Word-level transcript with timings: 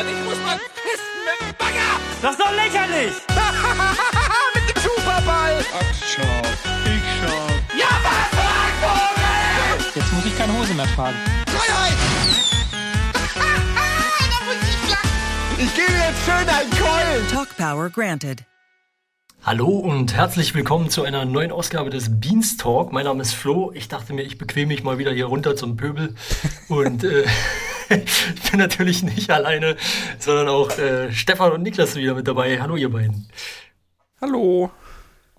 und 0.00 0.08
ich 0.08 0.24
muss 0.24 0.38
mal 0.44 0.58
pissen 0.74 1.16
mit 1.24 1.40
dem 1.40 1.56
Bagger. 1.56 1.96
Das 2.20 2.32
ist 2.32 2.40
doch 2.40 2.52
lächerlich! 2.52 3.14
mit 4.54 4.64
dem 4.68 4.82
Superball. 4.82 5.64
Ach, 5.72 5.94
schau. 6.12 6.42
Ich 6.84 7.04
schau. 7.20 7.46
Ja, 7.76 7.88
was, 8.04 8.28
Vogel? 8.82 9.92
Jetzt 9.94 10.12
muss 10.12 10.24
ich 10.26 10.36
keine 10.36 10.52
Hose 10.52 10.74
mehr 10.74 10.86
tragen. 10.94 11.16
Freiheit. 11.48 11.96
ich 15.58 15.74
gebe 15.74 15.92
jetzt 15.92 16.24
schön 16.24 16.48
einen 16.48 16.70
Keulen. 16.70 17.28
Talk 17.30 17.56
Power 17.56 17.88
granted. 17.88 18.44
Hallo 19.42 19.68
und 19.68 20.14
herzlich 20.14 20.54
willkommen 20.54 20.90
zu 20.90 21.04
einer 21.04 21.24
neuen 21.24 21.52
Ausgabe 21.52 21.90
des 21.90 22.20
Beanstalk. 22.20 22.92
Mein 22.92 23.04
Name 23.04 23.22
ist 23.22 23.32
Flo. 23.32 23.70
Ich 23.74 23.88
dachte 23.88 24.12
mir, 24.12 24.22
ich 24.22 24.38
bequeme 24.38 24.68
mich 24.68 24.82
mal 24.82 24.98
wieder 24.98 25.12
hier 25.12 25.26
runter 25.26 25.54
zum 25.54 25.76
Pöbel. 25.76 26.14
Und 26.68 27.04
äh, 27.04 27.24
ich 27.88 28.50
bin 28.50 28.58
natürlich 28.58 29.02
nicht 29.02 29.30
alleine, 29.30 29.76
sondern 30.18 30.48
auch 30.48 30.76
äh, 30.78 31.12
Stefan 31.12 31.52
und 31.52 31.62
Niklas 31.62 31.92
sind 31.92 32.02
wieder 32.02 32.14
mit 32.14 32.26
dabei. 32.26 32.60
Hallo, 32.60 32.76
ihr 32.76 32.90
beiden. 32.90 33.28
Hallo. 34.20 34.70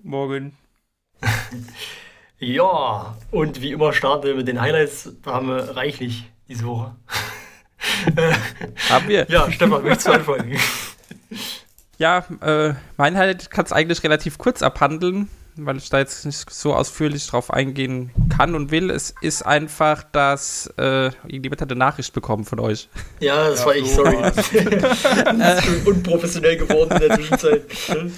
Morgen. 0.03 0.55
Ja, 2.39 3.17
und 3.31 3.61
wie 3.61 3.71
immer 3.71 3.93
starten 3.93 4.27
wir 4.27 4.35
mit 4.35 4.47
den 4.47 4.61
Highlights. 4.61 5.09
Da 5.23 5.33
haben 5.33 5.47
wir 5.47 5.75
reichlich 5.75 6.29
diese 6.47 6.65
Woche. 6.65 6.95
Haben 8.89 9.07
wir? 9.07 9.25
Ja, 9.29 9.51
Stefan, 9.51 9.81
möchtest 9.81 10.07
du 10.07 10.11
anfangen? 10.11 10.55
Ja, 11.97 12.25
äh, 12.41 12.73
mein 12.97 13.17
Highlight 13.17 13.49
kann 13.49 13.65
es 13.65 13.73
eigentlich 13.73 14.03
relativ 14.03 14.37
kurz 14.37 14.61
abhandeln, 14.61 15.29
weil 15.55 15.77
ich 15.77 15.89
da 15.89 15.97
jetzt 15.97 16.25
nicht 16.25 16.49
so 16.51 16.75
ausführlich 16.75 17.25
drauf 17.27 17.51
eingehen 17.51 18.11
kann 18.35 18.53
und 18.53 18.69
will. 18.69 18.91
Es 18.91 19.15
ist 19.21 19.41
einfach, 19.41 20.03
dass 20.03 20.71
äh, 20.77 21.07
irgendjemand 21.25 21.61
hat 21.61 21.71
eine 21.71 21.79
Nachricht 21.79 22.13
bekommen 22.13 22.45
von 22.45 22.59
euch. 22.59 22.87
Ja, 23.19 23.49
das 23.49 23.65
war 23.65 23.75
ich, 23.75 23.91
sorry. 23.91 24.17
das 24.21 24.51
ist 25.65 25.87
unprofessionell 25.87 26.57
geworden 26.57 26.91
in 26.93 26.99
der 26.99 27.15
Zwischenzeit. 27.15 27.65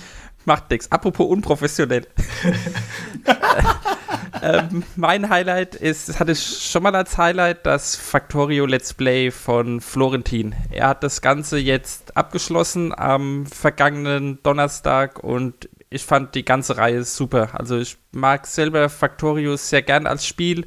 Macht 0.49 0.71
nix. 0.71 0.91
Apropos 0.91 1.27
unprofessionell. 1.27 2.07
ähm, 4.41 4.83
mein 4.95 5.29
Highlight 5.29 5.75
ist, 5.75 6.09
das 6.09 6.19
hatte 6.19 6.31
ich 6.31 6.41
schon 6.41 6.81
mal 6.81 6.95
als 6.95 7.19
Highlight, 7.19 7.67
das 7.67 7.95
Factorio 7.95 8.65
Let's 8.65 8.95
Play 8.95 9.29
von 9.29 9.79
Florentin. 9.79 10.55
Er 10.71 10.87
hat 10.87 11.03
das 11.03 11.21
Ganze 11.21 11.59
jetzt 11.59 12.17
abgeschlossen 12.17 12.97
am 12.97 13.45
vergangenen 13.45 14.41
Donnerstag 14.41 15.23
und 15.23 15.69
ich 15.91 16.03
fand 16.03 16.33
die 16.33 16.45
ganze 16.45 16.77
Reihe 16.77 17.03
super. 17.03 17.49
Also 17.53 17.77
ich 17.77 17.99
mag 18.11 18.47
selber 18.47 18.89
Factorio 18.89 19.55
sehr 19.55 19.83
gern 19.83 20.07
als 20.07 20.25
Spiel 20.25 20.65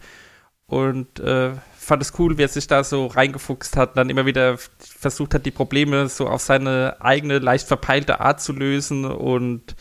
und 0.67 1.19
äh, 1.19 1.55
fand 1.83 2.01
es 2.01 2.13
cool, 2.19 2.39
wie 2.39 2.43
er 2.43 2.49
sich 2.49 2.67
da 2.69 2.85
so 2.85 3.07
reingefuchst 3.07 3.77
hat, 3.77 3.97
dann 3.97 4.09
immer 4.09 4.25
wieder 4.25 4.57
versucht 4.79 5.35
hat, 5.35 5.45
die 5.45 5.51
Probleme 5.51 6.09
so 6.09 6.29
auf 6.29 6.41
seine 6.41 6.97
eigene, 7.01 7.41
leicht 7.41 7.67
verpeilte 7.67 8.21
Art 8.21 8.41
zu 8.41 8.53
lösen 8.53 9.05
und 9.05 9.75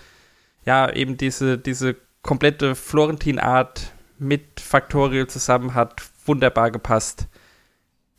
ja, 0.65 0.91
eben 0.91 1.17
diese, 1.17 1.57
diese 1.57 1.95
komplette 2.23 2.75
Florentin-Art 2.75 3.91
mit 4.17 4.59
Factorial 4.59 5.27
zusammen 5.27 5.75
hat 5.75 6.01
wunderbar 6.25 6.71
gepasst. 6.71 7.27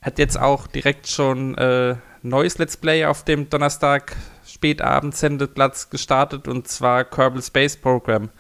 Hat 0.01 0.19
jetzt 0.19 0.39
auch 0.39 0.67
direkt 0.67 1.09
schon 1.09 1.57
äh, 1.57 1.97
neues 2.23 2.59
Let's 2.59 2.77
Play 2.77 3.05
auf 3.05 3.25
dem 3.25 3.51
Donnerstag 3.51 4.17
spätabend 4.47 5.17
Sendeplatz 5.17 5.91
gestartet 5.91 6.47
und 6.47 6.69
zwar 6.69 7.05
Kerbal 7.05 7.43
Space 7.43 7.77
Program. 7.77 8.31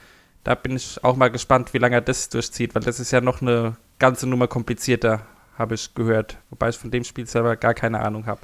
Da 0.45 0.55
bin 0.55 0.77
ich 0.77 1.03
auch 1.03 1.17
mal 1.17 1.31
gespannt, 1.31 1.73
wie 1.75 1.79
lange 1.79 1.97
er 1.97 2.01
das 2.01 2.29
durchzieht, 2.29 2.75
weil 2.75 2.83
das 2.83 3.01
ist 3.01 3.13
ja 3.13 3.21
noch 3.21 3.43
eine 3.43 3.77
ganze 4.03 4.27
Nummer 4.27 4.49
komplizierter, 4.49 5.25
habe 5.57 5.77
ich 5.77 5.95
gehört. 5.95 6.37
Wobei 6.51 6.71
ich 6.71 6.77
von 6.77 6.91
dem 6.91 7.05
Spiel 7.05 7.25
selber 7.27 7.55
gar 7.55 7.73
keine 7.73 8.01
Ahnung 8.01 8.27
habe. 8.27 8.41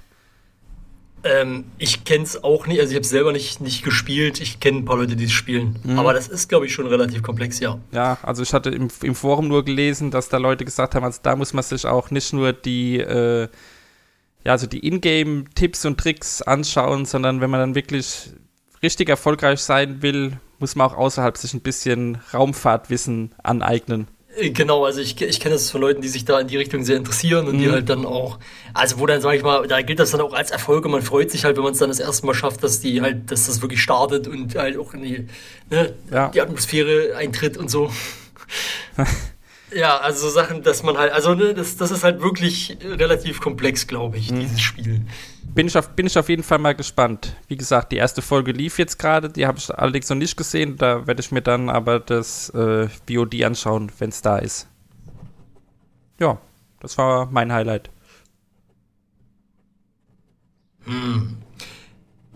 Ähm, 1.24 1.64
ich 1.78 2.04
kenne 2.04 2.22
es 2.22 2.44
auch 2.44 2.68
nicht, 2.68 2.78
also 2.78 2.92
ich 2.92 2.94
habe 2.94 3.02
es 3.02 3.10
selber 3.10 3.32
nicht, 3.32 3.60
nicht 3.60 3.82
gespielt. 3.82 4.40
Ich 4.40 4.60
kenne 4.60 4.78
ein 4.78 4.84
paar 4.84 4.98
Leute, 4.98 5.16
die 5.16 5.24
es 5.24 5.32
spielen. 5.32 5.76
Mhm. 5.82 5.98
Aber 5.98 6.12
das 6.12 6.28
ist, 6.28 6.48
glaube 6.48 6.66
ich, 6.66 6.72
schon 6.72 6.86
relativ 6.86 7.24
komplex, 7.24 7.58
ja. 7.58 7.76
Ja, 7.90 8.18
also 8.22 8.44
ich 8.44 8.54
hatte 8.54 8.70
im, 8.70 8.86
im 9.02 9.16
Forum 9.16 9.48
nur 9.48 9.64
gelesen, 9.64 10.12
dass 10.12 10.28
da 10.28 10.36
Leute 10.36 10.64
gesagt 10.64 10.94
haben, 10.94 11.02
also 11.02 11.18
da 11.24 11.34
muss 11.34 11.52
man 11.52 11.64
sich 11.64 11.84
auch 11.86 12.12
nicht 12.12 12.32
nur 12.32 12.52
die, 12.52 13.00
äh, 13.00 13.48
ja, 14.44 14.52
also 14.52 14.68
die 14.68 14.86
Ingame-Tipps 14.86 15.84
und 15.86 15.98
Tricks 15.98 16.40
anschauen, 16.40 17.04
sondern 17.04 17.40
wenn 17.40 17.50
man 17.50 17.58
dann 17.58 17.74
wirklich 17.74 18.30
richtig 18.80 19.08
erfolgreich 19.08 19.58
sein 19.58 20.02
will, 20.02 20.38
muss 20.60 20.76
man 20.76 20.86
auch 20.86 20.96
außerhalb 20.96 21.36
sich 21.36 21.52
ein 21.52 21.62
bisschen 21.62 22.18
Raumfahrtwissen 22.32 23.34
aneignen. 23.42 24.06
Genau, 24.40 24.84
also 24.84 25.00
ich, 25.00 25.20
ich 25.20 25.40
kenne 25.40 25.54
das 25.56 25.70
von 25.70 25.80
Leuten, 25.80 26.00
die 26.00 26.08
sich 26.08 26.24
da 26.24 26.38
in 26.38 26.46
die 26.46 26.56
Richtung 26.56 26.84
sehr 26.84 26.96
interessieren 26.96 27.48
und 27.48 27.58
die 27.58 27.66
Mhm. 27.66 27.72
halt 27.72 27.88
dann 27.88 28.06
auch, 28.06 28.38
also 28.72 28.98
wo 29.00 29.06
dann, 29.06 29.20
sage 29.20 29.36
ich 29.36 29.42
mal, 29.42 29.66
da 29.66 29.82
gilt 29.82 29.98
das 29.98 30.12
dann 30.12 30.20
auch 30.20 30.32
als 30.32 30.50
Erfolg 30.52 30.84
und 30.84 30.92
man 30.92 31.02
freut 31.02 31.30
sich 31.30 31.44
halt, 31.44 31.56
wenn 31.56 31.64
man 31.64 31.72
es 31.72 31.78
dann 31.78 31.88
das 31.88 31.98
erste 31.98 32.24
Mal 32.26 32.34
schafft, 32.34 32.62
dass 32.62 32.78
die 32.80 33.00
halt, 33.02 33.30
dass 33.32 33.46
das 33.46 33.62
wirklich 33.62 33.82
startet 33.82 34.28
und 34.28 34.54
halt 34.54 34.76
auch 34.78 34.94
in 34.94 35.02
die, 35.02 35.26
ne, 35.70 35.92
Ja. 36.12 36.28
die 36.28 36.40
Atmosphäre 36.40 37.16
eintritt 37.16 37.56
und 37.56 37.68
so. 37.70 37.90
ja, 39.74 39.98
also 39.98 40.26
so 40.26 40.30
Sachen, 40.30 40.62
dass 40.62 40.82
man 40.82 40.96
halt, 40.96 41.12
also 41.12 41.34
ne, 41.34 41.54
das, 41.54 41.76
das 41.76 41.90
ist 41.90 42.04
halt 42.04 42.20
wirklich 42.20 42.76
relativ 42.82 43.40
komplex, 43.40 43.86
glaube 43.86 44.16
ich, 44.18 44.30
Mhm. 44.30 44.40
dieses 44.40 44.60
Spiel. 44.60 45.04
Bin 45.54 45.66
ich, 45.66 45.76
auf, 45.76 45.90
bin 45.90 46.06
ich 46.06 46.16
auf 46.18 46.28
jeden 46.28 46.42
Fall 46.42 46.58
mal 46.58 46.74
gespannt. 46.74 47.34
Wie 47.48 47.56
gesagt, 47.56 47.90
die 47.92 47.96
erste 47.96 48.22
Folge 48.22 48.52
lief 48.52 48.78
jetzt 48.78 48.98
gerade, 48.98 49.28
die 49.30 49.46
habe 49.46 49.58
ich 49.58 49.74
allerdings 49.74 50.08
noch 50.08 50.16
nicht 50.16 50.36
gesehen. 50.36 50.76
Da 50.76 51.06
werde 51.06 51.20
ich 51.20 51.32
mir 51.32 51.42
dann 51.42 51.68
aber 51.70 51.98
das 52.00 52.50
äh, 52.50 52.88
VOD 53.08 53.42
anschauen, 53.44 53.90
wenn 53.98 54.10
es 54.10 54.22
da 54.22 54.38
ist. 54.38 54.68
Ja, 56.20 56.38
das 56.80 56.96
war 56.98 57.26
mein 57.30 57.52
Highlight. 57.52 57.90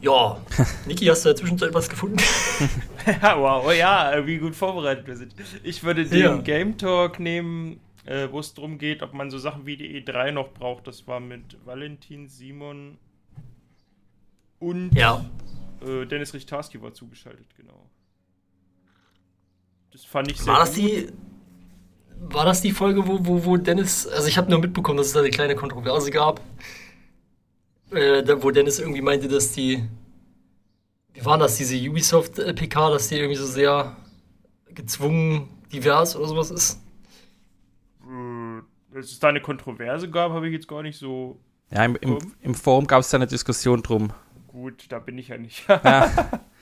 Ja, 0.03 0.41
Niki, 0.87 1.07
hast 1.07 1.25
du 1.25 1.31
in 1.31 1.35
der 1.35 1.41
Zwischenzeit 1.41 1.75
was 1.75 1.89
gefunden? 1.89 2.19
Ja, 3.21 3.37
wow, 3.41 3.65
oh 3.67 3.73
ja, 3.73 4.25
wie 4.27 4.39
gut 4.39 4.55
vorbereitet 4.55 5.09
wir 5.09 5.17
sind. 5.17 5.35
Ich 5.65 5.83
würde 5.83 6.05
den 6.05 6.21
Ja. 6.21 6.37
Game 6.37 6.79
Talk 6.79 7.19
nehmen, 7.19 7.81
äh, 8.05 8.29
wo 8.31 8.39
es 8.39 8.55
darum 8.55 8.79
geht, 8.79 9.03
ob 9.03 9.13
man 9.13 9.29
so 9.29 9.39
Sachen 9.39 9.67
wie 9.67 9.77
die 9.77 10.01
E3 10.01 10.31
noch 10.31 10.53
braucht. 10.53 10.87
Das 10.87 11.09
war 11.09 11.19
mit 11.19 11.57
Valentin, 11.65 12.29
Simon 12.29 12.99
und 14.61 14.95
ja. 14.95 15.25
äh, 15.85 16.07
Dennis 16.07 16.33
Richtarski 16.33 16.81
war 16.81 16.95
zugeschaltet, 16.95 17.47
genau. 17.57 17.89
Das 19.91 20.05
fand 20.05 20.31
ich 20.31 20.39
sehr 20.41 20.53
War 20.53 20.61
das 20.61 20.75
gut. 20.77 20.79
die. 20.79 21.09
War 22.21 22.45
das 22.45 22.61
die 22.61 22.71
Folge, 22.71 23.05
wo, 23.09 23.19
wo, 23.27 23.45
wo 23.45 23.57
Dennis. 23.57 24.07
Also 24.07 24.29
ich 24.29 24.39
habe 24.39 24.49
nur 24.49 24.61
mitbekommen, 24.61 24.99
dass 24.99 25.09
es 25.09 25.13
da 25.13 25.19
eine 25.21 25.31
kleine 25.31 25.57
Kontroverse 25.57 26.13
gab. 26.13 26.41
Äh, 27.93 28.43
wo 28.43 28.51
Dennis 28.51 28.79
irgendwie 28.79 29.03
meinte, 29.03 29.29
dass 29.29 29.53
die. 29.53 29.85
Wie 31.15 31.25
war 31.25 31.39
das, 31.39 31.57
diese 31.57 31.77
Ubisoft-PK, 31.77 32.91
dass 32.91 33.09
die 33.09 33.17
irgendwie 33.17 33.37
so 33.37 33.47
sehr 33.47 33.97
gezwungen 34.71 35.49
divers 35.73 36.17
oder 36.17 36.29
sowas 36.29 36.51
ist? 36.51 36.81
Äh, 38.03 38.63
Dass 38.91 39.07
es 39.07 39.19
da 39.19 39.29
eine 39.29 39.41
Kontroverse 39.41 40.11
gab, 40.11 40.33
habe 40.33 40.47
ich 40.49 40.53
jetzt 40.53 40.69
gar 40.69 40.83
nicht 40.83 40.99
so 40.99 41.41
Ja, 41.71 41.85
im, 41.85 41.97
im, 41.97 42.19
im 42.41 42.55
Forum 42.55 42.87
gab 42.87 43.01
es 43.01 43.11
da 43.11 43.17
eine 43.17 43.27
Diskussion 43.27 43.83
drum. 43.83 44.13
gut, 44.47 44.87
da 44.93 44.99
bin 45.01 45.19
ich 45.19 45.29
ja 45.29 45.39
nicht. 45.39 45.65
Ja, 45.83 46.15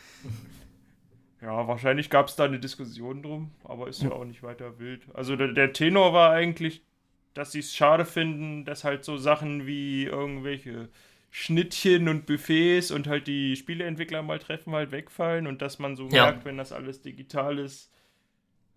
Ja, 1.41 1.67
wahrscheinlich 1.67 2.11
gab 2.11 2.29
es 2.29 2.37
da 2.37 2.45
eine 2.45 2.61
Diskussion 2.61 3.23
drum, 3.23 3.51
aber 3.65 3.89
ist 3.89 4.03
ja 4.03 4.11
auch 4.13 4.25
nicht 4.25 4.43
weiter 4.43 4.79
wild. 4.79 5.05
Also 5.15 5.37
der, 5.37 5.49
der 5.53 5.73
Tenor 5.73 6.13
war 6.13 6.33
eigentlich, 6.33 6.85
dass 7.35 7.53
sie 7.53 7.61
es 7.61 7.75
schade 7.75 8.05
finden, 8.05 8.65
dass 8.67 8.85
halt 8.85 9.05
so 9.05 9.17
Sachen 9.17 9.67
wie 9.67 10.05
irgendwelche 10.05 10.91
Schnittchen 11.31 12.09
und 12.09 12.27
Buffets 12.27 12.91
und 12.91 13.07
halt 13.07 13.27
die 13.27 13.55
Spieleentwickler 13.57 14.23
mal 14.23 14.39
treffen 14.41 14.73
halt 14.73 14.91
wegfallen 14.91 15.47
und 15.47 15.63
dass 15.63 15.79
man 15.79 15.95
so 15.97 16.05
Ja. 16.09 16.25
merkt, 16.25 16.45
wenn 16.45 16.57
das 16.57 16.73
alles 16.73 17.03
digital 17.03 17.59
ist, 17.59 17.93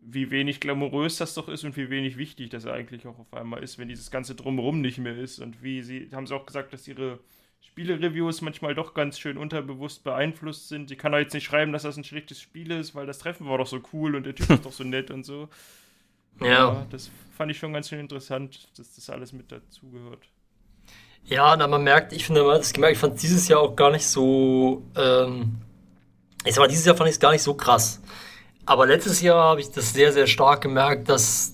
wie 0.05 0.29
wenig 0.31 0.59
glamourös 0.59 1.17
das 1.17 1.33
doch 1.33 1.47
ist 1.49 1.63
und 1.63 1.77
wie 1.77 1.89
wenig 1.89 2.17
wichtig 2.17 2.49
das 2.49 2.65
eigentlich 2.67 3.07
auch 3.07 3.17
auf 3.19 3.33
einmal 3.33 3.63
ist, 3.63 3.79
wenn 3.79 3.87
dieses 3.87 4.11
ganze 4.11 4.35
Drumherum 4.35 4.81
nicht 4.81 4.97
mehr 4.97 5.17
ist 5.17 5.39
und 5.39 5.63
wie 5.63 5.81
sie, 5.81 6.09
haben 6.13 6.27
sie 6.27 6.35
auch 6.35 6.45
gesagt, 6.45 6.73
dass 6.73 6.87
ihre 6.87 7.19
Spiele-Reviews 7.61 8.41
manchmal 8.41 8.75
doch 8.75 8.93
ganz 8.93 9.17
schön 9.17 9.37
unterbewusst 9.37 10.03
beeinflusst 10.03 10.67
sind. 10.67 10.89
Sie 10.89 10.97
kann 10.97 11.13
doch 11.13 11.19
jetzt 11.19 11.33
nicht 11.33 11.45
schreiben, 11.45 11.71
dass 11.71 11.83
das 11.83 11.97
ein 11.97 12.03
schlechtes 12.03 12.41
Spiel 12.41 12.69
ist, 12.71 12.93
weil 12.93 13.05
das 13.07 13.19
Treffen 13.19 13.47
war 13.47 13.57
doch 13.57 13.67
so 13.67 13.81
cool 13.93 14.15
und 14.15 14.25
der 14.25 14.35
Typ 14.35 14.49
ist 14.51 14.65
doch 14.65 14.71
so 14.73 14.83
nett 14.83 15.09
und 15.09 15.23
so. 15.25 15.49
Ja. 16.41 16.85
das 16.89 17.09
fand 17.37 17.51
ich 17.51 17.57
schon 17.57 17.73
ganz 17.73 17.89
schön 17.89 17.99
interessant, 17.99 18.67
dass 18.77 18.93
das 18.95 19.09
alles 19.09 19.31
mit 19.33 19.51
dazugehört. 19.51 20.27
Ja, 21.25 21.55
na, 21.55 21.67
man 21.67 21.83
merkt, 21.83 22.13
ich 22.13 22.25
finde, 22.25 22.43
man 22.43 22.55
hat 22.55 22.61
es 22.61 22.73
gemerkt, 22.73 22.93
ich 22.95 22.99
fand 22.99 23.21
dieses 23.21 23.47
Jahr 23.47 23.59
auch 23.61 23.75
gar 23.75 23.91
nicht 23.91 24.05
so. 24.07 24.83
Ähm, 24.95 25.55
ich 26.45 26.53
sag 26.53 26.61
mal, 26.61 26.67
dieses 26.67 26.85
Jahr 26.85 26.95
fand 26.95 27.09
ich 27.09 27.15
es 27.15 27.19
gar 27.19 27.31
nicht 27.31 27.41
so 27.43 27.53
krass. 27.53 28.01
Aber 28.65 28.85
letztes 28.85 29.21
Jahr 29.21 29.41
habe 29.43 29.61
ich 29.61 29.71
das 29.71 29.93
sehr, 29.93 30.11
sehr 30.11 30.27
stark 30.27 30.61
gemerkt, 30.61 31.09
dass. 31.09 31.53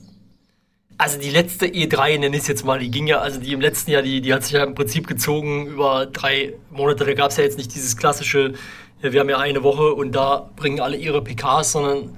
Also 0.97 1.17
die 1.17 1.29
letzte 1.29 1.65
E3, 1.65 2.19
nenne 2.19 2.35
ich 2.35 2.41
es 2.41 2.47
jetzt 2.49 2.65
mal, 2.65 2.77
die 2.77 2.91
ging 2.91 3.07
ja, 3.07 3.19
also 3.19 3.39
die 3.39 3.53
im 3.53 3.61
letzten 3.61 3.91
Jahr, 3.91 4.01
die, 4.01 4.19
die 4.19 4.33
hat 4.33 4.43
sich 4.43 4.51
ja 4.51 4.63
im 4.65 4.75
Prinzip 4.75 5.07
gezogen 5.07 5.67
über 5.67 6.07
drei 6.07 6.55
Monate. 6.71 7.05
Da 7.05 7.13
gab 7.13 7.31
es 7.31 7.37
ja 7.37 7.45
jetzt 7.45 7.57
nicht 7.57 7.73
dieses 7.73 7.95
klassische, 7.95 8.53
wir 8.99 9.17
haben 9.21 9.29
ja 9.29 9.37
eine 9.37 9.63
Woche 9.63 9.93
und 9.93 10.11
da 10.11 10.49
bringen 10.57 10.81
alle 10.81 10.97
ihre 10.97 11.23
PKs, 11.23 11.71
sondern, 11.71 12.17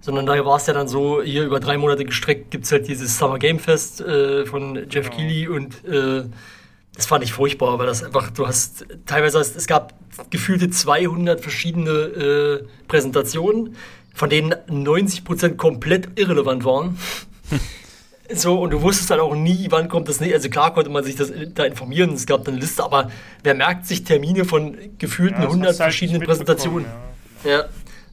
sondern 0.00 0.26
da 0.26 0.44
war 0.44 0.56
es 0.56 0.66
ja 0.66 0.72
dann 0.74 0.88
so, 0.88 1.22
hier 1.22 1.44
über 1.44 1.60
drei 1.60 1.78
Monate 1.78 2.04
gestreckt 2.04 2.50
gibt 2.50 2.64
es 2.64 2.72
halt 2.72 2.88
dieses 2.88 3.16
Summer 3.16 3.38
Game 3.38 3.60
Fest 3.60 4.00
äh, 4.00 4.44
von 4.44 4.74
Jeff 4.90 5.08
Genau. 5.10 5.16
Keighley 5.16 5.46
und 5.46 5.84
äh, 5.84 6.24
Das 6.96 7.06
fand 7.06 7.22
ich 7.22 7.32
furchtbar, 7.32 7.78
weil 7.78 7.86
das 7.86 8.02
einfach, 8.02 8.30
du 8.30 8.46
hast 8.46 8.86
teilweise, 9.04 9.38
es 9.38 9.66
gab 9.66 9.94
gefühlte 10.30 10.70
200 10.70 11.40
verschiedene 11.40 11.90
äh, 11.90 12.64
Präsentationen, 12.88 13.76
von 14.14 14.30
denen 14.30 14.54
90% 14.68 15.56
komplett 15.56 16.18
irrelevant 16.18 16.64
waren. 16.64 16.98
So, 18.34 18.60
und 18.60 18.70
du 18.70 18.82
wusstest 18.82 19.10
dann 19.10 19.20
auch 19.20 19.36
nie, 19.36 19.68
wann 19.70 19.88
kommt 19.88 20.08
das 20.08 20.20
nicht. 20.20 20.34
Also 20.34 20.48
klar 20.48 20.74
konnte 20.74 20.90
man 20.90 21.04
sich 21.04 21.14
das 21.14 21.32
da 21.54 21.64
informieren, 21.64 22.12
es 22.12 22.26
gab 22.26 22.48
eine 22.48 22.58
Liste, 22.58 22.82
aber 22.82 23.10
wer 23.44 23.54
merkt 23.54 23.86
sich 23.86 24.02
Termine 24.02 24.44
von 24.44 24.76
gefühlten 24.98 25.42
Ja, 25.42 25.44
das 25.44 25.50
100 25.50 25.68
hast 25.68 25.78
du 25.78 25.84
halt 25.84 25.92
verschiedenen 25.92 26.22
Präsentationen? 26.22 26.86
Ja. 27.44 27.66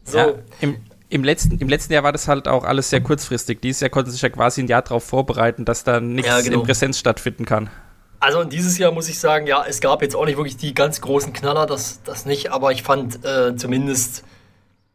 So. 0.03 0.17
Ja, 0.17 0.33
im, 0.61 0.77
im, 1.09 1.23
letzten, 1.23 1.57
Im 1.57 1.67
letzten 1.69 1.93
Jahr 1.93 2.03
war 2.03 2.11
das 2.11 2.27
halt 2.27 2.47
auch 2.47 2.63
alles 2.63 2.89
sehr 2.89 3.01
kurzfristig. 3.01 3.61
Dieses 3.61 3.81
Jahr 3.81 3.89
konnte 3.89 4.11
sich 4.11 4.21
ja 4.21 4.29
quasi 4.29 4.61
ein 4.61 4.67
Jahr 4.67 4.81
darauf 4.81 5.03
vorbereiten, 5.03 5.65
dass 5.65 5.83
da 5.83 5.99
nichts 5.99 6.29
Ja, 6.29 6.41
genau. 6.41 6.59
in 6.59 6.65
Präsenz 6.65 6.99
stattfinden 6.99 7.45
kann. 7.45 7.69
Also 8.23 8.45
dieses 8.45 8.77
Jahr 8.77 8.93
muss 8.93 9.09
ich 9.09 9.19
sagen, 9.19 9.47
ja, 9.47 9.65
es 9.67 9.81
gab 9.81 10.01
jetzt 10.01 10.15
auch 10.15 10.23
nicht 10.25 10.37
wirklich 10.37 10.55
die 10.55 10.73
ganz 10.73 11.01
großen 11.01 11.33
Knaller, 11.33 11.65
das, 11.65 12.01
das 12.03 12.25
nicht, 12.25 12.53
aber 12.53 12.71
ich 12.71 12.81
fand 12.81 13.23
äh, 13.25 13.53
zumindest, 13.57 14.23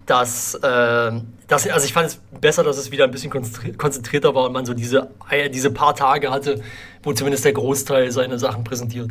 dass, 0.06 0.54
äh, 0.54 1.12
dass, 1.46 1.68
also 1.68 1.84
ich 1.84 1.92
fand 1.92 2.06
es 2.06 2.16
besser, 2.40 2.64
dass 2.64 2.78
es 2.78 2.90
wieder 2.90 3.04
ein 3.04 3.10
bisschen 3.10 3.30
konzentri- 3.30 3.76
konzentrierter 3.76 4.34
war 4.34 4.44
und 4.46 4.52
man 4.52 4.64
so 4.64 4.72
diese, 4.72 5.10
äh, 5.28 5.50
diese 5.50 5.70
paar 5.70 5.94
Tage 5.94 6.30
hatte, 6.30 6.62
wo 7.02 7.12
zumindest 7.12 7.44
der 7.44 7.52
Großteil 7.52 8.10
seine 8.12 8.38
Sachen 8.38 8.64
präsentiert. 8.64 9.10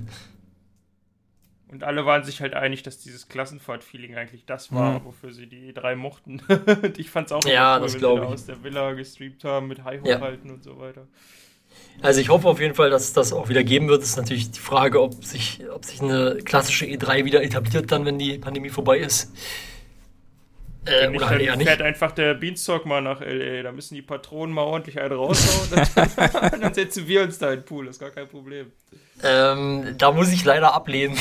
Und 1.72 1.84
alle 1.84 2.04
waren 2.08 2.24
sich 2.24 2.42
halt 2.42 2.56
einig, 2.56 2.82
dass 2.82 2.98
dieses 2.98 3.28
Klassenfahrt-Feeling 3.28 4.16
eigentlich 4.16 4.46
das 4.48 4.72
war, 4.74 5.00
Mhm. 5.00 5.06
wofür 5.06 5.32
sie 5.32 5.46
die 5.46 5.74
drei 5.76 5.96
mochten. 5.96 6.42
Und 6.82 6.98
ich 6.98 7.12
fand's 7.12 7.32
auch 7.32 7.46
Ja, 7.46 7.76
immer 7.78 7.86
das 7.86 7.94
wenn 7.94 8.00
sie 8.00 8.06
da 8.16 8.24
aus 8.24 8.46
der 8.48 8.64
Villa 8.64 8.94
gestreamt 8.94 9.44
haben 9.44 9.68
mit 9.68 9.84
High 9.84 10.02
Ja. 10.04 10.18
hochhalten 10.18 10.50
und 10.50 10.64
so 10.64 10.80
weiter. 10.80 11.06
Also 12.02 12.22
ich 12.22 12.30
hoffe 12.30 12.48
auf 12.48 12.60
jeden 12.60 12.76
Fall, 12.76 12.90
dass 12.90 13.04
es 13.04 13.14
das 13.14 13.34
auch 13.34 13.50
wieder 13.50 13.64
geben 13.64 13.88
wird. 13.88 14.04
Es 14.04 14.10
ist 14.10 14.18
natürlich 14.18 14.52
die 14.52 14.60
Frage, 14.60 15.02
ob 15.02 15.26
sich, 15.26 15.62
ob 15.74 15.84
sich 15.84 16.02
eine 16.02 16.38
klassische 16.46 16.86
E3 16.86 17.26
wieder 17.26 17.44
etabliert 17.44 17.92
dann, 17.92 18.06
wenn 18.06 18.20
die 18.20 18.38
Pandemie 18.38 18.70
vorbei 18.70 19.00
ist. 19.00 19.34
Äh, 20.86 21.08
nicht, 21.08 21.18
oder 21.18 21.30
halt 21.30 21.42
eher 21.42 21.52
dann 21.52 21.60
nicht. 21.60 21.68
fährt 21.68 21.82
einfach 21.82 22.12
der 22.12 22.34
Beanstalk 22.36 22.86
mal 22.86 23.02
nach 23.02 23.22
L.A. 23.22 23.64
Da 23.64 23.72
müssen 23.72 23.96
die 23.96 24.02
Patronen 24.02 24.54
mal 24.54 24.62
ordentlich 24.62 25.00
einen 25.02 25.14
raushauen. 25.14 25.86
dann, 25.96 26.62
dann 26.62 26.74
setzen 26.74 27.08
wir 27.08 27.24
uns 27.24 27.40
da 27.40 27.52
in 27.52 27.60
den 27.60 27.66
Pool, 27.66 27.88
das 27.88 27.96
ist 27.96 28.00
gar 28.00 28.12
kein 28.12 28.28
Problem. 28.28 28.72
Ähm, 29.24 29.96
da 29.98 30.12
muss 30.12 30.32
ich 30.32 30.46
leider 30.46 30.74
ablehnen. 30.74 31.18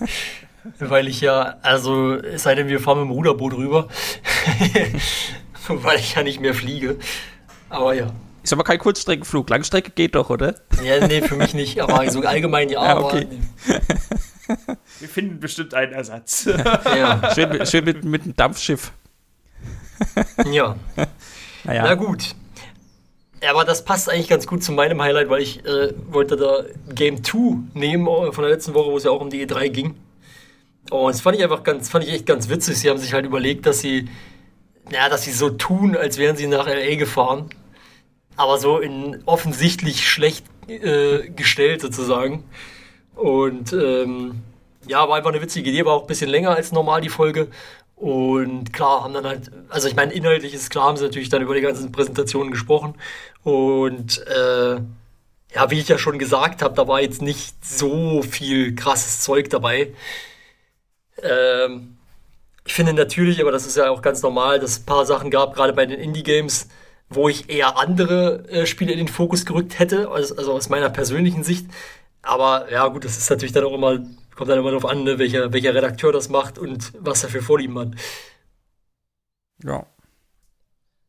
Weil 0.78 1.08
ich 1.08 1.20
ja, 1.20 1.58
also, 1.62 2.14
es 2.14 2.42
sei 2.42 2.54
denn, 2.54 2.68
wir 2.68 2.80
fahren 2.80 3.00
mit 3.00 3.08
dem 3.08 3.12
Ruderboot 3.12 3.54
rüber. 3.54 3.88
Weil 5.68 5.98
ich 5.98 6.14
ja 6.14 6.22
nicht 6.22 6.40
mehr 6.40 6.54
fliege. 6.54 6.96
Aber 7.68 7.94
ja. 7.94 8.12
Ist 8.42 8.52
aber 8.52 8.64
kein 8.64 8.78
Kurzstreckenflug. 8.78 9.48
Langstrecke 9.50 9.90
geht 9.90 10.14
doch, 10.14 10.30
oder? 10.30 10.54
Ja, 10.82 11.06
nee, 11.06 11.20
für 11.22 11.36
mich 11.36 11.52
nicht. 11.54 11.80
Aber 11.80 12.10
so 12.10 12.20
allgemein 12.20 12.68
ja. 12.70 12.82
Ja, 12.84 12.98
okay. 12.98 13.26
Aber, 13.68 14.76
Wir 14.98 15.08
finden 15.08 15.38
bestimmt 15.40 15.74
einen 15.74 15.92
Ersatz. 15.92 16.44
ja. 16.84 17.32
Schön, 17.34 17.48
mit- 17.50 17.68
schön 17.68 17.84
mit, 17.84 18.04
mit 18.04 18.22
einem 18.22 18.34
Dampfschiff. 18.36 18.92
ja. 20.50 20.76
Naja. 21.64 21.82
Na 21.84 21.94
gut. 21.94 22.34
Aber 23.48 23.64
das 23.64 23.84
passt 23.84 24.10
eigentlich 24.10 24.28
ganz 24.28 24.46
gut 24.46 24.62
zu 24.62 24.72
meinem 24.72 25.00
Highlight, 25.00 25.28
weil 25.30 25.40
ich 25.42 25.64
äh, 25.64 25.94
wollte 26.10 26.36
da 26.36 26.64
Game 26.94 27.22
2 27.22 27.56
nehmen 27.74 28.06
äh, 28.06 28.32
von 28.32 28.42
der 28.42 28.50
letzten 28.52 28.74
Woche, 28.74 28.90
wo 28.90 28.96
es 28.96 29.04
ja 29.04 29.10
auch 29.10 29.20
um 29.20 29.30
die 29.30 29.46
E3 29.46 29.68
ging. 29.68 29.94
Und 30.90 31.14
das 31.14 31.20
fand 31.20 31.36
ich 31.36 31.42
einfach 31.42 31.62
ganz, 31.62 31.88
fand 31.88 32.04
ich 32.04 32.12
echt 32.12 32.26
ganz 32.26 32.48
witzig. 32.48 32.78
Sie 32.78 32.90
haben 32.90 32.98
sich 32.98 33.12
halt 33.12 33.24
überlegt, 33.24 33.64
dass 33.66 33.80
sie, 33.80 34.08
ja, 34.90 35.08
dass 35.08 35.22
sie 35.22 35.32
so 35.32 35.50
tun, 35.50 35.96
als 35.96 36.18
wären 36.18 36.36
sie 36.36 36.48
nach 36.48 36.66
LA 36.66 36.96
gefahren. 36.96 37.48
Aber 38.40 38.56
so 38.56 38.78
in 38.78 39.22
offensichtlich 39.26 40.08
schlecht 40.08 40.46
äh, 40.66 41.28
gestellt 41.28 41.82
sozusagen. 41.82 42.44
Und 43.14 43.74
ähm, 43.74 44.40
ja, 44.86 45.06
war 45.06 45.18
einfach 45.18 45.28
eine 45.28 45.42
witzige 45.42 45.68
Idee, 45.68 45.84
war 45.84 45.92
auch 45.92 46.02
ein 46.04 46.06
bisschen 46.06 46.30
länger 46.30 46.56
als 46.56 46.72
normal 46.72 47.02
die 47.02 47.10
Folge. 47.10 47.48
Und 47.96 48.72
klar, 48.72 49.04
haben 49.04 49.12
dann 49.12 49.26
halt, 49.26 49.50
also 49.68 49.88
ich 49.88 49.94
meine, 49.94 50.14
inhaltlich 50.14 50.54
ist 50.54 50.70
klar, 50.70 50.86
haben 50.86 50.96
sie 50.96 51.04
natürlich 51.04 51.28
dann 51.28 51.42
über 51.42 51.54
die 51.54 51.60
ganzen 51.60 51.92
Präsentationen 51.92 52.50
gesprochen. 52.50 52.94
Und 53.42 54.26
äh, 54.26 54.76
ja, 55.54 55.70
wie 55.70 55.78
ich 55.78 55.88
ja 55.88 55.98
schon 55.98 56.18
gesagt 56.18 56.62
habe, 56.62 56.74
da 56.74 56.88
war 56.88 57.02
jetzt 57.02 57.20
nicht 57.20 57.62
so 57.62 58.22
viel 58.22 58.74
krasses 58.74 59.20
Zeug 59.20 59.50
dabei. 59.50 59.92
Ähm, 61.22 61.98
ich 62.64 62.72
finde 62.72 62.94
natürlich, 62.94 63.42
aber 63.42 63.52
das 63.52 63.66
ist 63.66 63.76
ja 63.76 63.90
auch 63.90 64.00
ganz 64.00 64.22
normal, 64.22 64.60
dass 64.60 64.70
es 64.70 64.78
ein 64.80 64.86
paar 64.86 65.04
Sachen 65.04 65.30
gab, 65.30 65.54
gerade 65.54 65.74
bei 65.74 65.84
den 65.84 66.00
Indie-Games, 66.00 66.68
wo 67.10 67.28
ich 67.28 67.50
eher 67.50 67.76
andere 67.76 68.48
äh, 68.48 68.66
Spiele 68.66 68.92
in 68.92 68.98
den 68.98 69.08
Fokus 69.08 69.44
gerückt 69.44 69.78
hätte, 69.78 70.10
also, 70.10 70.36
also 70.36 70.52
aus 70.52 70.68
meiner 70.68 70.88
persönlichen 70.90 71.42
Sicht. 71.42 71.66
Aber 72.22 72.70
ja, 72.70 72.86
gut, 72.86 73.04
das 73.04 73.18
ist 73.18 73.28
natürlich 73.28 73.52
dann 73.52 73.64
auch 73.64 73.74
immer, 73.74 73.98
kommt 74.36 74.48
dann 74.48 74.58
immer 74.58 74.70
darauf 74.70 74.88
an, 74.88 75.02
ne, 75.02 75.18
welcher, 75.18 75.52
welcher 75.52 75.74
Redakteur 75.74 76.12
das 76.12 76.28
macht 76.28 76.58
und 76.58 76.92
was 77.00 77.24
er 77.24 77.30
für 77.30 77.42
Vorlieben 77.42 77.78
hat. 77.78 77.88
Ja. 79.64 79.86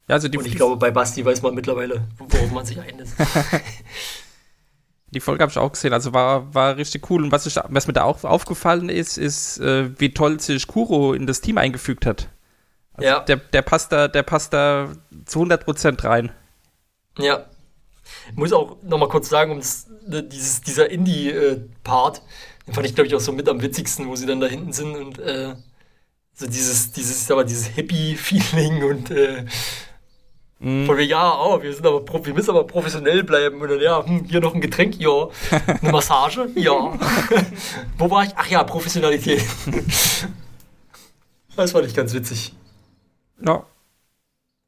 Ja, 0.08 0.16
also 0.16 0.28
die, 0.28 0.40
Und 0.40 0.48
ich 0.48 0.56
glaube, 0.56 0.76
bei 0.78 0.92
Basti 0.92 1.24
weiß 1.24 1.42
man 1.44 1.54
mittlerweile, 1.54 2.08
worauf 2.18 2.52
man 2.52 2.66
sich 2.66 2.80
einlässt. 2.80 3.14
die 5.12 5.20
Folge 5.20 5.44
habe 5.44 5.52
ich 5.52 5.58
auch 5.58 5.72
gesehen. 5.72 5.94
Also 5.94 6.14
war, 6.14 6.54
war 6.54 6.78
richtig 6.78 7.10
cool. 7.10 7.24
Und 7.24 7.32
was, 7.32 7.46
ich, 7.46 7.56
was 7.56 7.88
mir 7.88 7.94
da 7.94 8.04
auch 8.04 8.24
aufgefallen 8.24 8.90
ist, 8.90 9.18
ist, 9.18 9.60
äh, 9.60 9.92
wie 10.00 10.14
toll 10.14 10.40
sich 10.40 10.68
Kuro 10.68 11.14
in 11.14 11.28
das 11.28 11.42
Team 11.42 11.60
eingefügt 11.60 12.06
hat. 12.06 12.28
Also 12.94 13.08
Ja. 13.10 13.20
der, 13.22 13.38
der, 13.38 13.62
passt 13.62 13.92
da, 13.92 14.08
der 14.08 14.24
passt 14.24 14.54
da 14.54 14.90
zu 15.26 15.42
100% 15.44 16.04
rein. 16.04 16.32
Ja. 17.18 17.46
Ich 18.30 18.36
muss 18.36 18.52
auch 18.54 18.78
noch 18.84 18.98
mal 18.98 19.08
kurz 19.10 19.30
sagen, 19.30 19.52
um 19.52 19.60
das, 19.60 19.88
ne, 20.08 20.24
dieses, 20.24 20.62
dieser 20.62 20.90
Indie-Part, 20.90 22.22
den 22.68 22.74
fand 22.74 22.86
ich, 22.88 22.96
glaube 22.96 23.08
ich, 23.08 23.16
auch 23.16 23.20
so 23.20 23.32
mit 23.32 23.48
am 23.48 23.62
witzigsten, 23.62 24.08
wo 24.08 24.16
sie 24.16 24.26
dann 24.26 24.40
da 24.40 24.48
hinten 24.48 24.74
sind 24.74 24.96
und 24.96 25.20
äh, 25.20 25.56
so 26.34 26.48
dieses, 26.48 26.92
dieses, 26.92 27.30
aber 27.32 27.44
dieses 27.44 27.68
Hippie-Feeling 27.68 28.84
und 28.84 29.12
äh, 29.12 29.46
Mhm. 30.64 30.86
von 30.86 30.96
wegen, 30.96 31.10
ja, 31.10 31.40
oh, 31.42 31.60
wir 31.64 31.74
sind 31.74 31.88
aber 31.88 32.06
wir 32.06 32.34
müssen 32.36 32.52
aber 32.52 32.68
professionell 32.68 33.24
bleiben 33.24 33.60
und 33.62 33.68
dann, 33.68 33.80
ja, 33.82 34.06
hm, 34.06 34.26
hier 34.26 34.42
noch 34.42 34.54
ein 34.54 34.62
Getränk, 34.62 34.96
ja, 35.00 35.28
eine 35.82 35.92
Massage, 35.92 36.50
ja. 36.54 36.72
wo 37.98 38.12
war 38.12 38.26
ich? 38.26 38.30
Ach 38.36 38.46
ja, 38.46 38.64
Professionalität. 38.64 39.42
das 41.56 41.72
fand 41.72 41.88
ich 41.88 41.96
ganz 41.96 42.14
witzig. 42.14 42.54
Ja. 43.46 43.66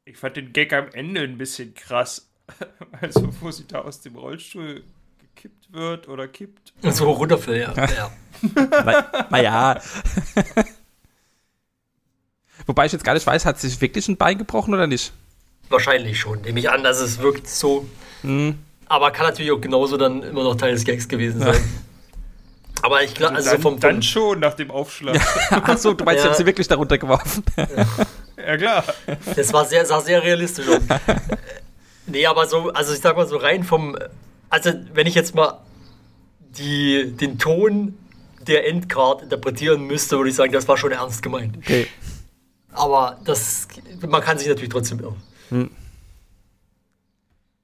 Ich 0.04 0.18
fand 0.18 0.36
den 0.36 0.52
Gag 0.52 0.72
am 0.72 0.88
Ende 0.92 1.22
ein 1.22 1.38
bisschen 1.38 1.74
krass. 1.74 2.28
Also, 3.00 3.28
wo 3.40 3.50
sie 3.50 3.66
da 3.66 3.80
aus 3.80 4.00
dem 4.02 4.16
Rollstuhl 4.16 4.84
gekippt 5.18 5.72
wird 5.72 6.08
oder 6.08 6.28
kippt. 6.28 6.72
Und 6.82 6.94
so 6.94 7.10
runterfällt, 7.10 7.76
ja. 7.76 7.84
ja. 7.86 8.10
Na, 8.54 9.26
naja. 9.30 9.80
Wobei 12.66 12.86
ich 12.86 12.92
jetzt 12.92 13.04
gar 13.04 13.14
nicht 13.14 13.26
weiß, 13.26 13.44
hat 13.46 13.58
sich 13.58 13.80
wirklich 13.80 14.08
ein 14.08 14.16
Bein 14.16 14.38
gebrochen 14.38 14.74
oder 14.74 14.86
nicht? 14.86 15.12
Wahrscheinlich 15.70 16.18
schon. 16.20 16.42
Nehme 16.42 16.60
ich 16.60 16.70
an, 16.70 16.82
dass 16.82 17.00
es 17.00 17.18
wirkt 17.18 17.48
so. 17.48 17.86
Mhm. 18.22 18.58
Aber 18.86 19.10
kann 19.10 19.26
natürlich 19.26 19.50
auch 19.50 19.60
genauso 19.60 19.96
dann 19.96 20.22
immer 20.22 20.44
noch 20.44 20.56
Teil 20.56 20.72
des 20.72 20.84
Gags 20.84 21.08
gewesen 21.08 21.40
sein. 21.40 21.56
Aber 22.82 23.02
ich 23.02 23.14
glaube, 23.14 23.36
also 23.36 23.50
dann, 23.50 23.62
vom, 23.62 23.72
vom 23.74 23.80
dann 23.80 24.02
schon 24.02 24.40
nach 24.40 24.54
dem 24.54 24.70
Aufschlag. 24.70 25.14
Ja, 25.50 25.62
Achso, 25.64 25.94
du 25.94 26.04
meinst, 26.04 26.18
Ja. 26.18 26.22
sie 26.24 26.28
haben 26.28 26.36
sie 26.36 26.46
wirklich 26.46 26.68
darunter 26.68 26.98
geworfen. 26.98 27.42
Klar. 28.36 28.84
das 29.36 29.52
war 29.52 29.64
sehr, 29.64 29.84
sah 29.86 30.00
sehr 30.00 30.22
realistisch 30.22 30.66
aus. 30.68 30.80
nee, 32.06 32.26
aber 32.26 32.46
so, 32.46 32.70
also 32.70 32.92
ich 32.92 33.00
sag 33.00 33.16
mal 33.16 33.26
so 33.26 33.36
rein 33.36 33.64
vom, 33.64 33.96
also 34.50 34.72
wenn 34.92 35.06
ich 35.06 35.14
jetzt 35.14 35.34
mal 35.34 35.60
die, 36.40 37.12
den 37.12 37.38
Ton 37.38 37.98
der 38.46 38.66
Endcard 38.68 39.22
interpretieren 39.22 39.82
müsste, 39.86 40.16
würde 40.16 40.30
ich 40.30 40.36
sagen, 40.36 40.52
das 40.52 40.68
war 40.68 40.76
schon 40.76 40.92
ernst 40.92 41.22
gemeint. 41.22 41.56
Okay. 41.58 41.86
Aber 42.72 43.18
das, 43.24 43.68
man 44.06 44.20
kann 44.20 44.38
sich 44.38 44.48
natürlich 44.48 44.70
trotzdem 44.70 45.00
irren. 45.00 45.16
Hm. 45.50 45.70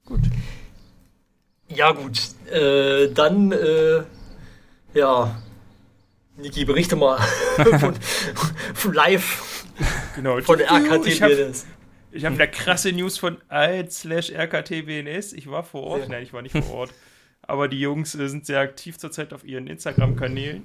Gut. 0.06 0.20
Ja, 1.68 1.92
gut. 1.92 2.18
Äh, 2.50 3.12
dann, 3.12 3.52
äh, 3.52 4.02
ja. 4.94 5.40
Niki, 6.36 6.64
berichte 6.64 6.96
mal 6.96 7.18
von, 7.80 7.94
von 8.74 8.92
live 8.94 9.59
Genau. 10.16 10.40
von 10.40 10.58
der 10.58 10.70
RKT 10.70 11.06
Ich 11.06 11.22
habe 11.22 11.54
hab 12.14 12.32
wieder 12.34 12.46
krasse 12.46 12.92
News 12.92 13.18
von 13.18 13.38
alt 13.48 13.92
slash 13.92 14.30
RKTBNS. 14.30 15.32
Ich 15.32 15.50
war 15.50 15.62
vor 15.62 15.82
Ort. 15.82 16.02
Ja. 16.02 16.08
Nein, 16.08 16.22
ich 16.22 16.32
war 16.32 16.42
nicht 16.42 16.56
vor 16.56 16.70
Ort. 16.70 16.94
Aber 17.42 17.68
die 17.68 17.80
Jungs 17.80 18.14
äh, 18.14 18.28
sind 18.28 18.46
sehr 18.46 18.60
aktiv 18.60 18.98
zurzeit 18.98 19.32
auf 19.32 19.44
ihren 19.44 19.66
Instagram-Kanälen. 19.66 20.64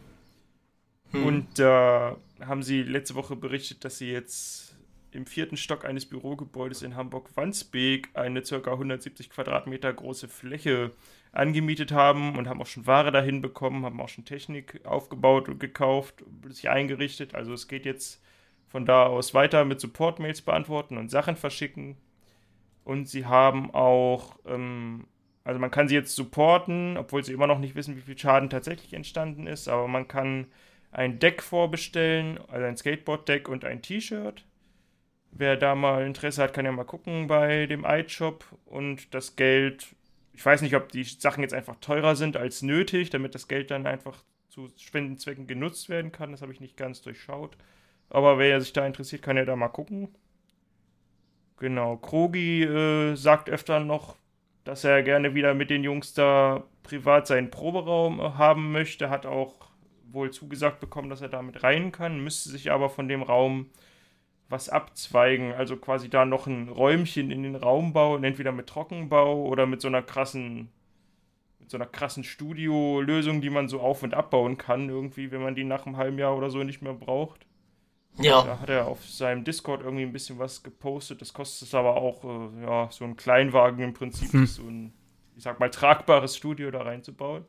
Hm. 1.11 1.25
Und 1.25 1.59
da 1.59 2.17
haben 2.45 2.63
sie 2.63 2.83
letzte 2.83 3.15
Woche 3.15 3.35
berichtet, 3.35 3.85
dass 3.85 3.97
sie 3.97 4.11
jetzt 4.11 4.75
im 5.11 5.25
vierten 5.25 5.55
Stock 5.57 5.85
eines 5.85 6.05
Bürogebäudes 6.05 6.81
in 6.81 6.95
Hamburg-Wandsbek 6.95 8.09
eine 8.13 8.41
ca. 8.41 8.71
170 8.71 9.29
Quadratmeter 9.29 9.93
große 9.93 10.27
Fläche 10.27 10.91
angemietet 11.31 11.91
haben 11.91 12.37
und 12.37 12.47
haben 12.47 12.61
auch 12.61 12.67
schon 12.67 12.85
Ware 12.85 13.11
dahin 13.11 13.41
bekommen, 13.41 13.85
haben 13.85 13.99
auch 14.01 14.09
schon 14.09 14.25
Technik 14.25 14.81
aufgebaut 14.85 15.47
und 15.47 15.59
gekauft, 15.59 16.23
sich 16.49 16.69
eingerichtet. 16.69 17.33
Also 17.33 17.53
es 17.53 17.67
geht 17.67 17.85
jetzt 17.85 18.21
von 18.75 18.85
da 18.85 19.05
aus 19.05 19.33
weiter 19.33 19.63
mit 19.63 19.79
Support-Mails 19.79 20.41
beantworten 20.41 20.97
und 20.97 21.09
Sachen 21.09 21.37
verschicken. 21.37 21.95
Und 22.83 23.07
sie 23.07 23.25
haben 23.25 23.73
auch 23.73 24.37
ähm, 24.45 25.07
Also 25.45 25.59
man 25.59 25.71
kann 25.71 25.87
sie 25.87 25.95
jetzt 25.95 26.15
supporten, 26.15 26.97
obwohl 26.97 27.23
sie 27.23 27.31
immer 27.31 27.47
noch 27.47 27.59
nicht 27.59 27.75
wissen, 27.75 27.95
wie 27.95 28.01
viel 28.01 28.17
Schaden 28.17 28.49
tatsächlich 28.49 28.93
entstanden 28.93 29.47
ist, 29.47 29.69
aber 29.69 29.87
man 29.87 30.07
kann 30.09 30.47
ein 30.91 31.19
Deck 31.19 31.41
vorbestellen, 31.43 32.39
also 32.49 32.65
ein 32.65 32.75
Skateboard-Deck 32.75 33.47
und 33.47 33.63
ein 33.63 33.81
T-Shirt. 33.81 34.43
Wer 35.31 35.55
da 35.55 35.75
mal 35.75 36.05
Interesse 36.05 36.41
hat, 36.41 36.53
kann 36.53 36.65
ja 36.65 36.71
mal 36.71 36.83
gucken 36.83 37.27
bei 37.27 37.67
dem 37.67 37.85
iShop 37.85 38.43
und 38.65 39.13
das 39.13 39.35
Geld, 39.35 39.95
ich 40.33 40.43
weiß 40.45 40.61
nicht, 40.63 40.75
ob 40.75 40.91
die 40.91 41.03
Sachen 41.03 41.43
jetzt 41.43 41.53
einfach 41.53 41.75
teurer 41.79 42.15
sind 42.15 42.37
als 42.37 42.61
nötig, 42.63 43.09
damit 43.11 43.35
das 43.35 43.47
Geld 43.47 43.69
dann 43.69 43.85
einfach 43.85 44.23
zu 44.49 44.67
Spendenzwecken 44.77 45.45
genutzt 45.47 45.89
werden 45.89 46.11
kann. 46.11 46.31
Das 46.31 46.41
habe 46.41 46.53
ich 46.53 46.59
nicht 46.59 46.75
ganz 46.75 47.01
durchschaut. 47.03 47.55
Aber 48.09 48.37
wer 48.37 48.61
sich 48.61 48.73
da 48.73 48.85
interessiert, 48.85 49.21
kann 49.21 49.37
ja 49.37 49.45
da 49.45 49.55
mal 49.55 49.69
gucken. 49.69 50.09
Genau, 51.57 51.97
Krogi 51.97 52.63
äh, 52.63 53.15
sagt 53.15 53.49
öfter 53.49 53.79
noch, 53.79 54.17
dass 54.63 54.83
er 54.83 55.03
gerne 55.03 55.35
wieder 55.35 55.53
mit 55.53 55.69
den 55.69 55.83
Jungs 55.83 56.13
da 56.13 56.63
privat 56.83 57.27
seinen 57.27 57.49
Proberaum 57.49 58.19
äh, 58.19 58.23
haben 58.23 58.71
möchte. 58.71 59.09
Hat 59.09 59.25
auch 59.25 59.69
wohl 60.11 60.31
zugesagt 60.31 60.79
bekommen, 60.79 61.09
dass 61.09 61.21
er 61.21 61.29
damit 61.29 61.63
rein 61.63 61.91
kann, 61.91 62.23
müsste 62.23 62.49
sich 62.49 62.71
aber 62.71 62.89
von 62.89 63.07
dem 63.07 63.21
Raum 63.21 63.69
was 64.49 64.69
abzweigen, 64.69 65.53
also 65.53 65.75
quasi 65.75 66.09
da 66.09 66.25
noch 66.25 66.47
ein 66.47 66.69
Räumchen 66.69 67.31
in 67.31 67.43
den 67.43 67.55
Raum 67.55 67.93
bauen, 67.93 68.23
entweder 68.23 68.51
mit 68.51 68.67
Trockenbau 68.67 69.43
oder 69.45 69.65
mit 69.65 69.81
so 69.81 69.87
einer 69.87 70.03
krassen 70.03 70.69
mit 71.59 71.71
so 71.71 71.77
einer 71.77 71.87
krassen 71.87 72.23
Studio-Lösung, 72.23 73.41
die 73.41 73.49
man 73.49 73.67
so 73.67 73.79
auf- 73.79 74.03
und 74.03 74.13
abbauen 74.13 74.57
kann, 74.57 74.87
irgendwie, 74.87 75.31
wenn 75.31 75.41
man 75.41 75.55
die 75.55 75.63
nach 75.63 75.87
einem 75.87 75.97
halben 75.97 76.19
Jahr 76.19 76.37
oder 76.37 76.51
so 76.51 76.63
nicht 76.63 76.83
mehr 76.83 76.93
braucht. 76.93 77.47
Ja. 78.17 78.43
Da 78.43 78.59
hat 78.59 78.69
er 78.69 78.87
auf 78.87 79.03
seinem 79.05 79.43
Discord 79.43 79.81
irgendwie 79.81 80.03
ein 80.03 80.13
bisschen 80.13 80.39
was 80.39 80.63
gepostet. 80.63 81.21
Das 81.21 81.33
kostet 81.33 81.73
aber 81.73 81.95
auch, 81.97 82.23
äh, 82.23 82.61
ja, 82.65 82.87
so 82.91 83.03
ein 83.03 83.15
Kleinwagen 83.17 83.83
im 83.83 83.93
Prinzip, 83.93 84.31
Hm. 84.31 84.45
so 84.45 84.63
ein, 84.63 84.93
ich 85.35 85.43
sag 85.43 85.59
mal, 85.59 85.69
tragbares 85.69 86.37
Studio 86.37 86.71
da 86.71 86.81
reinzubauen. 86.83 87.43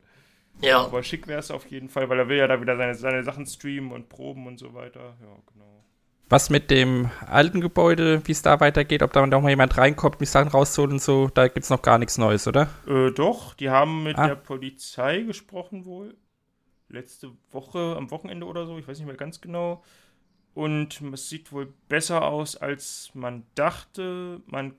Ja. 0.61 0.81
Aber 0.83 1.03
schick 1.03 1.27
wäre 1.27 1.39
es 1.39 1.51
auf 1.51 1.65
jeden 1.67 1.87
Fall, 1.87 2.09
weil 2.09 2.19
er 2.19 2.27
will 2.29 2.37
ja 2.37 2.47
da 2.47 2.59
wieder 2.59 2.75
seine, 2.75 2.95
seine 2.95 3.23
Sachen 3.23 3.45
streamen 3.45 3.91
und 3.91 4.09
proben 4.09 4.47
und 4.47 4.57
so 4.59 4.73
weiter. 4.73 5.15
Ja, 5.21 5.35
genau. 5.53 5.83
Was 6.29 6.49
mit 6.49 6.69
dem 6.71 7.09
alten 7.25 7.61
Gebäude, 7.61 8.21
wie 8.27 8.33
es 8.33 8.41
da 8.41 8.59
weitergeht, 8.59 9.01
ob 9.03 9.13
da 9.13 9.25
noch 9.25 9.41
mal 9.41 9.49
jemand 9.49 9.77
reinkommt, 9.77 10.19
mich 10.19 10.29
Sachen 10.29 10.49
rausholen 10.49 10.93
und 10.93 11.01
so, 11.01 11.29
da 11.33 11.47
gibt 11.47 11.63
es 11.63 11.69
noch 11.69 11.81
gar 11.81 11.97
nichts 11.99 12.17
Neues, 12.17 12.45
oder? 12.47 12.69
Äh, 12.85 13.11
doch, 13.11 13.53
die 13.53 13.69
haben 13.69 14.03
mit 14.03 14.17
Ah. 14.17 14.27
der 14.27 14.35
Polizei 14.35 15.21
gesprochen 15.21 15.85
wohl. 15.85 16.17
Letzte 16.89 17.31
Woche, 17.51 17.95
am 17.97 18.11
Wochenende 18.11 18.45
oder 18.45 18.65
so, 18.65 18.77
ich 18.77 18.85
weiß 18.87 18.97
nicht 18.97 19.07
mehr 19.07 19.15
ganz 19.15 19.39
genau. 19.39 19.83
Und 20.57 21.01
es 21.13 21.29
sieht 21.29 21.51
wohl 21.51 21.71
besser 21.87 22.25
aus, 22.25 22.55
als 22.55 23.11
man 23.13 23.43
dachte. 23.53 24.41
Man 24.47 24.73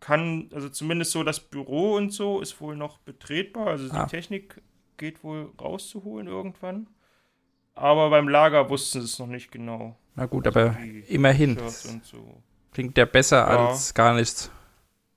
kann, 0.00 0.50
also 0.52 0.68
zumindest 0.68 1.12
so 1.12 1.22
das 1.24 1.40
Büro 1.40 1.94
und 1.94 2.10
so 2.12 2.42
ist 2.42 2.60
wohl 2.60 2.76
noch 2.76 2.98
betretbar. 2.98 3.68
Also 3.68 3.90
Ah. 3.90 4.04
die 4.04 4.10
Technik 4.10 4.60
geht 4.98 5.24
wohl 5.24 5.50
rauszuholen 5.58 6.26
irgendwann. 6.26 6.88
Aber 7.74 8.10
beim 8.10 8.28
Lager 8.28 8.68
wussten 8.68 9.00
sie 9.00 9.06
es 9.06 9.18
noch 9.18 9.26
nicht 9.26 9.50
genau. 9.50 9.96
Na 10.14 10.26
gut, 10.26 10.46
aber 10.46 10.76
Die 10.84 11.00
immerhin. 11.08 11.58
So. 12.02 12.42
Klingt 12.72 12.98
ja 12.98 13.06
besser 13.06 13.38
Ja. 13.38 13.68
als 13.68 13.94
gar 13.94 14.14
nichts. 14.14 14.50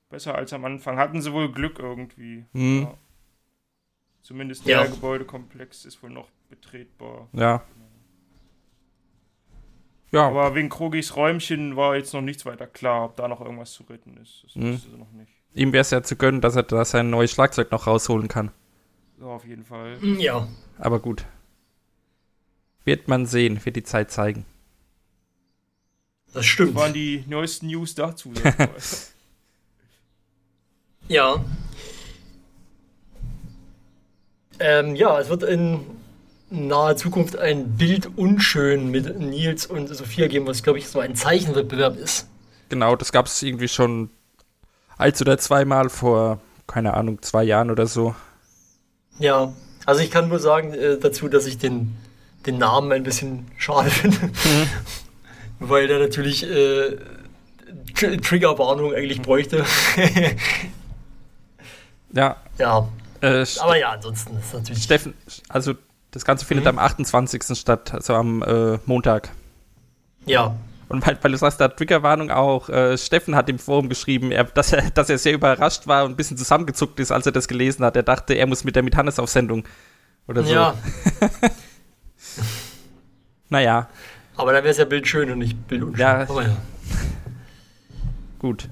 Besser 0.08 0.34
als 0.34 0.54
am 0.54 0.64
Anfang. 0.64 0.96
Hatten 0.96 1.20
sie 1.20 1.34
wohl 1.34 1.52
Glück 1.52 1.78
irgendwie. 1.80 2.46
Hm. 2.52 2.82
Ja. 2.84 2.94
Zumindest 4.22 4.64
Ja. 4.64 4.82
der 4.84 4.90
Gebäudekomplex 4.90 5.84
ist 5.84 6.02
wohl 6.02 6.10
noch 6.10 6.30
betretbar. 6.48 7.28
Ja. 7.34 7.62
Ja, 10.10 10.26
Aber 10.28 10.54
wegen 10.54 10.68
Krogis 10.70 11.16
Räumchen 11.16 11.76
war 11.76 11.94
jetzt 11.96 12.14
noch 12.14 12.22
nichts 12.22 12.46
weiter 12.46 12.66
klar, 12.66 13.04
ob 13.04 13.16
da 13.16 13.28
noch 13.28 13.40
irgendwas 13.42 13.72
zu 13.72 13.82
retten 13.84 14.16
ist. 14.16 14.42
Das 14.44 14.54
Mhm. 14.56 14.72
wusste 14.74 14.90
sie 14.90 14.96
noch 14.96 15.12
nicht. 15.12 15.30
ihm 15.54 15.72
wäre 15.72 15.82
es 15.82 15.90
ja 15.90 16.02
zu 16.02 16.16
gönnen, 16.16 16.40
dass 16.40 16.56
er 16.56 16.62
da 16.62 16.84
sein 16.84 17.10
neues 17.10 17.30
Schlagzeug 17.32 17.70
noch 17.72 17.86
rausholen 17.86 18.28
kann. 18.28 18.50
So, 19.18 19.26
auf 19.30 19.44
jeden 19.44 19.64
Fall. 19.64 19.98
Ja. 20.18 20.46
Aber 20.78 20.98
gut. 21.00 21.24
Wird 22.84 23.08
man 23.08 23.26
sehen, 23.26 23.64
wird 23.64 23.76
die 23.76 23.82
Zeit 23.82 24.10
zeigen. 24.10 24.46
Das 26.26 26.34
Das 26.34 26.46
stimmt. 26.46 26.74
waren 26.74 26.92
die 26.92 27.24
neuesten 27.26 27.66
News 27.66 27.94
dazu. 27.94 28.32
Ja. 31.08 31.42
Ähm, 34.60 34.94
ja, 34.94 35.18
es 35.20 35.28
wird 35.30 35.42
in 35.42 35.80
naher 36.50 36.96
Zukunft 36.96 37.36
ein 37.36 37.76
Bild 37.76 38.08
unschön 38.16 38.88
mit 38.90 39.18
Nils 39.18 39.66
und 39.66 39.88
Sophia 39.88 40.28
geben, 40.28 40.46
was 40.46 40.62
glaube 40.62 40.78
ich 40.78 40.88
so 40.88 41.00
ein 41.00 41.14
Zeichenwettbewerb 41.14 41.96
ist. 41.96 42.28
Genau, 42.68 42.96
das 42.96 43.12
gab 43.12 43.26
es 43.26 43.42
irgendwie 43.42 43.68
schon 43.68 44.10
eins 44.96 45.20
oder 45.20 45.38
zweimal 45.38 45.88
vor, 45.88 46.40
keine 46.66 46.94
Ahnung, 46.94 47.22
zwei 47.22 47.44
Jahren 47.44 47.70
oder 47.70 47.86
so. 47.86 48.14
Ja, 49.18 49.52
also 49.86 50.00
ich 50.02 50.10
kann 50.10 50.28
nur 50.28 50.38
sagen 50.38 50.74
äh, 50.74 50.98
dazu, 50.98 51.28
dass 51.28 51.46
ich 51.46 51.58
den, 51.58 51.96
den 52.46 52.58
Namen 52.58 52.92
ein 52.92 53.02
bisschen 53.02 53.46
schade 53.56 53.90
finde, 53.90 54.18
weil 55.58 55.86
der 55.86 55.98
natürlich 55.98 56.44
äh, 56.44 56.96
Tr 57.94 58.20
Triggerwarnung 58.20 58.94
eigentlich 58.94 59.22
bräuchte. 59.22 59.64
Ja, 62.12 62.36
ja, 62.58 62.88
äh, 63.20 63.44
aber 63.60 63.76
ja, 63.76 63.90
ansonsten 63.90 64.38
ist 64.38 64.54
natürlich. 64.54 64.82
Steffen, 64.82 65.14
also 65.48 65.74
das 66.10 66.24
Ganze 66.24 66.44
findet 66.46 66.64
Mhm. 66.64 66.70
am 66.70 66.78
28. 66.78 67.54
statt, 67.58 67.92
also 67.94 68.14
am 68.14 68.42
äh, 68.42 68.78
Montag. 68.86 69.30
Ja, 70.26 70.54
Und 70.88 71.06
weil, 71.06 71.18
weil 71.20 71.32
du 71.32 71.38
sagst, 71.38 71.60
da 71.60 71.68
Triggerwarnung 71.68 72.30
auch, 72.30 72.68
äh, 72.70 72.96
Steffen 72.96 73.36
hat 73.36 73.48
im 73.50 73.58
Forum 73.58 73.88
geschrieben, 73.90 74.32
er, 74.32 74.44
dass, 74.44 74.72
er, 74.72 74.90
dass 74.90 75.10
er 75.10 75.18
sehr 75.18 75.34
überrascht 75.34 75.86
war 75.86 76.04
und 76.04 76.12
ein 76.12 76.16
bisschen 76.16 76.38
zusammengezuckt 76.38 76.98
ist, 77.00 77.12
als 77.12 77.26
er 77.26 77.32
das 77.32 77.46
gelesen 77.48 77.84
hat. 77.84 77.94
Er 77.96 78.02
dachte, 78.02 78.34
er 78.34 78.46
muss 78.46 78.64
mit 78.64 78.74
der 78.74 78.82
mit 78.82 78.96
Hannes 78.96 79.18
auf 79.18 79.28
Sendung. 79.28 79.64
Oder 80.26 80.42
so. 80.44 80.52
ja, 80.52 80.74
Naja, 83.50 83.88
aber 84.36 84.52
dann 84.52 84.62
wäre 84.62 84.72
es 84.72 84.78
ja 84.78 84.84
bildschön 84.84 85.30
und 85.30 85.38
nicht 85.38 85.66
bildunschön. 85.68 86.00
Ja. 86.00 86.20
aber 86.28 86.42
ja. 86.42 86.56
gut. 88.38 88.68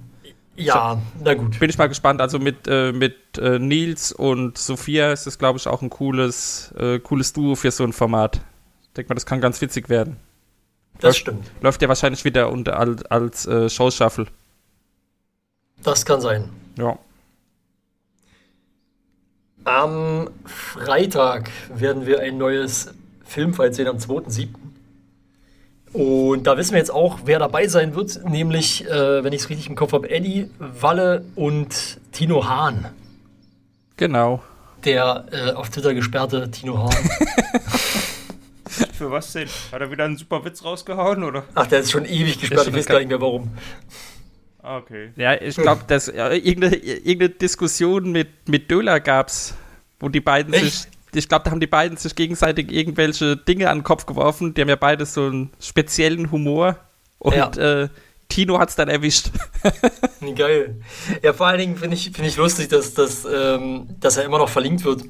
Ja, 0.56 1.00
na 1.22 1.34
gut. 1.34 1.58
Bin 1.58 1.68
ich 1.68 1.78
mal 1.78 1.88
gespannt. 1.88 2.20
Also 2.20 2.38
mit, 2.38 2.66
äh, 2.66 2.92
mit 2.92 3.38
äh, 3.38 3.58
Nils 3.58 4.12
und 4.12 4.56
Sophia 4.56 5.12
ist 5.12 5.26
das, 5.26 5.38
glaube 5.38 5.58
ich, 5.58 5.66
auch 5.68 5.82
ein 5.82 5.90
cooles, 5.90 6.72
äh, 6.78 6.98
cooles 6.98 7.32
Duo 7.32 7.54
für 7.54 7.70
so 7.70 7.84
ein 7.84 7.92
Format. 7.92 8.40
Ich 8.82 8.92
denke 8.94 9.10
mal, 9.10 9.14
das 9.14 9.26
kann 9.26 9.40
ganz 9.40 9.60
witzig 9.60 9.88
werden. 9.88 10.16
Das 11.00 11.16
stimmt. 11.16 11.50
Läuft 11.60 11.82
ja 11.82 11.88
wahrscheinlich 11.88 12.24
wieder 12.24 12.50
unter, 12.50 12.78
als, 12.78 13.04
als 13.04 13.46
äh, 13.46 13.68
Showshuffle. 13.68 14.26
Das 15.82 16.06
kann 16.06 16.20
sein. 16.20 16.48
Ja. 16.78 16.98
Am 19.64 20.30
Freitag 20.44 21.50
werden 21.74 22.06
wir 22.06 22.20
ein 22.20 22.38
neues 22.38 22.94
Filmfight 23.24 23.74
sehen, 23.74 23.88
am 23.88 23.96
2.7. 23.96 24.48
Und 25.96 26.46
da 26.46 26.58
wissen 26.58 26.72
wir 26.72 26.78
jetzt 26.78 26.90
auch, 26.90 27.20
wer 27.24 27.38
dabei 27.38 27.68
sein 27.68 27.94
wird, 27.94 28.22
nämlich, 28.28 28.84
äh, 28.84 29.24
wenn 29.24 29.32
ich 29.32 29.40
es 29.40 29.48
richtig 29.48 29.70
im 29.70 29.76
Kopf 29.76 29.94
habe, 29.94 30.10
Eddie, 30.10 30.50
Walle 30.58 31.24
und 31.36 31.98
Tino 32.12 32.46
Hahn. 32.46 32.90
Genau. 33.96 34.42
Der 34.84 35.24
äh, 35.32 35.52
auf 35.52 35.70
Twitter 35.70 35.94
gesperrte 35.94 36.50
Tino 36.50 36.76
Hahn. 36.76 36.92
Für 38.92 39.10
was 39.10 39.32
denn? 39.32 39.48
Hat 39.72 39.80
er 39.80 39.90
wieder 39.90 40.04
einen 40.04 40.18
super 40.18 40.44
Witz 40.44 40.62
rausgehauen, 40.62 41.24
oder? 41.24 41.44
Ach, 41.54 41.66
der 41.66 41.80
ist 41.80 41.92
schon 41.92 42.04
ewig 42.04 42.40
gesperrt, 42.40 42.68
ich 42.68 42.74
weiß 42.74 42.84
gar 42.84 42.98
nicht 42.98 43.08
mehr 43.08 43.22
warum. 43.22 43.52
Ah, 44.62 44.76
okay. 44.76 45.12
Ja, 45.16 45.40
ich 45.40 45.56
glaube, 45.56 45.84
dass 45.86 46.08
äh, 46.08 46.36
irgendeine, 46.36 46.76
irgendeine 46.76 47.30
Diskussion 47.30 48.12
mit, 48.12 48.50
mit 48.50 48.70
Döler 48.70 49.00
gab's, 49.00 49.54
wo 49.98 50.10
die 50.10 50.20
beiden 50.20 50.52
Echt? 50.52 50.64
sich. 50.64 50.88
Ich 51.14 51.28
glaube, 51.28 51.44
da 51.44 51.50
haben 51.50 51.60
die 51.60 51.66
beiden 51.66 51.96
sich 51.96 52.14
gegenseitig 52.14 52.70
irgendwelche 52.70 53.36
Dinge 53.36 53.70
an 53.70 53.78
den 53.78 53.84
Kopf 53.84 54.06
geworfen. 54.06 54.54
Die 54.54 54.60
haben 54.60 54.68
ja 54.68 54.76
beide 54.76 55.06
so 55.06 55.26
einen 55.26 55.50
speziellen 55.60 56.30
Humor. 56.30 56.76
Und 57.18 57.34
Ja. 57.36 57.48
äh, 57.50 57.88
Tino 58.28 58.58
hat's 58.58 58.74
dann 58.74 58.88
erwischt. 58.88 59.30
Geil. 60.36 60.80
Ja, 61.22 61.32
vor 61.32 61.46
allen 61.46 61.58
Dingen 61.60 61.76
finde 61.76 61.94
ich, 61.96 62.10
find 62.10 62.26
ich 62.28 62.36
lustig, 62.36 62.68
dass, 62.68 62.92
dass, 62.94 63.24
ähm, 63.24 63.88
dass 64.00 64.16
er 64.16 64.24
immer 64.24 64.38
noch 64.38 64.48
verlinkt 64.48 64.84
wird. 64.84 65.04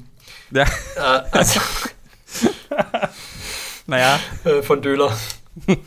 ja, 0.51 0.63
Äh, 0.95 1.23
also, 1.31 1.59
naja. 3.87 4.19
äh, 4.45 4.61
von 4.61 4.81
Döler. 4.81 5.15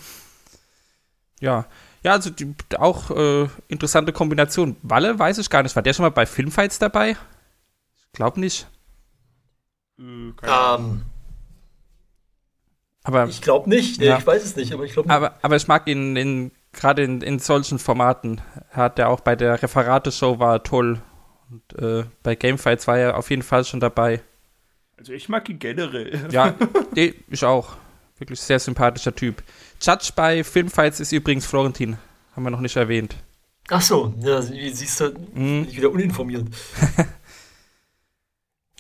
Ja. 1.43 1.67
Ja, 2.03 2.13
also 2.13 2.29
die, 2.29 2.55
auch 2.77 3.11
äh, 3.11 3.49
interessante 3.69 4.13
Kombination. 4.13 4.77
Walle 4.83 5.19
weiß 5.19 5.39
ich 5.39 5.49
gar 5.49 5.63
nicht. 5.63 5.75
War 5.75 5.83
der 5.83 5.95
schon 5.95 6.03
mal 6.03 6.11
bei 6.11 6.27
Filmfights 6.27 6.79
dabei? 6.79 7.13
Ich 7.13 8.13
glaube 8.13 8.41
nicht. 8.41 8.69
Äh. 10.01 10.33
Ähm, 10.47 11.03
Aber, 13.03 13.27
ich 13.29 13.41
glaube 13.43 13.69
nicht. 13.69 14.01
Ja. 14.01 14.19
Ich 14.19 14.27
weiß 14.27 14.45
es 14.45 14.57
nicht, 14.57 14.73
aber 14.73 14.85
ich 14.85 14.93
glaube 14.93 15.09
nicht. 15.09 15.17
aber, 15.17 15.35
aber 15.43 15.57
ich 15.57 15.69
mag 15.69 15.87
ihn 15.87 16.17
in, 16.17 16.51
gerade 16.73 17.03
in, 17.03 17.21
in 17.23 17.39
solchen 17.39 17.79
Formaten. 17.79 18.41
Hat 18.71 18.99
er 18.99 19.09
auch 19.09 19.21
bei 19.21 19.37
der 19.37 19.63
Referate-Show 19.63 20.39
war 20.39 20.57
er 20.57 20.63
toll. 20.63 21.01
Und 21.51 21.83
äh, 21.83 22.05
bei 22.23 22.35
Gamefights 22.37 22.87
war 22.87 22.99
er 22.99 23.17
auf 23.19 23.31
jeden 23.31 23.43
Fall 23.43 23.65
schon 23.65 23.81
dabei. 23.81 24.23
Also 24.97 25.13
ich 25.13 25.29
mag 25.29 25.49
ihn 25.49 25.59
generell. 25.59 26.29
Ja, 26.31 26.55
ich 26.95 27.45
auch. 27.45 27.77
Wirklich 28.19 28.41
sehr 28.41 28.59
sympathischer 28.59 29.15
Typ. 29.15 29.43
Judge 29.81 30.11
bei 30.15 30.45
Filmfights 30.45 31.01
ist 31.01 31.11
übrigens 31.13 31.47
Florentin. 31.47 31.97
Haben 32.37 32.45
wir 32.45 32.51
noch 32.51 32.61
nicht 32.61 32.77
erwähnt. 32.77 33.17
Ach 33.71 33.81
so, 33.81 34.15
ja, 34.21 34.47
wie 34.51 34.69
siehst 34.71 35.01
du, 35.01 35.09
Mhm. 35.09 35.63
bin 35.63 35.69
ich 35.69 35.77
wieder 35.79 35.91
uninformiert. 35.91 36.47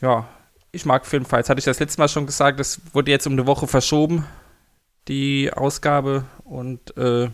ja, 0.01 0.29
ich 0.73 0.85
mag 0.85 1.07
Filmfights. 1.07 1.49
Hatte 1.49 1.59
ich 1.59 1.65
das 1.65 1.81
letzte 1.81 2.01
Mal 2.01 2.09
schon 2.09 2.27
gesagt, 2.27 2.61
das 2.61 2.81
wurde 2.93 3.11
jetzt 3.11 3.27
um 3.27 3.33
eine 3.33 3.47
Woche 3.47 3.67
verschoben, 3.67 4.27
die 5.09 5.53
Ausgabe. 5.53 6.25
Und 6.45 6.97
äh, 6.97 7.29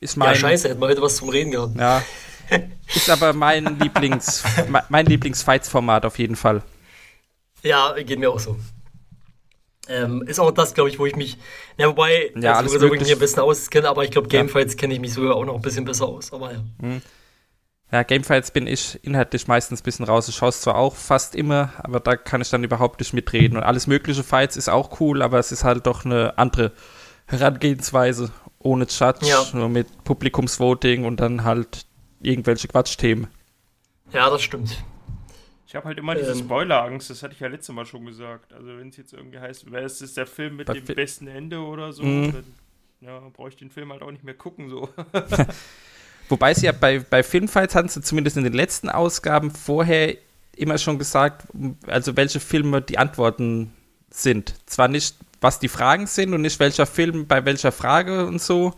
ist 0.00 0.16
mein. 0.16 0.30
Ja, 0.30 0.34
scheiße, 0.34 0.68
hätten 0.68 0.80
wir 0.80 0.88
heute 0.88 1.02
was 1.02 1.16
zum 1.16 1.28
Reden 1.28 1.50
gehabt. 1.50 1.78
Ja. 1.78 2.02
Ist 2.94 3.10
aber 3.10 3.34
mein 3.34 3.78
Lieblings, 3.78 4.42
mein 4.88 5.04
Lieblings-Fights-Format 5.04 6.06
auf 6.06 6.18
jeden 6.18 6.34
Fall. 6.34 6.62
Ja, 7.62 7.92
geht 7.92 8.18
mir 8.18 8.30
auch 8.30 8.40
so. 8.40 8.56
Ähm, 9.88 10.22
ist 10.26 10.38
auch 10.38 10.50
das, 10.50 10.74
glaube 10.74 10.90
ich, 10.90 10.98
wo 10.98 11.06
ich 11.06 11.16
mich. 11.16 11.38
Na, 11.76 11.88
wobei, 11.88 12.30
Ja, 12.36 12.54
also, 12.54 12.78
alles 12.78 12.92
ich 12.94 13.00
mich 13.00 13.12
am 13.12 13.18
besten 13.18 13.40
auskenne, 13.40 13.88
aber 13.88 14.04
ich 14.04 14.10
glaube, 14.10 14.28
Ja. 14.30 14.40
Gamefights 14.40 14.76
kenne 14.76 14.94
ich 14.94 15.00
mich 15.00 15.12
sogar 15.14 15.34
auch 15.34 15.44
noch 15.44 15.54
ein 15.54 15.62
bisschen 15.62 15.84
besser 15.84 16.06
aus. 16.06 16.32
Aber 16.32 16.52
ja. 16.52 16.62
Ja, 17.90 18.02
Gamefights 18.02 18.50
bin 18.50 18.66
ich 18.66 19.02
inhaltlich 19.02 19.48
meistens 19.48 19.80
ein 19.80 19.84
bisschen 19.84 20.04
raus. 20.04 20.28
Ich 20.28 20.34
schaue 20.36 20.50
es 20.50 20.60
zwar 20.60 20.76
auch 20.76 20.94
fast 20.94 21.34
immer, 21.34 21.72
aber 21.78 22.00
da 22.00 22.16
kann 22.16 22.42
ich 22.42 22.50
dann 22.50 22.62
überhaupt 22.62 23.00
nicht 23.00 23.14
mitreden. 23.14 23.56
Und 23.56 23.62
alles 23.62 23.86
mögliche 23.86 24.22
Fights 24.22 24.56
ist 24.58 24.68
auch 24.68 25.00
cool, 25.00 25.22
aber 25.22 25.38
es 25.38 25.52
ist 25.52 25.64
halt 25.64 25.86
doch 25.86 26.04
eine 26.04 26.36
andere 26.36 26.72
Herangehensweise. 27.26 28.30
Ohne 28.58 28.84
Judge, 28.86 29.26
Ja. 29.26 29.42
nur 29.54 29.68
mit 29.68 30.04
Publikumsvoting 30.04 31.04
und 31.04 31.20
dann 31.20 31.44
halt 31.44 31.86
irgendwelche 32.20 32.68
Quatschthemen. 32.68 33.28
ja, 34.12 34.28
das 34.28 34.42
stimmt. 34.42 34.82
Ich 35.66 35.74
habe 35.76 35.84
halt 35.86 35.98
immer 35.98 36.14
diese 36.14 36.32
Ähm. 36.32 36.38
Spoiler-Angst, 36.38 37.10
das 37.10 37.22
hatte 37.22 37.34
ich 37.34 37.40
ja 37.40 37.48
letztes 37.48 37.74
Mal 37.74 37.84
schon 37.86 38.04
gesagt. 38.06 38.52
Also 38.54 38.68
wenn 38.78 38.88
es 38.88 38.96
jetzt 38.96 39.12
irgendwie 39.12 39.38
heißt, 39.38 39.70
wer 39.70 39.82
ist 39.82 40.00
es 40.02 40.14
der 40.14 40.26
Film 40.26 40.56
mit 40.56 40.66
Bei 40.66 40.72
dem 40.74 40.84
besten 40.84 41.26
Ende 41.28 41.60
oder 41.60 41.92
so, 41.92 42.02
Mhm. 42.02 42.32
dann 42.32 42.44
ja, 43.00 43.20
brauche 43.32 43.50
ich 43.50 43.56
den 43.56 43.70
Film 43.70 43.92
halt 43.92 44.02
auch 44.02 44.10
nicht 44.10 44.24
mehr 44.24 44.34
gucken. 44.34 44.68
So. 44.70 44.88
Wobei 46.28 46.54
sie 46.54 46.66
ja 46.66 46.72
bei, 46.72 46.98
bei 47.00 47.22
Filmfights 47.22 47.74
hatten 47.74 47.88
sie 47.88 48.02
zumindest 48.02 48.36
in 48.36 48.44
den 48.44 48.52
letzten 48.52 48.88
Ausgaben 48.90 49.50
vorher 49.50 50.16
immer 50.56 50.78
schon 50.78 50.98
gesagt, 50.98 51.46
also 51.86 52.16
welche 52.16 52.40
Filme 52.40 52.82
die 52.82 52.98
Antworten 52.98 53.72
sind. 54.10 54.54
Zwar 54.66 54.88
nicht, 54.88 55.16
was 55.40 55.60
die 55.60 55.68
Fragen 55.68 56.06
sind 56.06 56.34
und 56.34 56.42
nicht 56.42 56.58
welcher 56.60 56.86
Film 56.86 57.26
bei 57.26 57.44
welcher 57.44 57.72
Frage 57.72 58.26
und 58.26 58.42
so, 58.42 58.74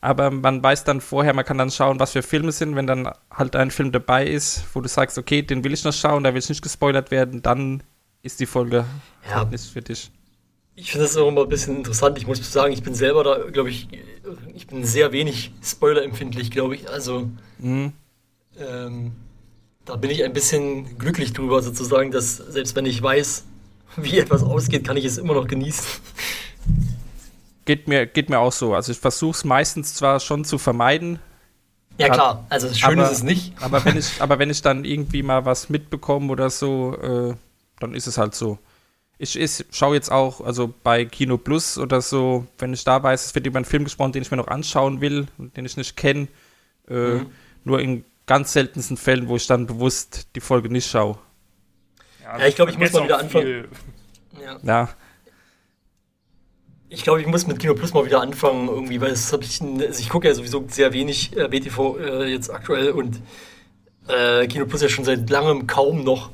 aber 0.00 0.30
man 0.30 0.62
weiß 0.62 0.84
dann 0.84 1.00
vorher, 1.00 1.34
man 1.34 1.44
kann 1.44 1.58
dann 1.58 1.70
schauen, 1.70 1.98
was 1.98 2.12
für 2.12 2.22
Filme 2.22 2.52
sind, 2.52 2.76
wenn 2.76 2.86
dann 2.86 3.10
halt 3.32 3.56
ein 3.56 3.70
Film 3.70 3.90
dabei 3.90 4.26
ist, 4.26 4.62
wo 4.72 4.80
du 4.80 4.88
sagst, 4.88 5.18
okay, 5.18 5.42
den 5.42 5.64
will 5.64 5.72
ich 5.72 5.82
noch 5.84 5.92
schauen, 5.92 6.22
da 6.22 6.32
will 6.32 6.38
ich 6.38 6.48
nicht 6.48 6.62
gespoilert 6.62 7.10
werden, 7.10 7.42
dann 7.42 7.82
ist 8.22 8.38
die 8.38 8.46
Folge 8.46 8.84
Ja. 9.28 9.36
halt 9.36 9.50
nicht 9.50 9.64
für 9.64 9.82
dich. 9.82 10.10
Ich 10.76 10.92
finde 10.92 11.06
das 11.06 11.16
auch 11.16 11.26
immer 11.26 11.42
ein 11.42 11.48
bisschen 11.48 11.78
interessant. 11.78 12.18
Ich 12.18 12.26
muss 12.28 12.52
sagen, 12.52 12.72
ich 12.72 12.84
bin 12.84 12.94
selber 12.94 13.24
da, 13.24 13.50
glaube 13.50 13.70
ich, 13.70 13.88
ich 14.54 14.66
bin 14.66 14.84
sehr 14.84 15.12
wenig 15.12 15.52
spoilerempfindlich, 15.62 16.50
glaube 16.50 16.74
ich. 16.76 16.88
Also, 16.88 17.28
Mhm. 17.58 17.92
ähm, 18.58 19.12
da 19.84 19.96
bin 19.96 20.10
ich 20.10 20.24
ein 20.24 20.32
bisschen 20.32 20.98
glücklich 20.98 21.32
drüber, 21.32 21.62
sozusagen, 21.62 22.10
dass 22.10 22.36
selbst 22.36 22.76
wenn 22.76 22.86
ich 22.86 23.02
weiß, 23.02 23.44
wie 23.96 24.18
etwas 24.18 24.42
ausgeht, 24.42 24.84
kann 24.86 24.96
ich 24.96 25.04
es 25.04 25.18
immer 25.18 25.34
noch 25.34 25.46
genießen. 25.48 25.84
Geht 27.64 27.86
mir, 27.88 28.06
geht 28.06 28.30
mir 28.30 28.38
auch 28.38 28.52
so. 28.52 28.74
Also 28.74 28.92
ich 28.92 28.98
versuche 28.98 29.32
es 29.36 29.44
meistens 29.44 29.94
zwar 29.94 30.20
schon 30.20 30.44
zu 30.44 30.58
vermeiden, 30.58 31.18
Ja, 31.98 32.08
klar. 32.10 32.46
Also, 32.48 32.72
schön 32.72 32.98
aber- 33.00 33.10
ist 33.10 33.16
es 33.18 33.22
nicht. 33.24 33.54
Aber 33.60 33.84
wenn 33.84 33.96
ich, 33.98 34.20
aber 34.22 34.38
wenn 34.38 34.50
ich 34.50 34.62
dann 34.62 34.84
irgendwie 34.84 35.22
mal 35.24 35.44
was 35.44 35.68
mitbekomme 35.68 36.30
oder 36.30 36.48
so, 36.48 36.94
äh, 36.96 37.34
dann 37.80 37.92
ist 37.94 38.06
es 38.06 38.16
halt 38.18 38.34
so. 38.36 38.58
Ich, 39.18 39.38
ich 39.38 39.64
schaue 39.72 39.96
jetzt 39.96 40.12
auch, 40.12 40.40
also 40.40 40.72
bei 40.84 41.04
Kino 41.04 41.38
Plus 41.38 41.76
oder 41.76 42.00
so, 42.00 42.46
wenn 42.58 42.72
ich 42.72 42.84
da 42.84 43.02
weiß, 43.02 43.26
es 43.26 43.34
wird 43.34 43.46
über 43.46 43.56
einen 43.58 43.64
Film 43.64 43.84
gesprochen, 43.84 44.12
den 44.12 44.22
ich 44.22 44.30
mir 44.30 44.36
noch 44.36 44.46
anschauen 44.48 45.00
will 45.00 45.26
und 45.38 45.56
den 45.56 45.64
ich 45.64 45.76
nicht 45.76 45.96
kenne, 45.96 46.28
äh, 46.88 46.94
Mhm. 46.94 47.26
nur 47.64 47.80
in 47.80 48.04
ganz 48.26 48.52
seltensten 48.52 48.96
Fällen, 48.96 49.28
wo 49.28 49.36
ich 49.36 49.46
dann 49.46 49.66
bewusst 49.66 50.28
die 50.36 50.40
Folge 50.40 50.68
nicht 50.70 50.88
schaue. 50.88 51.18
Ja, 52.22 52.46
ich 52.46 52.54
glaub, 52.54 52.68
ich 52.68 52.78
muss 52.78 52.92
mal 52.92 53.04
wieder 53.04 53.18
anfangen. 53.18 53.64
Ja. 54.40 54.58
Ja, 54.62 54.88
Ich 56.90 57.02
glaube, 57.02 57.20
ich 57.20 57.26
muss 57.26 57.46
mit 57.46 57.58
Kino 57.58 57.74
Plus 57.74 57.92
mal 57.92 58.06
wieder 58.06 58.20
anfangen, 58.22 58.68
irgendwie, 58.68 59.00
weil 59.00 59.10
das 59.10 59.32
habe 59.32 59.44
ich, 59.44 59.60
also 59.60 60.00
ich 60.00 60.08
gucke 60.08 60.28
ja 60.28 60.34
sowieso 60.34 60.64
sehr 60.68 60.92
wenig 60.92 61.36
äh, 61.36 61.48
BTV 61.48 61.98
äh, 61.98 62.24
jetzt 62.30 62.50
aktuell 62.50 62.90
und 62.92 63.20
äh, 64.08 64.46
Kino 64.46 64.64
Plus 64.66 64.80
ja 64.82 64.88
schon 64.88 65.04
seit 65.04 65.28
langem 65.28 65.66
kaum 65.66 66.02
noch. 66.04 66.30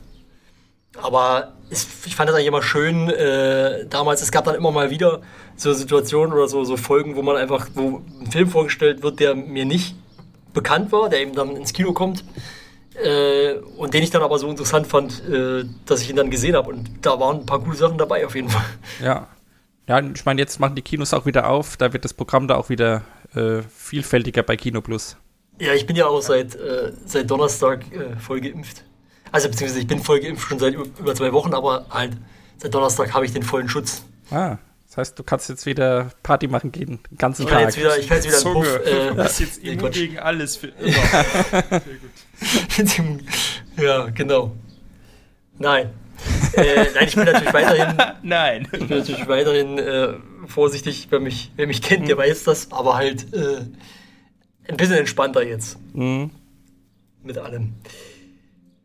Aber 1.03 1.53
ich 1.71 2.15
fand 2.15 2.29
das 2.29 2.37
eigentlich 2.37 2.49
immer 2.49 2.63
schön, 2.63 3.09
äh, 3.09 3.87
damals, 3.87 4.23
es 4.23 4.31
gab 4.31 4.45
dann 4.45 4.55
immer 4.55 4.71
mal 4.71 4.91
wieder 4.91 5.23
so 5.57 5.73
Situationen 5.73 6.33
oder 6.33 6.49
so, 6.49 6.65
so 6.65 6.77
Folgen, 6.77 7.17
wo 7.17 7.23
man 7.23 7.37
einfach, 7.37 7.69
wo 7.75 8.03
ein 8.21 8.31
Film 8.31 8.49
vorgestellt 8.49 9.03
wird, 9.03 9.21
der 9.21 9.35
mir 9.35 9.65
nicht 9.65 9.97
bekannt 10.53 10.93
war, 10.93 11.09
der 11.09 11.21
eben 11.21 11.35
dann 11.35 11.57
ins 11.57 11.73
Kino 11.73 11.93
kommt. 11.93 12.25
Äh, 12.95 13.55
und 13.77 13.93
den 13.93 14.05
ich 14.05 14.11
dann 14.11 14.23
aber 14.23 14.39
so 14.39 14.49
interessant 14.49 14.87
fand, 14.87 15.29
äh, 15.29 15.65
dass 15.85 16.01
ich 16.01 16.11
ihn 16.11 16.17
dann 16.17 16.31
gesehen 16.31 16.55
habe. 16.55 16.71
Und 16.71 16.89
da 17.03 17.19
waren 17.19 17.41
ein 17.41 17.47
paar 17.47 17.61
coole 17.61 17.77
Sachen 17.77 17.99
dabei 17.99 18.25
auf 18.25 18.35
jeden 18.37 18.49
Fall. 18.49 18.65
ja. 19.03 19.29
Ja, 19.87 20.01
ich 20.01 20.25
meine, 20.25 20.41
jetzt 20.41 20.61
machen 20.61 20.77
die 20.77 20.83
Kinos 20.83 21.13
auch 21.13 21.27
wieder 21.27 21.51
auf, 21.51 21.77
da 21.77 21.93
wird 21.93 22.07
das 22.07 22.15
Programm 22.15 22.49
da 22.49 22.55
auch 22.55 22.71
wieder 22.71 23.03
äh, 23.35 23.61
vielfältiger 23.69 24.43
bei 24.43 24.57
Kino 24.57 24.81
Plus. 24.81 25.19
Ja, 25.61 25.75
ich 25.75 25.87
bin 25.87 25.95
ja 25.95 26.07
auch 26.07 26.23
seit, 26.23 26.55
äh, 26.55 26.93
seit 27.05 27.31
Donnerstag 27.31 27.85
äh, 27.93 28.17
voll 28.17 28.41
geimpft. 28.41 28.83
Also 29.35 29.49
beziehungsweise 29.49 29.81
ich 29.81 29.89
bin 29.89 29.99
voll 30.01 30.21
geimpft 30.21 30.47
schon 30.49 30.61
seit 30.61 30.75
über, 30.75 31.13
zwei 31.17 31.33
Wochen, 31.33 31.55
aber 31.55 31.87
halt 31.91 32.17
seit 32.57 32.73
Donnerstag 32.73 33.13
habe 33.15 33.27
ich 33.27 33.33
den 33.33 33.43
vollen 33.43 33.69
Schutz. 33.69 34.05
Ah, 34.31 34.59
das 34.87 34.97
heißt, 34.97 35.19
du 35.19 35.25
kannst 35.25 35.49
jetzt 35.49 35.67
wieder 35.67 36.11
Party 36.23 36.47
machen 36.47 36.71
gehen, 36.71 37.01
den 37.11 37.19
ganzen 37.19 37.43
Ich 37.43 37.49
Tag. 37.49 37.63
jetzt 37.63 37.77
wieder, 37.77 37.99
ich 37.99 38.07
kann 38.07 38.19
jetzt 38.19 38.27
wieder 38.29 38.37
einen 38.37 38.43
Zunge. 38.45 38.79
Puff. 38.79 38.87
Äh, 38.87 39.09
du 39.09 39.15
bist 39.17 39.41
jetzt 39.41 39.59
immun 39.65 39.91
gegen 39.91 40.19
alles 40.21 40.55
für 40.57 40.67
immer. 40.79 40.93
Sehr 42.69 43.05
gut. 43.05 43.25
ja, 43.77 44.07
genau. 44.11 44.53
Nein. 45.59 45.91
äh, 46.53 46.85
nein, 46.95 47.09
ich 47.09 47.17
bin 47.17 47.25
natürlich 47.25 47.53
weiterhin, 47.53 47.97
Nein. 48.23 48.69
ich 48.73 48.87
bin 48.87 48.99
natürlich 48.99 49.27
weiterhin 49.27 49.79
äh, 49.79 50.15
vorsichtig. 50.47 51.09
Wer 51.11 51.19
mich, 51.19 51.51
wer 51.57 51.67
mich 51.67 51.83
kennt, 51.83 52.07
der 52.09 52.17
weiß 52.17 52.45
das, 52.45 52.71
aber 52.71 52.95
halt 52.95 53.35
äh, 53.35 53.63
ein 54.69 54.77
bisschen 54.77 54.95
entspannter 54.99 55.43
jetzt 55.45 55.77
Mhm. 55.93 56.31
mit 57.25 57.37
allem. 57.37 57.73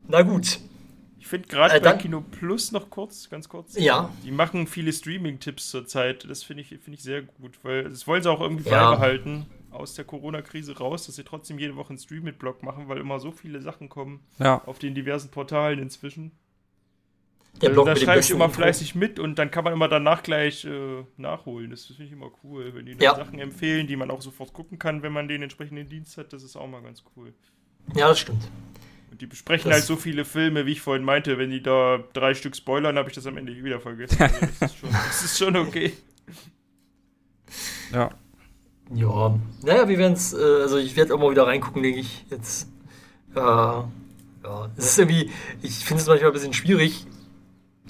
Na 0.10 0.22
gut. 0.24 0.60
Ich 1.20 1.28
finde 1.28 1.48
gerade 1.48 1.76
Äh, 1.76 1.80
bei 1.82 1.94
Kino 1.94 2.22
Plus 2.22 2.72
noch 2.72 2.90
kurz, 2.90 3.30
ganz 3.30 3.48
kurz. 3.48 3.78
Ja. 3.78 4.10
Die 4.24 4.32
machen 4.32 4.66
viele 4.68 4.92
Streaming-Tipps 4.92 5.70
zurzeit. 5.70 6.28
Das 6.30 6.44
finde 6.44 6.62
ich, 6.64 6.70
finde 6.70 6.94
ich 6.94 7.04
sehr 7.04 7.22
gut, 7.22 7.60
weil 7.64 7.84
das 7.84 8.08
wollen 8.08 8.24
sie 8.24 8.32
auch 8.32 8.42
irgendwie 8.42 8.68
Ja. 8.70 8.90
beibehalten 8.92 9.46
aus 9.70 9.94
der 9.94 10.06
Corona-Krise 10.06 10.78
raus, 10.80 11.06
dass 11.06 11.16
sie 11.16 11.24
trotzdem 11.24 11.60
jede 11.60 11.76
Woche 11.76 11.90
einen 11.90 12.00
Stream 12.00 12.24
mit 12.24 12.40
Blog 12.40 12.64
machen, 12.64 12.88
weil 12.88 12.98
immer 12.98 13.20
so 13.20 13.32
viele 13.32 13.62
Sachen 13.62 13.88
kommen 13.90 14.22
Ja, 14.40 14.64
auf 14.66 14.80
den 14.80 14.96
diversen 14.96 15.30
Portalen 15.30 15.78
inzwischen. 15.80 16.32
Der 17.62 17.70
Also 17.70 17.74
Blog 17.74 17.86
da 17.86 17.92
mit 17.94 18.02
dem 18.02 18.06
schreibe 18.06 18.20
ich 18.22 18.32
immer 18.32 18.46
Info. 18.46 18.56
fleißig 18.56 18.96
mit 18.96 19.20
und 19.20 19.36
dann 19.38 19.52
kann 19.52 19.64
man 19.66 19.74
immer 19.74 19.88
danach 19.90 20.24
gleich 20.24 20.66
äh, 20.66 21.04
nachholen. 21.18 21.70
Das 21.70 21.86
finde 21.86 22.06
ich 22.06 22.12
immer 22.14 22.32
cool, 22.44 22.74
wenn 22.74 22.86
die 22.88 22.94
dann 22.94 23.02
Ja. 23.04 23.16
Sachen 23.16 23.38
empfehlen, 23.38 23.86
die 23.86 23.96
man 23.98 24.10
auch 24.10 24.22
sofort 24.22 24.54
gucken 24.54 24.80
kann, 24.80 25.04
wenn 25.04 25.12
man 25.14 25.28
den 25.28 25.44
entsprechenden 25.44 25.88
Dienst 25.90 26.18
hat. 26.18 26.34
Das 26.34 26.42
ist 26.42 26.56
auch 26.56 26.68
mal 26.68 26.82
ganz 26.82 27.04
cool. 27.16 27.34
Ja, 27.96 28.08
das 28.08 28.20
stimmt. 28.20 28.50
Die 29.20 29.26
besprechen 29.28 29.70
Das- 29.70 29.80
halt 29.80 29.86
so 29.88 29.96
viele 29.98 30.24
Filme, 30.26 30.66
wie 30.66 30.72
ich 30.74 30.82
vorhin 30.82 31.04
meinte. 31.04 31.38
Wenn 31.38 31.50
die 31.52 31.62
da 31.62 32.00
drei 32.14 32.34
Stück 32.34 32.56
spoilern, 32.56 32.98
habe 32.98 33.10
ich 33.10 33.16
das 33.16 33.26
am 33.28 33.38
Ende 33.38 33.54
wieder 33.64 33.80
vergessen. 33.80 34.18
Also 34.20 34.38
das, 34.60 34.72
ist 34.72 34.78
schon, 34.80 34.90
das 34.92 35.24
ist 35.24 35.38
schon 35.38 35.56
okay. 35.58 35.94
ja. 37.94 38.10
Ja, 38.92 39.40
naja, 39.62 39.88
wir 39.88 40.00
werden 40.00 40.14
es, 40.14 40.34
äh, 40.34 40.38
also 40.38 40.78
ich 40.78 40.96
werde 40.96 41.14
auch 41.14 41.20
mal 41.20 41.30
wieder 41.30 41.46
reingucken, 41.46 41.84
denke 41.84 42.00
ich. 42.00 42.26
Jetzt, 42.32 42.68
äh, 43.36 43.40
ja, 43.40 43.86
es 44.78 44.86
ist 44.86 44.98
irgendwie, 45.00 45.30
ich 45.62 45.76
finde 45.86 46.02
es 46.02 46.08
manchmal 46.08 46.32
ein 46.32 46.34
bisschen 46.34 46.54
schwierig, 46.54 47.06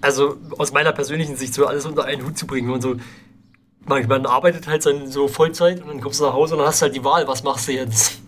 also 0.02 0.36
aus 0.58 0.74
meiner 0.74 0.92
persönlichen 0.92 1.38
Sicht 1.38 1.54
so 1.54 1.66
alles 1.68 1.86
unter 1.86 2.04
einen 2.04 2.26
Hut 2.26 2.38
zu 2.38 2.46
bringen 2.48 2.70
und 2.70 2.82
so. 2.82 2.98
Man, 3.86 4.06
man 4.08 4.26
arbeitet 4.26 4.68
halt 4.68 4.86
dann 4.86 5.08
so 5.10 5.30
Vollzeit 5.30 5.82
und 5.82 5.88
dann 5.88 6.02
kommst 6.02 6.20
du 6.20 6.26
nach 6.26 6.34
Hause 6.34 6.56
und 6.56 6.60
dann 6.60 6.68
hast 6.68 6.82
du 6.82 6.88
halt 6.88 6.96
die 6.96 7.04
Wahl, 7.06 7.26
was 7.30 7.44
machst 7.44 7.70
du 7.70 7.72
jetzt? 7.72 8.20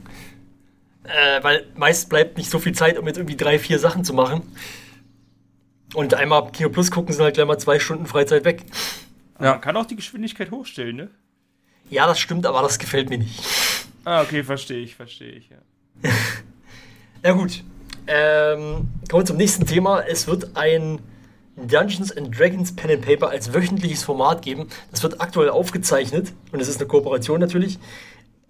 Äh, 1.03 1.43
weil 1.43 1.65
meist 1.75 2.09
bleibt 2.09 2.37
nicht 2.37 2.49
so 2.49 2.59
viel 2.59 2.73
Zeit, 2.73 2.97
um 2.97 3.07
jetzt 3.07 3.17
irgendwie 3.17 3.37
drei, 3.37 3.57
vier 3.57 3.79
Sachen 3.79 4.03
zu 4.03 4.13
machen. 4.13 4.43
Und 5.93 6.13
einmal 6.13 6.51
Kino 6.51 6.69
Plus 6.69 6.91
gucken 6.91 7.13
sind 7.13 7.23
halt 7.23 7.33
gleich 7.33 7.47
mal 7.47 7.57
zwei 7.57 7.79
Stunden 7.79 8.05
Freizeit 8.05 8.45
weg. 8.45 8.63
Ja. 9.39 9.51
Man 9.51 9.61
kann 9.61 9.77
auch 9.77 9.85
die 9.85 9.95
Geschwindigkeit 9.95 10.51
hochstellen, 10.51 10.95
ne? 10.95 11.09
Ja, 11.89 12.07
das 12.07 12.19
stimmt, 12.19 12.45
aber 12.45 12.61
das 12.61 12.79
gefällt 12.79 13.09
mir 13.09 13.17
nicht. 13.17 13.43
Ah, 14.05 14.21
okay, 14.21 14.43
verstehe 14.43 14.79
ich, 14.79 14.95
verstehe 14.95 15.31
ich, 15.31 15.49
ja. 15.49 15.57
Na 17.23 17.31
gut. 17.33 17.63
Ähm, 18.07 18.89
kommen 19.09 19.21
wir 19.21 19.25
zum 19.25 19.37
nächsten 19.37 19.65
Thema. 19.65 20.01
Es 20.01 20.27
wird 20.27 20.55
ein 20.55 20.99
Dungeons 21.55 22.15
and 22.15 22.37
Dragons 22.37 22.75
Pen 22.75 22.91
and 22.91 23.01
Paper 23.05 23.29
als 23.29 23.53
wöchentliches 23.53 24.03
Format 24.03 24.41
geben. 24.41 24.67
Das 24.89 25.03
wird 25.03 25.21
aktuell 25.21 25.49
aufgezeichnet 25.49 26.33
und 26.51 26.61
es 26.61 26.67
ist 26.67 26.79
eine 26.79 26.87
Kooperation 26.87 27.39
natürlich. 27.39 27.77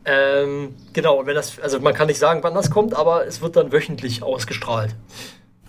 Ähm, 0.06 0.76
genau, 0.94 1.20
und 1.20 1.26
wenn 1.28 1.36
das, 1.36 1.60
also 1.60 1.80
man 1.80 1.94
kann 1.94 2.08
nicht 2.08 2.18
sagen, 2.20 2.42
wann 2.44 2.54
das 2.56 2.72
kommt, 2.72 2.96
aber 2.96 3.26
es 3.28 3.42
wird 3.42 3.56
dann 3.56 3.72
wöchentlich 3.72 4.24
ausgestrahlt. 4.24 4.96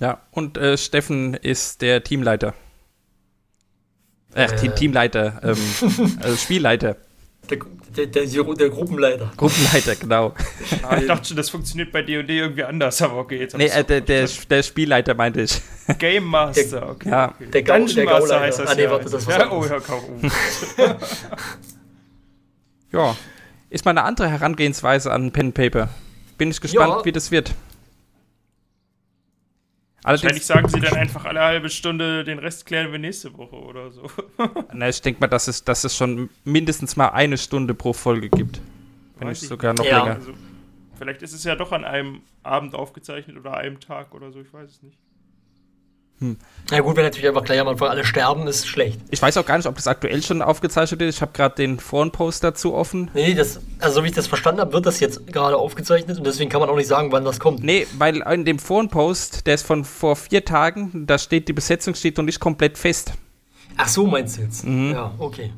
Ja, 0.01 0.21
und 0.31 0.57
äh, 0.59 0.77
Steffen 0.79 1.35
ist 1.35 1.83
der 1.83 2.03
Teamleiter. 2.03 2.55
Ach, 4.35 4.51
Äh. 4.51 4.57
Team, 4.57 4.75
Teamleiter, 4.75 5.41
ähm, 5.45 5.59
also 6.23 6.37
Spielleiter. 6.43 6.97
Der, 7.51 7.59
der, 7.97 8.07
der, 8.07 8.25
der 8.55 8.71
Gruppenleiter. 8.71 9.31
Gruppenleiter, 9.37 9.97
genau. 9.97 10.33
Ah, 10.83 10.97
ich 10.99 11.07
dachte 11.07 11.27
schon, 11.29 11.37
das 11.37 11.51
funktioniert 11.51 11.93
bei 11.93 12.01
D&D 12.03 12.39
irgendwie 12.39 12.65
anders, 12.65 13.03
aber 13.03 13.17
okay. 13.19 13.39
Jetzt 13.41 13.59
Nee, 13.59 13.67
äh, 13.67 13.81
auch 13.81 13.83
der, 13.83 14.01
der, 14.01 14.29
der 14.49 14.63
Spielleiter 14.63 15.13
meinte 15.15 15.43
ich. 15.43 15.61
Game 15.99 16.25
Master, 16.31 16.89
okay. 16.91 17.11
Ja. 17.11 17.29
okay. 17.35 17.47
Der 17.53 17.63
Gau- 17.65 17.77
Dungeon 17.79 18.05
Master 18.07 18.41
heißt 18.41 18.61
das 18.61 18.71
Ah, 18.71 18.75
nee, 18.75 18.85
ja. 18.85 18.91
warte, 18.93 19.11
das 19.11 19.27
ja, 19.27 19.51
oh, 19.53 19.65
ja, 19.67 19.81
kaum. 19.81 20.31
Ja. 22.93 23.17
Ist 23.73 23.87
mal 23.87 23.93
eine 23.93 24.05
andere 24.05 24.29
Herangehensweise 24.29 25.11
an 25.11 25.33
Pen 25.33 25.55
Paper. 25.55 25.89
Bin 26.37 26.51
ich 26.51 26.61
gespannt, 26.61 26.93
Ja. 26.99 27.05
wie 27.07 27.13
das 27.13 27.31
wird. 27.31 27.55
Wahrscheinlich 30.03 30.25
Allerdings, 30.25 30.47
sagen 30.47 30.69
sie 30.69 30.81
dann 30.81 30.95
einfach 30.95 31.25
alle 31.25 31.41
halbe 31.41 31.71
Stunde, 31.71 32.23
den 32.25 32.39
Rest 32.39 32.67
klären 32.67 32.93
wir 32.93 32.99
nächste 32.99 33.35
Woche 33.39 33.57
oder 33.57 33.91
so. 33.91 34.11
na, 34.75 34.91
ich 34.91 35.01
denke 35.01 35.21
mal, 35.21 35.29
dass 35.29 35.49
es, 35.49 35.65
dass 35.65 35.85
es 35.85 35.97
schon 35.97 36.29
mindestens 36.45 36.97
mal 36.97 37.09
eine 37.09 37.39
Stunde 37.39 37.73
pro 37.73 37.95
Folge 37.95 38.29
gibt. 38.29 38.61
Wenn 39.19 39.29
Weiß 39.29 39.37
nicht 39.37 39.43
ich 39.45 39.49
sogar 39.49 39.73
noch 39.73 39.87
Ja. 39.87 40.03
länger. 40.03 40.17
Also, 40.17 40.35
vielleicht 40.99 41.23
ist 41.23 41.33
es 41.33 41.45
ja 41.45 41.55
doch 41.57 41.73
an 41.73 41.87
einem 41.87 42.21
Abend 42.43 42.75
aufgezeichnet 42.75 43.39
oder 43.39 43.57
einem 43.57 43.81
Tag 43.81 44.13
oder 44.15 44.33
so, 44.33 44.41
ich 44.43 44.53
weiß 44.53 44.69
es 44.71 44.83
nicht. 44.83 44.99
Na 46.71 46.81
gut, 46.81 46.97
wenn 46.97 47.05
natürlich 47.05 47.29
einfach 47.29 47.45
gleich 47.45 47.61
am 47.61 47.69
Anfang 47.69 47.89
alle 47.89 48.05
sterben, 48.05 48.47
ist 48.47 48.67
schlecht. 48.67 49.01
Ich 49.11 49.21
weiß 49.21 49.37
auch 49.37 49.45
gar 49.45 49.57
nicht, 49.57 49.67
ob 49.67 49.75
das 49.75 49.87
aktuell 49.87 50.23
schon 50.23 50.41
aufgezeichnet 50.43 51.03
ist. 51.03 51.17
Ich 51.17 51.23
habe 51.23 51.33
gerade 51.33 51.55
den 51.57 51.79
Forenpost 51.79 52.43
dazu 52.45 52.75
offen. 52.75 53.11
Nee, 53.15 53.35
das, 53.35 53.61
also 53.81 53.97
so 53.97 54.05
wie 54.05 54.09
ich 54.09 54.15
das 54.15 54.27
verstanden 54.29 54.61
habe, 54.61 54.73
wird 54.73 54.87
das 54.87 55.01
jetzt 55.01 55.27
gerade 55.27 55.57
aufgezeichnet 55.57 56.19
und 56.19 56.27
deswegen 56.27 56.49
kann 56.51 56.61
man 56.61 56.71
auch 56.71 56.77
nicht 56.77 56.87
sagen, 56.87 57.13
wann 57.13 57.25
das 57.25 57.41
kommt. 57.41 57.63
Nee, 57.63 57.87
weil 57.99 58.19
in 58.19 58.45
dem 58.45 58.59
Forenpost, 58.59 59.47
der 59.47 59.55
ist 59.55 59.67
von 59.67 59.85
vor 59.85 60.17
vier 60.17 60.45
Tagen, 60.45 61.07
da 61.07 61.19
steht, 61.19 61.49
die 61.49 61.53
Besetzung 61.53 61.95
steht 61.95 62.17
noch 62.17 62.25
nicht 62.25 62.41
komplett 62.41 62.79
fest. 62.79 63.13
Ach 63.77 63.89
so, 63.89 64.07
meinst 64.07 64.39
du 64.39 64.43
jetzt? 64.43 64.65
Mhm. 64.65 64.93
Ja, 64.93 65.13
okay. 65.19 65.53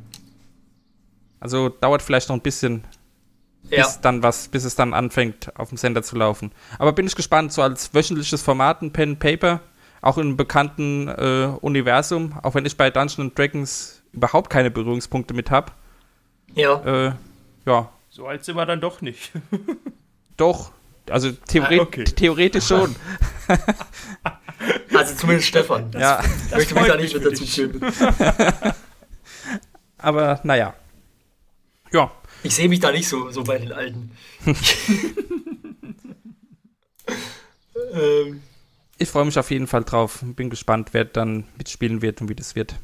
Also 1.40 1.68
dauert 1.68 2.00
vielleicht 2.02 2.28
noch 2.28 2.36
ein 2.36 2.42
bisschen, 2.42 2.84
Ja, 3.68 3.84
bis 3.84 4.00
dann 4.00 4.22
was, 4.22 4.48
bis 4.48 4.64
es 4.64 4.76
dann 4.76 4.94
anfängt, 4.94 5.52
auf 5.58 5.68
dem 5.68 5.78
Sender 5.78 6.02
zu 6.02 6.16
laufen. 6.16 6.52
Aber 6.78 6.92
bin 6.92 7.06
ich 7.06 7.14
gespannt, 7.14 7.52
so 7.52 7.60
als 7.62 7.92
wöchentliches 7.92 8.42
Format, 8.42 8.82
ein 8.82 8.92
Pen 8.92 9.18
Paper, 9.18 9.60
auch 10.04 10.18
in 10.18 10.24
einem 10.28 10.36
bekannten 10.36 11.08
äh, 11.08 11.56
Universum, 11.60 12.34
auch 12.42 12.54
wenn 12.54 12.66
ich 12.66 12.76
bei 12.76 12.90
Dungeons 12.90 13.34
Dragons 13.34 14.02
überhaupt 14.12 14.50
keine 14.50 14.70
Berührungspunkte 14.70 15.34
mit 15.34 15.50
habe. 15.50 15.72
ja. 16.54 17.06
Äh, 17.08 17.12
ja, 17.66 17.90
So 18.10 18.26
alt 18.26 18.44
sind 18.44 18.56
wir 18.56 18.66
dann 18.66 18.80
doch 18.80 19.00
nicht. 19.00 19.32
doch. 20.36 20.72
Also 21.08 21.32
theoret 21.32 21.80
Ah, 21.80 21.82
okay. 21.82 22.04
theoretisch 22.04 22.66
schon. 22.66 22.94
Also 24.94 25.14
zumindest 25.16 25.48
Stefan. 25.48 25.90
ja, 25.92 26.22
Ich 26.46 26.54
möchte 26.54 26.74
mich 26.74 26.86
da 26.86 26.96
nicht 26.96 27.14
mit 27.14 27.24
dazu 27.26 27.44
zählen. 27.44 27.80
aber 29.98 30.40
naja. 30.44 30.74
Ja, 31.92 32.10
Ich 32.42 32.54
sehe 32.54 32.68
mich 32.68 32.80
da 32.80 32.90
nicht 32.92 33.08
so, 33.08 33.30
so 33.30 33.42
bei 33.44 33.58
den 33.58 33.72
Alten. 33.72 34.10
ähm, 37.92 38.42
ich 38.98 39.08
freue 39.08 39.24
mich 39.24 39.38
auf 39.38 39.50
jeden 39.50 39.66
Fall 39.66 39.84
drauf. 39.84 40.20
Bin 40.22 40.50
gespannt, 40.50 40.90
wer 40.92 41.04
dann 41.04 41.44
mitspielen 41.56 42.02
wird 42.02 42.20
und 42.20 42.28
wie 42.28 42.34
das 42.34 42.54
wird. 42.54 42.74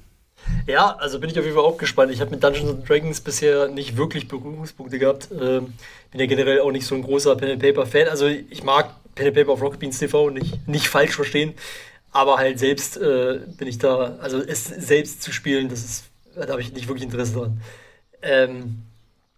ja, 0.67 0.97
also 0.97 1.21
bin 1.21 1.31
ich 1.31 1.39
auf 1.39 1.45
jeden 1.45 1.57
Fall 1.57 1.65
auch 1.65 1.79
gespannt. 1.79 2.13
Ich 2.13 2.21
habe 2.21 2.31
mit 2.31 2.43
Dungeons 2.43 2.85
Dragons 2.87 3.21
bisher 3.21 3.69
nicht 3.69 3.97
wirklich 3.97 4.29
Berührungspunkte 4.29 4.99
gehabt. 4.99 5.29
Ähm, 5.33 5.75
bin 6.11 6.21
ja 6.21 6.27
generell 6.27 6.61
auch 6.61 6.73
nicht 6.73 6.87
so 6.87 6.95
ein 6.95 7.03
großer 7.03 7.37
Pen 7.37 7.59
Paper 7.59 7.87
Fan. 7.87 8.09
Also 8.09 8.27
ich 8.27 8.63
mag 8.65 8.95
Pen 9.15 9.33
Paper 9.33 9.53
auf 9.53 9.63
Rocket 9.63 9.81
Beans 9.81 9.99
TV 9.99 10.31
nicht, 10.31 10.67
nicht 10.67 10.89
falsch 10.89 11.15
verstehen. 11.15 11.55
Aber 12.13 12.39
halt 12.39 12.59
selbst 12.59 12.97
äh, 12.97 13.41
bin 13.57 13.69
ich 13.69 13.79
da, 13.79 14.17
also 14.21 14.39
es 14.39 14.65
selbst 14.65 15.23
zu 15.23 15.33
spielen, 15.33 15.69
das 15.69 15.85
ist, 15.85 16.05
da 16.35 16.49
habe 16.49 16.61
ich 16.61 16.73
nicht 16.73 16.89
wirklich 16.89 17.05
Interesse 17.05 17.35
dran. 17.35 17.61
Ähm, 18.23 18.83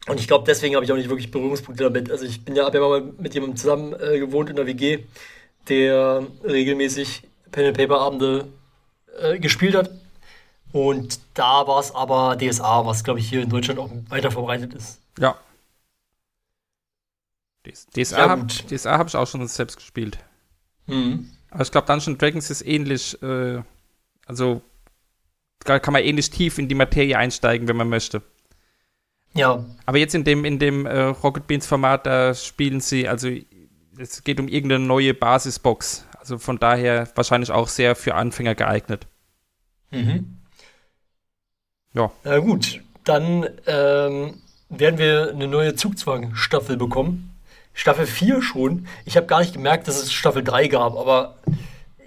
und 0.09 0.19
ich 0.19 0.27
glaube, 0.27 0.45
deswegen 0.47 0.75
habe 0.75 0.85
ich 0.85 0.91
auch 0.91 0.97
nicht 0.97 1.11
wirklich 1.11 1.31
Berührungspunkte 1.31 1.85
damit. 1.85 2.11
Also 2.11 2.25
ich 2.25 2.45
bin 2.45 2.57
ja, 2.57 2.65
habe 2.65 2.79
ja 2.79 2.89
mal 2.89 3.13
mit 3.19 3.35
jemandem 3.35 3.57
zusammen 3.57 3.95
äh, 4.01 4.19
gewohnt 4.19 4.51
in 4.51 4.57
der 4.57 4.67
WG, 4.67 5.01
der 5.69 6.27
regelmäßig 6.45 7.23
Pen 7.51 7.67
and 7.67 7.77
Paper 7.77 8.01
Abende 8.01 8.49
äh, 9.21 9.39
gespielt 9.39 9.75
hat. 9.75 9.91
Und 10.73 11.21
da 11.35 11.67
war 11.67 11.81
es 11.81 11.95
aber 11.95 12.37
DSA, 12.37 12.87
was 12.87 13.05
glaube 13.05 13.21
ich 13.21 13.29
hier 13.29 13.43
in 13.43 13.51
Deutschland 13.51 13.79
auch 13.79 13.91
weiter 14.09 14.31
verbreitet 14.31 14.75
ist. 14.75 15.01
Ja. 15.19 15.37
DS- 17.67 17.87
DSA 17.91 18.19
Ja, 18.19 18.29
habe 18.31 18.47
hab 18.49 19.09
ich 19.09 19.17
auch 19.17 19.27
schon 19.27 19.47
selbst 19.47 19.77
gespielt. 19.77 20.19
Mhm. 20.87 21.31
Aber 21.51 21.63
ich 21.63 21.71
glaube, 21.71 21.87
Dungeons 21.87 22.19
Dragons 22.19 22.51
ist 22.51 22.63
ähnlich, 22.63 23.23
äh, 23.23 23.63
also 24.27 24.63
da 25.65 25.79
kann 25.79 25.93
man 25.93 26.03
ähnlich 26.03 26.31
tief 26.31 26.59
in 26.59 26.69
die 26.69 26.75
Materie 26.75 27.17
einsteigen, 27.17 27.69
wenn 27.69 27.77
man 27.77 27.89
möchte. 27.89 28.23
Ja, 29.35 29.65
Aber 29.87 29.99
jetzt 29.99 30.15
in 30.15 30.25
dem, 30.25 30.45
in 30.45 30.59
dem 30.59 30.85
äh, 30.87 31.01
Rocket 31.05 31.47
Beans 31.47 31.67
Format, 31.67 32.05
da 32.07 32.35
spielen 32.35 32.81
sie, 32.81 33.09
also 33.09 33.31
es 33.99 34.25
geht 34.25 34.41
um 34.41 34.49
irgendeine 34.49 34.85
neue 34.85 35.15
Basisbox. 35.15 36.07
Also 36.19 36.39
von 36.39 36.59
daher 36.59 37.09
wahrscheinlich 37.15 37.51
auch 37.51 37.69
sehr 37.69 37.97
für 37.97 38.15
Anfänger 38.15 38.55
geeignet. 38.55 39.07
Mhm. 39.91 40.39
Ja. 41.95 42.11
Na 42.25 42.39
gut, 42.39 42.81
dann 43.05 43.49
ähm, 43.67 44.41
werden 44.69 44.99
wir 44.99 45.31
eine 45.31 45.49
neue 45.49 45.75
Zugzwang-Staffel 45.75 46.77
bekommen. 46.77 47.35
Staffel 47.75 48.07
4 48.07 48.43
schon. 48.43 48.87
Ich 49.05 49.17
habe 49.17 49.27
gar 49.27 49.41
nicht 49.41 49.55
gemerkt, 49.55 49.89
dass 49.89 49.97
es 49.97 50.13
Staffel 50.13 50.45
3 50.45 50.69
gab, 50.69 50.97
aber 50.97 51.39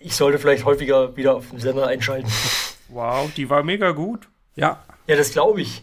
ich 0.02 0.16
sollte 0.16 0.40
vielleicht 0.40 0.66
häufiger 0.66 1.16
wieder 1.18 1.36
auf 1.36 1.50
den 1.50 1.60
Sender 1.60 1.88
einschalten. 1.88 2.30
Wow, 2.88 3.32
die 3.36 3.50
war 3.50 3.64
mega 3.64 3.92
gut. 3.92 4.28
Ja. 4.56 4.84
Ja, 5.08 5.16
das 5.16 5.32
glaube 5.32 5.60
ich. 5.60 5.82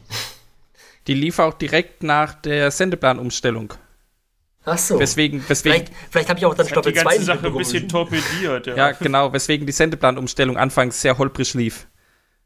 Die 1.08 1.14
lief 1.14 1.40
auch 1.40 1.52
direkt 1.52 2.04
nach 2.04 2.32
der 2.32 2.70
Sendeplanumstellung. 2.70 3.74
Ach 4.64 4.78
so. 4.78 4.98
Weswegen, 5.00 5.42
weswegen, 5.48 5.86
Vielleicht, 5.86 5.92
vielleicht 6.10 6.28
habe 6.28 6.38
ich 6.38 6.46
auch 6.46 6.54
dann 6.54 6.66
die 6.66 6.72
Staffel 6.72 6.92
2 6.94 7.02
ganze 7.02 7.18
nicht 7.18 7.26
Sache 7.26 7.46
ein 7.48 7.54
bisschen 7.56 7.88
torpediert. 7.88 8.66
Ja. 8.68 8.76
ja 8.76 8.92
genau, 8.92 9.32
weswegen 9.32 9.66
die 9.66 9.72
Sendeplanumstellung 9.72 10.56
anfangs 10.56 11.00
sehr 11.00 11.18
holprig 11.18 11.54
lief. 11.54 11.88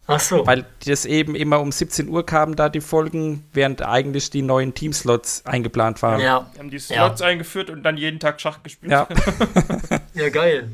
Ach 0.07 0.20
so. 0.20 0.46
Weil 0.46 0.64
das 0.87 1.05
eben 1.05 1.35
immer 1.35 1.61
um 1.61 1.72
17 1.72 2.09
Uhr 2.09 2.24
kamen 2.24 2.55
da 2.57 2.68
die 2.68 2.81
Folgen, 2.81 3.44
während 3.52 3.83
eigentlich 3.83 4.31
die 4.31 4.40
neuen 4.42 4.72
Teamslots 4.72 5.44
eingeplant 5.44 6.00
waren. 6.00 6.20
Ja, 6.20 6.48
Die 6.55 6.59
haben 6.61 6.70
die 6.70 6.79
Slots 6.79 7.20
eingeführt 7.22 7.70
und 7.70 7.83
dann 7.83 7.96
jeden 7.96 8.20
Tag 8.20 8.40
Schach 8.40 8.62
gespielt. 8.62 8.92
Ja, 8.92 9.09
ja, 10.14 10.29
geil. 10.31 10.70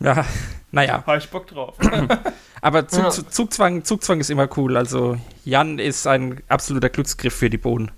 ja. 0.00 0.26
naja. 0.72 1.04
Habe 1.06 1.18
ich 1.18 1.28
Bock 1.30 1.46
drauf. 1.46 1.76
Aber 2.60 2.88
Zug, 2.88 3.04
Ja. 3.04 3.10
Zug- 3.10 3.32
Zugzwang, 3.32 3.84
Zugzwang 3.84 4.20
ist 4.20 4.28
immer 4.30 4.48
cool. 4.56 4.76
Also 4.76 5.18
Jan 5.44 5.78
ist 5.78 6.06
ein 6.08 6.42
absoluter 6.48 6.88
Glücksgriff 6.88 7.34
für 7.34 7.48
die 7.48 7.58
Bohnen. 7.58 7.90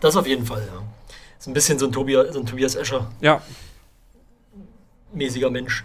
Das 0.00 0.16
auf 0.16 0.26
jeden 0.26 0.46
Fall, 0.46 0.62
ja. 0.62 0.82
Ist 1.44 1.48
ein 1.48 1.52
bisschen 1.52 1.78
so 1.78 1.84
ein 1.84 1.92
Tobias, 1.92 2.32
so 2.32 2.40
ein 2.40 2.46
Tobias 2.46 2.74
Escher 2.74 3.12
Ja, 3.20 3.42
mäßiger 5.12 5.50
Mensch. 5.50 5.84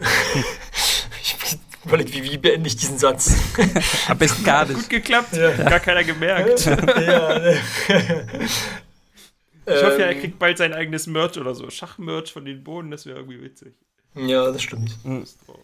ich 1.21 1.35
überlege, 1.83 2.13
wie, 2.13 2.23
wie 2.23 2.37
beende 2.37 2.65
ich 2.65 2.77
diesen 2.77 2.97
Satz? 2.97 3.35
am 4.07 4.17
besten 4.17 4.45
gar 4.45 4.63
nicht. 4.63 4.79
Gut 4.79 4.89
geklappt. 4.89 5.33
Gar 5.33 5.81
keiner 5.81 6.05
gemerkt. 6.05 6.63
ja, 6.65 7.39
ne. 7.39 7.59
Ich 9.65 9.83
hoffe 9.83 9.99
ja, 9.99 10.05
er 10.05 10.11
Ähm, 10.13 10.21
kriegt 10.21 10.39
bald 10.39 10.57
sein 10.57 10.71
eigenes 10.73 11.07
Merch 11.07 11.37
oder 11.37 11.53
so. 11.53 11.69
Schachmerch 11.69 12.31
von 12.31 12.45
den 12.45 12.63
Boden, 12.63 12.89
das 12.89 13.05
wäre 13.05 13.17
irgendwie 13.17 13.41
witzig. 13.43 13.73
Ja, 14.15 14.49
das 14.49 14.63
stimmt. 14.63 14.97
Drauf. 15.03 15.59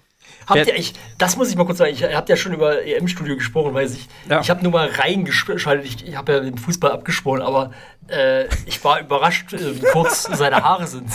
Habt 0.48 0.68
ihr, 0.68 0.76
ich, 0.76 0.94
das 1.18 1.38
muss 1.38 1.50
ich 1.50 1.56
mal 1.56 1.66
kurz 1.66 1.80
sagen, 1.80 1.92
ich, 1.92 2.02
ihr 2.02 2.16
habt 2.16 2.30
ja 2.30 2.36
schon 2.36 2.54
über 2.54 2.84
EM-Studio 2.84 3.36
gesprochen, 3.36 3.74
weiß 3.74 3.96
ich. 3.96 4.08
Ja. 4.30 4.42
Ich 4.42 4.50
habe 4.50 4.62
nur 4.62 4.72
mal 4.72 4.88
reingeschaltet, 4.88 5.86
ich, 5.86 6.08
ich 6.08 6.16
habe 6.16 6.34
ja 6.34 6.40
den 6.40 6.58
Fußball 6.58 6.92
abgesprochen, 6.92 7.42
aber 7.42 7.72
äh, 8.08 8.46
ich 8.66 8.84
war 8.84 9.00
überrascht, 9.00 9.54
äh, 9.54 9.76
wie 9.76 9.86
kurz 9.92 10.24
seine 10.32 10.64
Haare 10.64 10.86
sind. 10.86 11.10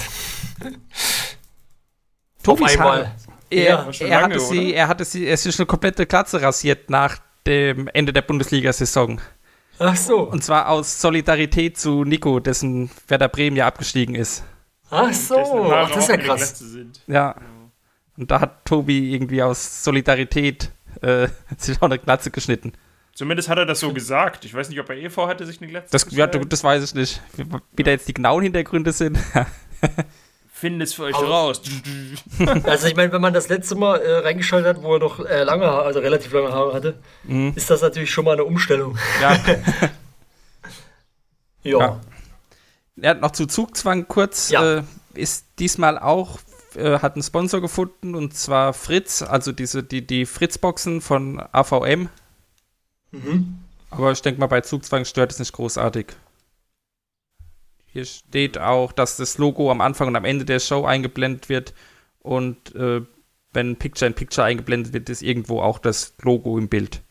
Tobis 2.42 2.72
einmal. 2.72 2.98
Haare. 2.98 3.12
Er, 3.50 3.64
Ja, 3.64 3.92
schon 3.92 4.06
er, 4.06 4.20
lange, 4.20 4.34
hatte 4.34 4.44
sie, 4.44 4.68
oder? 4.68 4.76
er 4.76 4.88
hatte 4.88 5.04
sie, 5.04 5.26
er 5.26 5.34
ist 5.34 5.42
sich 5.42 5.58
eine 5.58 5.66
komplette 5.66 6.06
Glatze 6.06 6.40
rasiert 6.40 6.88
nach 6.88 7.18
dem 7.46 7.88
Ende 7.88 8.12
der 8.12 8.22
Bundesliga-Saison. 8.22 9.20
Ach 9.78 9.96
so. 9.96 10.20
Und 10.20 10.44
zwar 10.44 10.68
aus 10.68 11.00
Solidarität 11.00 11.78
zu 11.78 12.04
Nico, 12.04 12.38
dessen 12.38 12.90
Werder 13.08 13.28
Bremen 13.28 13.56
ja 13.56 13.66
abgestiegen 13.66 14.14
ist. 14.14 14.44
Ach 14.90 15.12
so. 15.12 15.72
Ach, 15.72 15.90
das 15.90 16.04
ist 16.04 16.10
ja 16.10 16.16
krass. 16.16 16.64
Ja. 17.06 17.34
Und 18.20 18.30
da 18.30 18.40
hat 18.40 18.64
Tobi 18.66 19.14
irgendwie 19.14 19.42
aus 19.42 19.82
Solidarität 19.82 20.70
äh, 21.00 21.28
sich 21.56 21.78
auch 21.80 21.86
eine 21.86 21.98
Glatze 21.98 22.30
geschnitten. 22.30 22.72
Zumindest 23.14 23.48
hat 23.48 23.58
er 23.58 23.66
das 23.66 23.80
so 23.80 23.92
gesagt. 23.92 24.44
Ich 24.44 24.54
weiß 24.54 24.68
nicht, 24.68 24.78
ob 24.78 24.88
er 24.90 24.96
eh 24.96 25.10
vorhatte, 25.10 25.44
sich 25.46 25.60
eine 25.60 25.70
Glatze 25.70 25.88
Das, 25.90 26.06
zu 26.06 26.14
ja, 26.14 26.26
das 26.26 26.62
weiß 26.62 26.84
ich 26.84 26.94
nicht. 26.94 27.20
Wie, 27.36 27.44
wie 27.76 27.82
da 27.82 27.90
jetzt 27.90 28.06
die 28.08 28.14
genauen 28.14 28.42
Hintergründe 28.42 28.92
sind. 28.92 29.18
Finde 30.52 30.84
es 30.84 30.92
für 30.94 31.04
euch 31.04 31.14
Aber- 31.16 31.28
raus. 31.28 31.62
Also 32.64 32.86
ich 32.88 32.94
meine, 32.96 33.10
wenn 33.12 33.20
man 33.22 33.32
das 33.32 33.48
letzte 33.48 33.74
Mal 33.74 33.96
äh, 34.00 34.18
reingeschaltet 34.18 34.76
hat, 34.76 34.82
wo 34.82 34.94
er 34.94 35.00
noch 35.00 35.18
äh, 35.24 35.42
lange 35.44 35.64
Haare, 35.66 35.84
also 35.86 36.00
relativ 36.00 36.32
lange 36.32 36.52
Haare 36.52 36.74
hatte, 36.74 36.98
Mhm. 37.24 37.52
ist 37.56 37.70
das 37.70 37.80
natürlich 37.80 38.10
schon 38.10 38.26
mal 38.26 38.32
eine 38.34 38.44
Umstellung. 38.44 38.98
ja. 39.22 39.38
Ja. 41.62 41.78
Ja. 41.78 42.00
Ja, 42.96 43.14
noch 43.14 43.30
zu 43.32 43.46
Zugzwang 43.46 44.06
kurz. 44.08 44.50
Ja. 44.50 44.78
Äh, 44.78 44.82
ist 45.14 45.46
diesmal 45.58 45.98
auch, 45.98 46.38
äh, 46.76 46.98
hat 46.98 47.14
einen 47.14 47.22
Sponsor 47.22 47.60
gefunden 47.60 48.14
und 48.14 48.34
zwar 48.34 48.72
Fritz, 48.72 49.22
also 49.22 49.52
diese, 49.52 49.82
die, 49.82 50.06
die 50.06 50.26
Fritz-Boxen 50.26 51.00
von 51.00 51.40
AVM. 51.52 52.08
Mhm. 53.12 53.58
Aber 53.90 54.12
ich 54.12 54.22
denke 54.22 54.40
mal, 54.40 54.46
bei 54.46 54.60
Zugzwang 54.60 55.04
stört 55.04 55.32
es 55.32 55.38
nicht 55.38 55.52
großartig. 55.52 56.06
Hier 57.86 58.04
steht 58.04 58.58
auch, 58.58 58.92
dass 58.92 59.16
das 59.16 59.38
Logo 59.38 59.70
am 59.70 59.80
Anfang 59.80 60.08
und 60.08 60.16
am 60.16 60.24
Ende 60.24 60.44
der 60.44 60.60
Show 60.60 60.84
eingeblendet 60.84 61.48
wird 61.48 61.74
und 62.20 62.74
äh, 62.76 63.02
wenn 63.52 63.76
Picture 63.76 64.06
in 64.06 64.14
Picture 64.14 64.46
eingeblendet 64.46 64.92
wird, 64.92 65.08
ist 65.08 65.22
irgendwo 65.22 65.60
auch 65.60 65.78
das 65.78 66.14
Logo 66.22 66.56
im 66.56 66.68
Bild. 66.68 67.02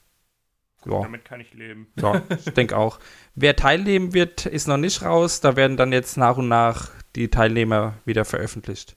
Ja. 0.86 1.02
Damit 1.02 1.26
kann 1.26 1.42
ich 1.42 1.54
leben. 1.54 1.88
Ja, 2.00 2.22
ich 2.30 2.54
denke 2.54 2.78
auch. 2.78 3.00
Wer 3.36 3.56
teilnehmen 3.56 4.14
wird, 4.14 4.46
ist 4.46 4.68
noch 4.68 4.78
nicht 4.78 5.02
raus. 5.02 5.42
Da 5.42 5.56
werden 5.56 5.76
dann 5.76 5.92
jetzt 5.92 6.18
nach 6.18 6.38
und 6.38 6.48
nach 6.48 6.92
die 7.16 7.30
Teilnehmer 7.30 7.96
wieder 8.06 8.24
veröffentlicht. 8.24 8.96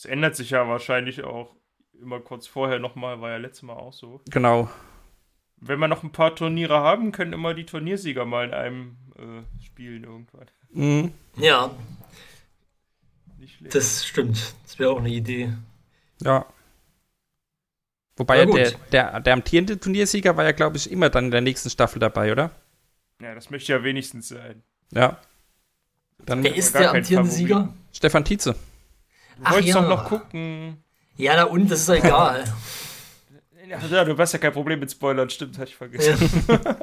Es 0.00 0.06
ändert 0.06 0.34
sich 0.34 0.48
ja 0.48 0.66
wahrscheinlich 0.66 1.24
auch 1.24 1.54
immer 2.00 2.20
kurz 2.20 2.46
vorher 2.46 2.78
nochmal, 2.78 3.20
war 3.20 3.32
ja 3.32 3.36
letztes 3.36 3.64
Mal 3.64 3.74
auch 3.74 3.92
so. 3.92 4.22
Genau. 4.30 4.70
Wenn 5.58 5.78
wir 5.78 5.88
noch 5.88 6.02
ein 6.02 6.10
paar 6.10 6.34
Turniere 6.34 6.78
haben, 6.78 7.12
können 7.12 7.34
immer 7.34 7.52
die 7.52 7.66
Turniersieger 7.66 8.24
mal 8.24 8.46
in 8.46 8.54
einem 8.54 8.96
äh, 9.18 9.62
spielen 9.62 10.04
irgendwann. 10.04 10.46
Mhm. 10.72 11.12
Ja. 11.36 11.70
Das 13.60 14.06
stimmt. 14.06 14.54
Das 14.62 14.78
wäre 14.78 14.90
auch 14.90 15.00
eine 15.00 15.10
Idee. 15.10 15.52
Ja. 16.22 16.46
Wobei 18.16 18.38
ja, 18.38 18.46
der, 18.46 18.70
der, 18.92 19.20
der 19.20 19.32
amtierende 19.34 19.78
Turniersieger 19.78 20.34
war 20.34 20.44
ja, 20.44 20.52
glaube 20.52 20.78
ich, 20.78 20.90
immer 20.90 21.10
dann 21.10 21.26
in 21.26 21.30
der 21.30 21.42
nächsten 21.42 21.68
Staffel 21.68 21.98
dabei, 21.98 22.32
oder? 22.32 22.52
Ja, 23.20 23.34
das 23.34 23.50
möchte 23.50 23.72
ja 23.72 23.84
wenigstens 23.84 24.28
sein. 24.28 24.62
Ja. 24.92 25.20
Dann 26.24 26.42
Wer 26.42 26.56
ist 26.56 26.74
der 26.74 26.90
amtierende 26.90 27.30
Sieger? 27.30 27.74
Stefan 27.92 28.24
Tietze. 28.24 28.56
Ach, 29.42 29.52
wolltest 29.52 29.74
ja. 29.74 29.80
doch 29.80 29.88
noch 29.88 30.04
gucken. 30.04 30.82
Ja, 31.16 31.36
na 31.36 31.44
und, 31.44 31.70
das 31.70 31.80
ist 31.80 31.88
ja 31.88 31.94
egal. 31.94 32.44
ja, 33.68 34.04
du 34.04 34.16
hast 34.16 34.32
ja 34.32 34.38
kein 34.38 34.52
Problem 34.52 34.80
mit 34.80 34.90
Spoilern, 34.90 35.30
stimmt, 35.30 35.58
hatte 35.58 35.70
ich 35.70 35.76
vergessen. 35.76 36.44
Ja, 36.48 36.76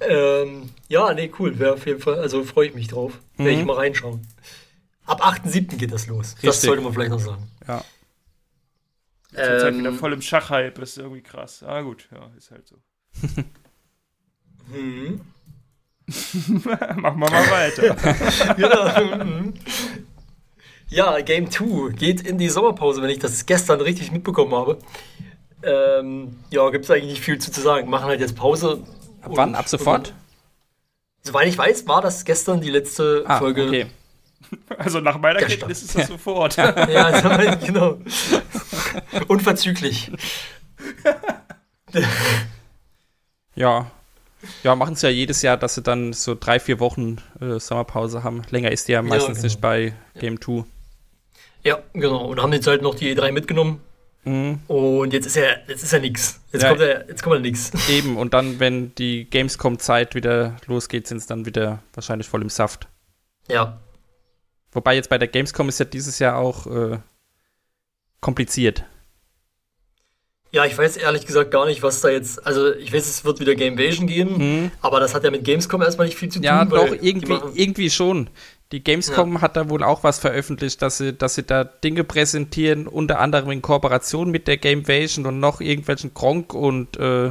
ähm, 0.42 0.70
ja 0.88 1.14
nee, 1.14 1.32
cool, 1.38 1.58
wäre 1.58 1.74
auf 1.74 1.86
jeden 1.86 2.00
Fall, 2.00 2.18
also 2.18 2.44
freue 2.44 2.68
ich 2.68 2.74
mich 2.74 2.88
drauf. 2.88 3.18
Mhm. 3.36 3.44
Werde 3.44 3.60
ich 3.60 3.64
mal 3.64 3.76
reinschauen. 3.76 4.26
Ab 5.06 5.24
8.7. 5.24 5.76
geht 5.76 5.92
das 5.92 6.06
los. 6.08 6.34
Richtig. 6.34 6.48
Das 6.50 6.62
sollte 6.62 6.82
man 6.82 6.92
vielleicht 6.92 7.10
noch 7.10 7.20
sagen. 7.20 7.48
Ja. 7.66 7.84
Zurzeit 9.30 9.74
ähm, 9.74 9.80
wieder 9.80 9.92
voll 9.92 10.12
im 10.12 10.22
Schachhype, 10.22 10.80
ist 10.80 10.98
irgendwie 10.98 11.22
krass. 11.22 11.62
Ah, 11.62 11.82
gut, 11.82 12.08
ja, 12.10 12.30
ist 12.36 12.50
halt 12.50 12.66
so. 12.66 12.76
hm. 14.72 15.20
Machen 16.96 17.20
wir 17.20 17.30
mal 17.30 17.50
weiter. 17.50 17.96
ja, 18.56 19.24
mhm. 19.24 19.54
Ja, 20.88 21.20
Game 21.20 21.50
2 21.50 21.92
geht 21.92 22.20
in 22.20 22.38
die 22.38 22.48
Sommerpause, 22.48 23.02
wenn 23.02 23.10
ich 23.10 23.18
das 23.18 23.46
gestern 23.46 23.80
richtig 23.80 24.12
mitbekommen 24.12 24.54
habe. 24.54 24.78
Ähm, 25.62 26.36
ja, 26.50 26.68
gibt 26.70 26.84
es 26.84 26.90
eigentlich 26.90 27.10
nicht 27.12 27.22
viel 27.22 27.38
zu, 27.38 27.50
zu 27.50 27.60
sagen. 27.60 27.90
Machen 27.90 28.06
halt 28.06 28.20
jetzt 28.20 28.36
Pause. 28.36 28.82
Ab 29.22 29.32
wann? 29.34 29.54
Ab 29.54 29.68
sofort? 29.68 30.14
Soweit 31.22 31.48
ich 31.48 31.58
weiß, 31.58 31.88
war 31.88 32.02
das 32.02 32.24
gestern 32.24 32.60
die 32.60 32.70
letzte 32.70 33.24
ah, 33.26 33.38
Folge 33.38 33.66
okay. 33.66 33.86
Also 34.78 35.00
nach 35.00 35.18
meiner 35.18 35.40
Kenntnis 35.40 35.82
ist 35.82 35.96
das 35.96 36.02
ja. 36.02 36.06
sofort. 36.06 36.56
Ja, 36.56 37.06
also, 37.06 37.66
genau. 37.66 37.98
Unverzüglich. 39.26 40.12
ja. 43.56 43.90
Ja, 44.62 44.76
machen 44.76 44.92
es 44.94 45.02
ja 45.02 45.08
jedes 45.08 45.42
Jahr, 45.42 45.56
dass 45.56 45.74
sie 45.74 45.82
dann 45.82 46.12
so 46.12 46.36
drei, 46.38 46.60
vier 46.60 46.78
Wochen 46.78 47.16
äh, 47.40 47.58
Sommerpause 47.58 48.22
haben. 48.22 48.42
Länger 48.50 48.70
ist 48.70 48.86
die 48.86 48.92
ja 48.92 49.02
meistens 49.02 49.28
ja, 49.28 49.34
genau. 49.34 49.42
nicht 49.42 49.60
bei 49.60 49.94
Game 50.20 50.40
2. 50.40 50.52
Ja, 50.52 50.64
genau. 51.92 52.26
Und 52.26 52.42
haben 52.42 52.52
jetzt 52.52 52.66
halt 52.66 52.82
noch 52.82 52.94
die 52.94 53.14
E3 53.14 53.32
mitgenommen. 53.32 53.80
Mhm. 54.24 54.60
Und 54.66 55.12
jetzt 55.12 55.26
ist 55.26 55.36
ja, 55.36 55.44
jetzt 55.68 55.82
ist 55.82 55.92
ja 55.92 55.98
nix. 55.98 56.40
Jetzt, 56.52 56.62
ja, 56.62 56.68
kommt 56.70 56.80
ja, 56.80 56.86
jetzt 57.08 57.22
kommt 57.22 57.36
ja 57.36 57.42
nix. 57.42 57.72
Eben, 57.88 58.16
und 58.16 58.34
dann, 58.34 58.58
wenn 58.58 58.94
die 58.96 59.28
Gamescom-Zeit 59.30 60.14
wieder 60.14 60.56
losgeht, 60.66 61.06
sind 61.06 61.18
es 61.18 61.26
dann 61.26 61.46
wieder 61.46 61.82
wahrscheinlich 61.94 62.28
voll 62.28 62.42
im 62.42 62.48
Saft. 62.48 62.88
Ja, 63.48 63.78
Wobei 64.76 64.94
jetzt 64.94 65.08
bei 65.08 65.16
der 65.16 65.26
Gamescom 65.26 65.70
ist 65.70 65.80
ja 65.80 65.86
dieses 65.86 66.18
Jahr 66.18 66.36
auch 66.36 66.66
äh, 66.66 66.98
kompliziert. 68.20 68.84
Ja, 70.52 70.66
ich 70.66 70.76
weiß 70.76 70.98
ehrlich 70.98 71.24
gesagt 71.24 71.50
gar 71.50 71.64
nicht, 71.64 71.82
was 71.82 72.02
da 72.02 72.10
jetzt. 72.10 72.46
Also, 72.46 72.74
ich 72.74 72.92
weiß, 72.92 73.08
es 73.08 73.24
wird 73.24 73.40
wieder 73.40 73.54
Gamevasion 73.54 74.06
geben, 74.06 74.36
mhm. 74.36 74.70
aber 74.82 75.00
das 75.00 75.14
hat 75.14 75.24
ja 75.24 75.30
mit 75.30 75.44
Gamescom 75.44 75.80
erstmal 75.80 76.06
nicht 76.06 76.18
viel 76.18 76.28
zu 76.28 76.40
tun. 76.40 76.44
Ja, 76.44 76.66
doch, 76.66 76.92
irgendwie, 76.92 77.38
irgendwie 77.54 77.88
schon. 77.88 78.28
Die 78.72 78.82
Gamescom 78.82 79.34
ja. 79.34 79.40
hat 79.42 79.56
da 79.56 79.70
wohl 79.70 79.84
auch 79.84 80.02
was 80.02 80.18
veröffentlicht, 80.18 80.82
dass 80.82 80.98
sie, 80.98 81.12
dass 81.12 81.36
sie 81.36 81.44
da 81.44 81.62
Dinge 81.62 82.02
präsentieren, 82.02 82.88
unter 82.88 83.20
anderem 83.20 83.50
in 83.52 83.62
Kooperation 83.62 84.30
mit 84.30 84.48
der 84.48 84.56
Gamevasion 84.56 85.24
und 85.26 85.38
noch 85.38 85.60
irgendwelchen 85.60 86.14
Gronk 86.14 86.52
und 86.52 86.96
äh, 86.96 87.28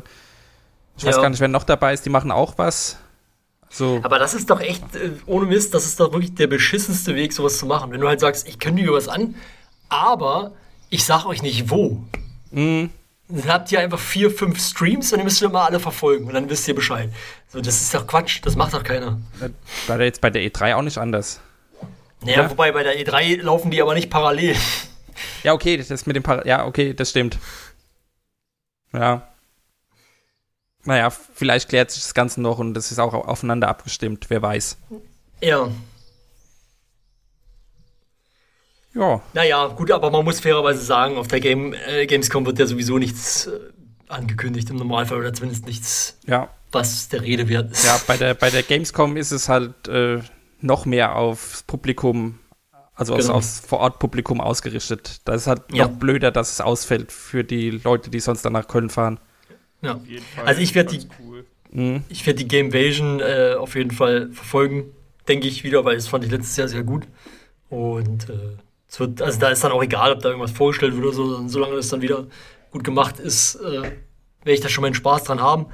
ich 0.97 1.03
weiß 1.05 1.17
ja. 1.17 1.21
gar 1.21 1.29
nicht, 1.29 1.41
wer 1.41 1.49
noch 1.49 1.65
dabei 1.65 1.93
ist, 1.93 2.05
die 2.05 2.09
machen 2.09 2.31
auch 2.31 2.57
was. 2.57 2.97
So. 3.69 3.99
Aber 4.03 4.19
das 4.19 4.33
ist 4.33 4.49
doch 4.49 4.61
echt, 4.61 4.95
äh, 4.95 5.11
ohne 5.25 5.47
Mist, 5.47 5.73
das 5.73 5.85
ist 5.85 5.99
doch 5.99 6.13
wirklich 6.13 6.35
der 6.35 6.47
beschissenste 6.47 7.15
Weg, 7.15 7.33
sowas 7.33 7.57
zu 7.57 7.65
machen. 7.65 7.91
Wenn 7.91 7.99
du 7.99 8.07
halt 8.07 8.21
sagst, 8.21 8.47
ich 8.47 8.59
kündige 8.59 8.93
was 8.93 9.09
an, 9.09 9.35
aber 9.89 10.53
ich 10.89 11.03
sag 11.03 11.25
euch 11.25 11.41
nicht 11.41 11.69
wo. 11.69 12.01
Mhm. 12.51 12.91
Dann 13.27 13.51
habt 13.51 13.71
ihr 13.71 13.79
einfach 13.79 13.99
vier, 13.99 14.29
fünf 14.29 14.59
Streams 14.59 15.11
und 15.11 15.19
ihr 15.19 15.23
müsst 15.23 15.41
ihr 15.41 15.49
mal 15.49 15.65
alle 15.65 15.79
verfolgen 15.79 16.27
und 16.27 16.33
dann 16.33 16.49
wisst 16.49 16.67
ihr 16.67 16.75
Bescheid. 16.75 17.09
So, 17.47 17.59
das 17.59 17.81
ist 17.81 17.93
doch 17.93 18.05
Quatsch, 18.05 18.39
das 18.43 18.55
macht 18.55 18.73
doch 18.73 18.83
keiner. 18.83 19.19
War 19.87 20.01
jetzt 20.01 20.21
bei 20.21 20.29
der 20.29 20.43
E3 20.43 20.75
auch 20.75 20.83
nicht 20.83 20.97
anders. 20.97 21.39
Naja, 22.21 22.43
ja? 22.43 22.49
wobei 22.49 22.71
bei 22.71 22.83
der 22.83 22.99
E3 22.99 23.41
laufen 23.41 23.71
die 23.71 23.81
aber 23.81 23.93
nicht 23.93 24.09
parallel. 24.09 24.55
Ja, 25.43 25.53
okay, 25.53 25.77
das 25.77 26.05
mit 26.05 26.15
dem 26.15 26.23
Par 26.23 26.45
Ja, 26.45 26.65
okay, 26.65 26.93
das 26.93 27.11
stimmt. 27.11 27.37
Ja. 28.93 29.27
Naja, 30.83 31.09
vielleicht 31.09 31.69
klärt 31.69 31.91
sich 31.91 32.03
das 32.03 32.13
Ganze 32.13 32.41
noch 32.41 32.59
und 32.59 32.73
das 32.73 32.91
ist 32.91 32.99
auch 32.99 33.13
aufeinander 33.13 33.67
abgestimmt, 33.67 34.25
wer 34.29 34.41
weiß. 34.41 34.77
Ja. 35.41 35.69
Ja. 38.95 39.21
Naja, 39.33 39.67
gut, 39.67 39.91
aber 39.91 40.09
man 40.09 40.23
muss 40.23 40.39
fairerweise 40.39 40.79
sagen, 40.79 41.17
auf 41.17 41.27
der 41.27 41.41
Game, 41.41 41.73
äh, 41.73 42.05
Gamescom 42.07 42.45
wird 42.45 42.59
ja 42.59 42.65
sowieso 42.65 42.97
nichts 42.97 43.47
äh, 43.47 43.59
angekündigt 44.07 44.69
im 44.69 44.77
Normalfall 44.77 45.19
oder 45.19 45.33
zumindest 45.33 45.65
nichts, 45.65 46.17
ja. 46.25 46.49
was 46.71 47.09
der 47.09 47.21
Rede 47.21 47.49
wert 47.49 47.71
ist. 47.71 47.85
Ja, 47.85 47.99
bei 48.07 48.15
der, 48.15 48.33
bei 48.33 48.49
der 48.49 48.63
Gamescom 48.63 49.17
ist 49.17 49.31
es 49.31 49.49
halt 49.49 49.87
äh, 49.89 50.19
noch 50.61 50.85
mehr 50.85 51.17
aufs 51.17 51.63
Publikum, 51.63 52.39
also 52.95 53.15
genau. 53.15 53.33
aufs, 53.33 53.57
aufs 53.57 53.67
Vor-Ort-Publikum 53.67 54.39
ausgerichtet. 54.39 55.21
Da 55.25 55.33
ist 55.33 55.47
halt 55.47 55.63
ja. 55.73 55.87
noch 55.87 55.95
blöder, 55.97 56.31
dass 56.31 56.53
es 56.53 56.61
ausfällt 56.61 57.11
für 57.11 57.43
die 57.43 57.71
Leute, 57.71 58.09
die 58.09 58.21
sonst 58.21 58.43
dann 58.45 58.53
nach 58.53 58.67
Köln 58.67 58.89
fahren. 58.89 59.19
Ja. 59.81 59.99
Also 60.45 60.61
ich 60.61 60.73
werde 60.73 60.97
die, 60.97 61.07
cool. 61.19 61.45
Mhm. 61.69 62.03
ich 62.07 62.25
werde 62.25 62.39
die 62.39 62.47
Gamevasion 62.47 63.19
äh, 63.19 63.55
auf 63.59 63.75
jeden 63.75 63.91
Fall 63.91 64.29
verfolgen, 64.31 64.85
denke 65.27 65.47
ich 65.47 65.65
wieder, 65.65 65.83
weil 65.83 65.95
das 65.95 66.07
fand 66.07 66.23
ich 66.23 66.31
letztes 66.31 66.55
Jahr 66.55 66.69
sehr 66.69 66.83
gut. 66.83 67.03
Und 67.69 68.29
äh, 68.29 68.57
es 68.95 68.99
wird, 69.01 69.21
also 69.21 69.39
da 69.39 69.49
ist 69.49 69.61
dann 69.61 69.73
auch 69.73 69.83
egal, 69.83 70.13
ob 70.13 70.21
da 70.21 70.29
irgendwas 70.29 70.51
vorgestellt 70.51 70.93
wird 70.95 71.03
oder 71.03 71.13
so, 71.13 71.47
solange 71.49 71.75
das 71.75 71.89
dann 71.89 72.01
wieder 72.01 72.27
gut 72.71 72.85
gemacht 72.85 73.19
ist, 73.19 73.55
äh, 73.55 73.81
werde 73.81 73.97
ich 74.45 74.61
da 74.61 74.69
schon 74.69 74.83
meinen 74.83 74.93
Spaß 74.93 75.25
dran 75.25 75.41
haben. 75.41 75.65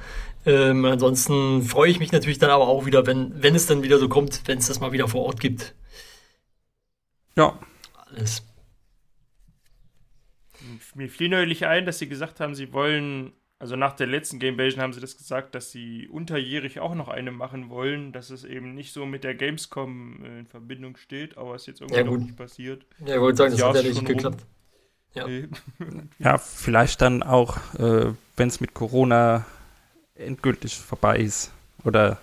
Ähm, 0.44 0.84
ansonsten 0.84 1.62
freue 1.62 1.88
ich 1.88 2.00
mich 2.00 2.10
natürlich 2.10 2.40
dann 2.40 2.50
aber 2.50 2.66
auch 2.66 2.84
wieder, 2.84 3.06
wenn, 3.06 3.40
wenn 3.40 3.54
es 3.54 3.66
dann 3.66 3.84
wieder 3.84 4.00
so 4.00 4.08
kommt, 4.08 4.42
wenn 4.46 4.58
es 4.58 4.66
das 4.66 4.80
mal 4.80 4.90
wieder 4.90 5.06
vor 5.06 5.22
Ort 5.24 5.38
gibt. 5.38 5.76
Ja. 7.36 7.60
Alles. 8.06 8.44
Mir 10.96 11.08
fiel 11.08 11.28
neulich 11.28 11.64
ein, 11.66 11.86
dass 11.86 12.00
sie 12.00 12.08
gesagt 12.08 12.40
haben, 12.40 12.56
sie 12.56 12.72
wollen 12.72 13.34
also 13.62 13.76
nach 13.76 13.92
der 13.92 14.08
letzten 14.08 14.40
Gamevasion 14.40 14.82
haben 14.82 14.92
sie 14.92 14.98
das 14.98 15.16
gesagt, 15.16 15.54
dass 15.54 15.70
sie 15.70 16.08
unterjährig 16.08 16.80
auch 16.80 16.96
noch 16.96 17.06
eine 17.06 17.30
machen 17.30 17.70
wollen, 17.70 18.10
dass 18.10 18.30
es 18.30 18.42
eben 18.42 18.74
nicht 18.74 18.92
so 18.92 19.06
mit 19.06 19.22
der 19.22 19.36
Gamescom 19.36 20.24
äh, 20.24 20.40
in 20.40 20.46
Verbindung 20.48 20.96
steht, 20.96 21.38
aber 21.38 21.54
es 21.54 21.66
jetzt 21.66 21.80
irgendwie 21.80 22.00
ja, 22.00 22.04
noch 22.04 22.16
nicht 22.16 22.36
passiert. 22.36 22.84
Ja, 23.06 23.14
ich 23.14 23.20
wollte 23.20 23.36
sagen, 23.36 23.52
das, 23.52 23.60
das 23.60 23.68
hat 23.68 23.84
ja 23.84 23.90
nicht 23.90 24.04
geklappt. 24.04 24.44
Ja. 25.14 25.26
ja, 26.18 26.38
vielleicht 26.38 27.02
dann 27.02 27.22
auch, 27.22 27.56
äh, 27.78 28.12
wenn 28.36 28.48
es 28.48 28.60
mit 28.60 28.74
Corona 28.74 29.46
endgültig 30.16 30.76
vorbei 30.76 31.18
ist. 31.18 31.52
Oder 31.84 32.18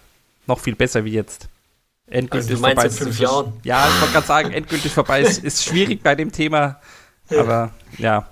noch 0.45 0.59
viel 0.59 0.75
besser 0.75 1.05
wie 1.05 1.13
jetzt. 1.13 1.47
Endgültig 2.07 2.51
also 2.51 2.65
vorbei 2.65 2.83
in 2.83 2.91
fünf 2.91 3.11
ist. 3.11 3.19
Jahren. 3.19 3.53
Ja, 3.63 3.87
ich 3.87 4.01
wollte 4.01 4.13
gerade 4.13 4.27
sagen, 4.27 4.51
endgültig 4.51 4.91
vorbei 4.91 5.21
ist, 5.21 5.37
ist 5.45 5.63
schwierig 5.63 6.03
bei 6.03 6.15
dem 6.15 6.33
Thema. 6.33 6.81
Aber 7.29 7.71
ja, 7.97 8.27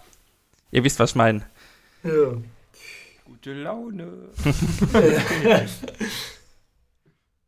ihr 0.72 0.84
wisst, 0.84 1.00
was 1.00 1.12
ich 1.12 1.16
meine. 1.16 1.46
Ja 2.04 2.34
gute 3.48 3.54
Laune. 3.54 4.30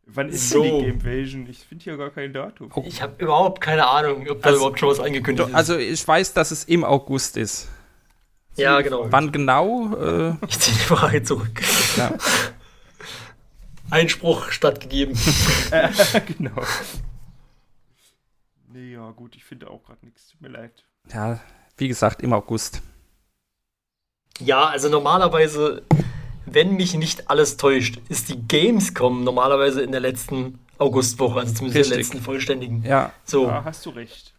Wann 0.06 0.30
ist 0.30 0.50
so. 0.50 0.64
denn 0.64 0.80
die 0.80 0.86
Gamevasion? 0.92 1.48
Ich 1.48 1.60
finde 1.60 1.84
hier 1.84 1.98
gar 1.98 2.10
kein 2.10 2.32
Datum. 2.34 2.72
Oh. 2.74 2.84
Ich 2.88 3.02
habe 3.02 3.22
überhaupt 3.22 3.60
keine 3.62 3.86
Ahnung, 3.86 4.28
ob 4.30 4.42
da 4.42 4.48
also, 4.50 4.60
überhaupt 4.60 4.80
schon 4.80 4.90
was 4.90 5.00
angekündigt 5.00 5.50
ist. 5.50 5.56
Also 5.56 5.78
ich 5.78 6.08
weiß, 6.08 6.34
dass 6.34 6.52
es 6.52 6.64
im 6.64 6.84
August 6.84 7.38
ist. 7.38 7.68
Ja, 8.56 8.82
genau. 8.82 9.12
Wann 9.12 9.32
genau? 9.32 9.94
Äh, 9.96 10.36
ich 10.48 10.60
ziehe 10.60 10.76
die 10.76 10.84
Frage 10.84 11.22
zurück. 11.24 11.62
Ja. 11.98 12.18
Einspruch 13.92 14.52
stattgegeben. 14.52 15.18
genau. 16.38 16.64
Nee, 18.72 18.94
ja, 18.94 19.12
gut, 19.12 19.36
ich 19.36 19.44
finde 19.44 19.70
auch 19.70 19.84
gerade 19.84 20.06
nichts. 20.06 20.30
Tut 20.30 20.42
mir 20.42 20.50
leid. 20.50 20.84
Ja, 21.14 21.40
wie 21.78 21.88
gesagt, 21.88 22.22
im 22.22 22.34
August. 22.34 22.82
Ja, 24.40 24.68
also 24.68 24.90
normalerweise, 24.90 25.84
wenn 26.46 26.76
mich 26.76 26.94
nicht 26.96 27.30
alles 27.30 27.58
täuscht, 27.58 28.00
ist 28.10 28.30
die 28.30 28.42
Gamescom 28.48 29.24
normalerweise 29.24 29.82
in 29.82 29.92
der 29.92 30.02
letzten 30.02 30.60
Augustwoche, 30.78 31.40
also 31.42 31.54
zumindest 31.54 31.76
der 31.92 31.98
Richtig. 31.98 31.98
letzten 32.14 32.22
vollständigen. 32.24 32.84
Ja, 32.84 33.12
So. 33.26 33.48
Da 33.48 33.64
hast 33.66 33.86
du 33.86 33.90
recht. 33.92 34.34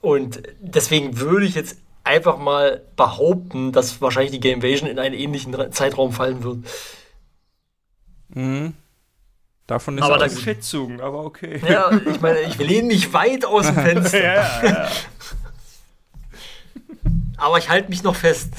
Und 0.00 0.42
deswegen 0.60 1.18
würde 1.18 1.46
ich 1.46 1.54
jetzt 1.54 1.76
einfach 2.04 2.38
mal 2.38 2.82
behaupten, 2.96 3.72
dass 3.72 4.00
wahrscheinlich 4.00 4.32
die 4.32 4.40
Gamevasion 4.40 4.88
in 4.88 4.98
einen 4.98 5.14
ähnlichen 5.14 5.54
Ra- 5.54 5.70
Zeitraum 5.70 6.12
fallen 6.12 6.42
wird. 6.42 6.58
mhm. 8.28 8.74
davon 9.66 9.98
ist 9.98 10.04
Aber 10.04 10.16
aber 10.16 10.28
da- 10.28 10.36
Schätzung, 10.36 11.00
aber 11.00 11.24
okay. 11.24 11.60
Ja, 11.68 11.90
ich 11.92 12.20
meine, 12.20 12.40
ich 12.42 12.58
lehne 12.58 12.88
mich 12.88 13.12
weit 13.12 13.44
aus 13.44 13.66
dem 13.66 13.74
Fenster, 13.86 14.22
ja, 14.22 14.34
ja, 14.34 14.64
ja. 14.64 14.88
Aber 17.42 17.58
ich 17.58 17.68
halte 17.68 17.88
mich 17.90 18.02
noch 18.02 18.16
fest. 18.16 18.50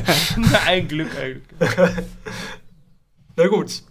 ein 0.66 0.88
Glück, 0.88 1.10
ein 1.18 1.42
Glück. 1.58 1.78
Na 3.36 3.46
gut. 3.46 3.82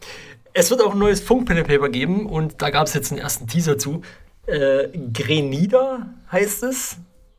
Es 0.54 0.70
wird 0.70 0.82
auch 0.82 0.92
ein 0.94 1.00
neues 1.00 1.22
Funk-Pen 1.22 1.60
and 1.60 1.68
Paper 1.68 1.90
geben 1.90 2.26
und 2.26 2.62
da 2.62 2.70
gab 2.70 2.88
es 2.88 2.94
jetzt 2.94 3.12
einen 3.12 3.22
ersten 3.22 3.48
Teaser 3.48 3.78
zu. 3.78 4.02
Äh, 4.48 4.90
Grenida 5.14 6.10
heißt 6.32 6.64
es. 6.64 6.98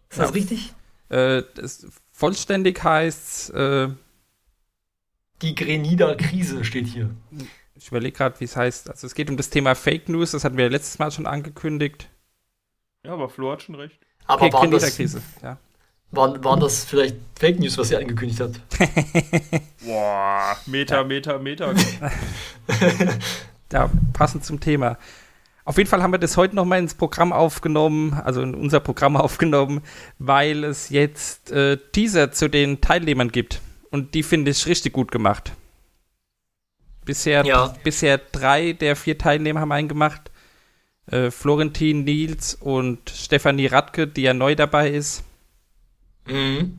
Ist 0.08 0.18
das 0.18 0.28
Ja. 0.30 0.34
richtig? 0.34 0.72
äh, 1.10 1.42
das 1.54 1.86
vollständig 2.10 2.82
heißt, 2.82 3.50
äh, 3.54 3.88
Die 5.42 5.54
Grenida-Krise 5.54 6.64
steht 6.64 6.86
hier. 6.86 7.10
ich 7.74 7.88
überlege 7.88 8.16
gerade, 8.16 8.38
wie 8.40 8.44
es 8.44 8.56
heißt. 8.56 8.88
Also 8.88 9.06
es 9.06 9.14
geht 9.14 9.28
um 9.28 9.36
das 9.36 9.50
Thema 9.50 9.74
Fake 9.74 10.08
News, 10.08 10.30
das 10.30 10.44
hatten 10.44 10.56
wir 10.56 10.70
letztes 10.70 10.98
Mal 10.98 11.10
schon 11.10 11.26
angekündigt. 11.26 12.08
Ja, 13.04 13.12
aber 13.12 13.28
Flo 13.28 13.52
hat 13.52 13.62
schon 13.62 13.74
recht. 13.74 13.98
Aber 14.26 14.42
Okay, 14.46 14.50
das, 14.52 14.60
Krediterkrise, 14.60 15.22
ja. 15.42 15.58
Waren, 16.12 16.42
waren 16.44 16.60
das 16.60 16.84
vielleicht 16.84 17.16
Fake 17.38 17.58
News, 17.58 17.76
was 17.78 17.88
sie 17.88 17.96
angekündigt 17.96 18.40
hat? 18.40 18.52
Boah, 19.84 20.56
Meter, 20.66 21.04
Meter, 21.04 21.38
Meter. 21.38 21.74
Ja, 23.72 23.90
passend 24.12 24.44
zum 24.44 24.60
Thema. 24.60 24.98
Auf 25.64 25.78
jeden 25.78 25.88
Fall 25.88 26.02
haben 26.02 26.12
wir 26.12 26.18
das 26.18 26.36
heute 26.36 26.56
nochmal 26.56 26.80
ins 26.80 26.94
Programm 26.94 27.32
aufgenommen, 27.32 28.14
also 28.24 28.42
in 28.42 28.54
unser 28.54 28.80
Programm 28.80 29.16
aufgenommen, 29.18 29.80
weil 30.18 30.64
es 30.64 30.88
jetzt 30.90 31.50
äh, 31.52 31.76
Teaser 31.92 32.32
zu 32.32 32.48
den 32.48 32.80
Teilnehmern 32.80 33.30
gibt. 33.30 33.60
Und 33.90 34.14
die 34.14 34.22
finde 34.22 34.50
ich 34.50 34.66
richtig 34.66 34.92
gut 34.92 35.10
gemacht. 35.12 35.52
Bisher, 37.04 37.44
Ja. 37.44 37.74
bisher 37.82 38.18
drei 38.18 38.72
der 38.72 38.96
vier 38.96 39.18
Teilnehmer 39.18 39.60
haben 39.60 39.72
einen 39.72 39.88
gemacht. 39.88 40.30
Äh, 41.06 41.30
Florentin 41.30 42.04
Nils 42.04 42.54
und 42.54 43.10
Stefanie 43.10 43.66
Radke, 43.66 44.06
die 44.06 44.22
ja 44.22 44.34
neu 44.34 44.54
dabei 44.54 44.90
ist. 44.90 45.24
Mhm. 46.26 46.78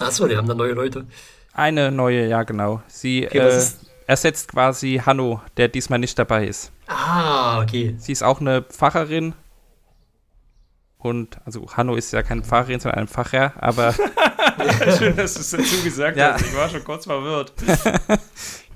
Achso, 0.00 0.26
die 0.26 0.36
haben 0.36 0.48
da 0.48 0.54
neue 0.54 0.72
Leute. 0.72 1.06
Eine 1.52 1.90
neue, 1.92 2.26
ja 2.28 2.42
genau. 2.44 2.82
Sie 2.86 3.26
Okay, 3.26 3.38
äh, 3.38 3.62
ersetzt 4.06 4.48
quasi 4.52 5.00
Hanno, 5.04 5.40
der 5.56 5.68
diesmal 5.68 5.98
nicht 5.98 6.18
dabei 6.18 6.46
ist. 6.46 6.72
Ah, 6.86 7.60
okay. 7.62 7.94
Sie 7.98 8.12
ist 8.12 8.22
auch 8.22 8.40
eine 8.40 8.62
Pfarrerin. 8.62 9.34
Und, 10.98 11.38
also 11.44 11.66
Hanno 11.76 11.94
ist 11.96 12.12
ja 12.12 12.22
keine 12.22 12.42
Pfarrerin, 12.42 12.80
sondern 12.80 13.00
ein 13.00 13.08
Pfarrer, 13.08 13.52
aber 13.56 13.92
Schön, 14.98 15.16
dass 15.16 15.34
du 15.34 15.40
es 15.40 15.50
dazu 15.50 15.82
gesagt 15.82 16.16
Ja. 16.16 16.34
hast. 16.34 16.42
Ich 16.46 16.56
war 16.56 16.68
schon 16.68 16.84
kurz 16.84 17.04
verwirrt. 17.06 17.52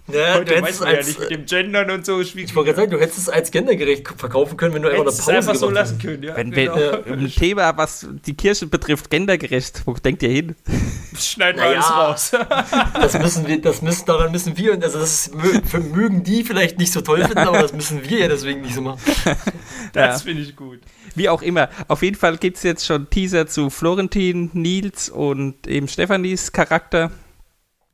Ja, 0.08 0.34
Heute 0.34 0.44
du 0.44 0.56
hättest 0.56 0.62
weiß 0.62 0.74
es 0.74 0.80
man 0.80 0.90
ja 0.90 0.96
als, 0.98 1.06
nicht 1.08 1.20
mit 1.20 1.30
dem 1.30 1.46
Gendern 1.46 1.90
und 1.90 2.06
so. 2.06 2.20
ich 2.20 2.36
wollte 2.36 2.52
gerade 2.52 2.76
sagen, 2.76 2.90
du 2.92 3.00
hättest 3.00 3.18
es 3.18 3.28
als 3.28 3.50
gendergerecht 3.50 4.06
verkaufen 4.16 4.56
können, 4.56 4.74
wenn 4.74 4.82
du 4.82 4.88
einfach 4.88 5.00
eine 5.00 5.10
Hättest 5.10 5.20
es 5.20 5.26
Pause 5.26 5.36
einfach 5.38 5.54
so 5.56 5.70
lassen 5.70 5.98
hättest. 6.00 6.06
können, 6.06 6.22
ja. 6.22 6.36
wenn 6.36 6.50
genau. 6.52 6.76
wir 6.76 7.06
ein 7.06 7.30
Thema, 7.32 7.76
was 7.76 8.06
die 8.24 8.34
Kirche 8.34 8.66
betrifft, 8.68 9.10
gendergerecht, 9.10 9.82
wo 9.84 9.94
denkt 9.94 10.22
ihr 10.22 10.28
hin? 10.30 10.54
Schneiden 11.18 11.60
wir 11.60 11.68
Naja. 11.68 11.80
alles 11.80 12.32
raus. 12.32 12.44
Das 13.00 13.18
müssen 13.18 13.46
wir, 13.48 13.60
das 13.60 13.82
müssen, 13.82 14.06
daran 14.06 14.30
müssen 14.30 14.56
wir, 14.56 14.74
und 14.74 14.84
also 14.84 14.98
das 15.00 15.30
mögen 15.92 16.22
die 16.22 16.44
vielleicht 16.44 16.78
nicht 16.78 16.92
so 16.92 17.00
toll 17.00 17.22
finden, 17.22 17.38
aber 17.38 17.62
das 17.62 17.72
müssen 17.72 18.08
wir 18.08 18.18
ja 18.18 18.28
deswegen 18.28 18.60
nicht 18.60 18.74
so 18.74 18.82
machen. 18.82 19.00
Das 19.92 20.22
finde 20.22 20.42
ich 20.42 20.54
gut. 20.54 20.80
Wie 21.14 21.28
auch 21.28 21.40
immer. 21.42 21.70
Auf 21.88 22.02
jeden 22.02 22.16
Fall 22.16 22.36
gibt 22.36 22.58
es 22.58 22.62
jetzt 22.62 22.84
schon 22.84 23.08
Teaser 23.08 23.46
zu 23.46 23.70
Florentin, 23.70 24.50
Nils 24.52 25.08
und 25.08 25.66
eben 25.66 25.88
Stefanis 25.88 26.52
Charakter. 26.52 27.10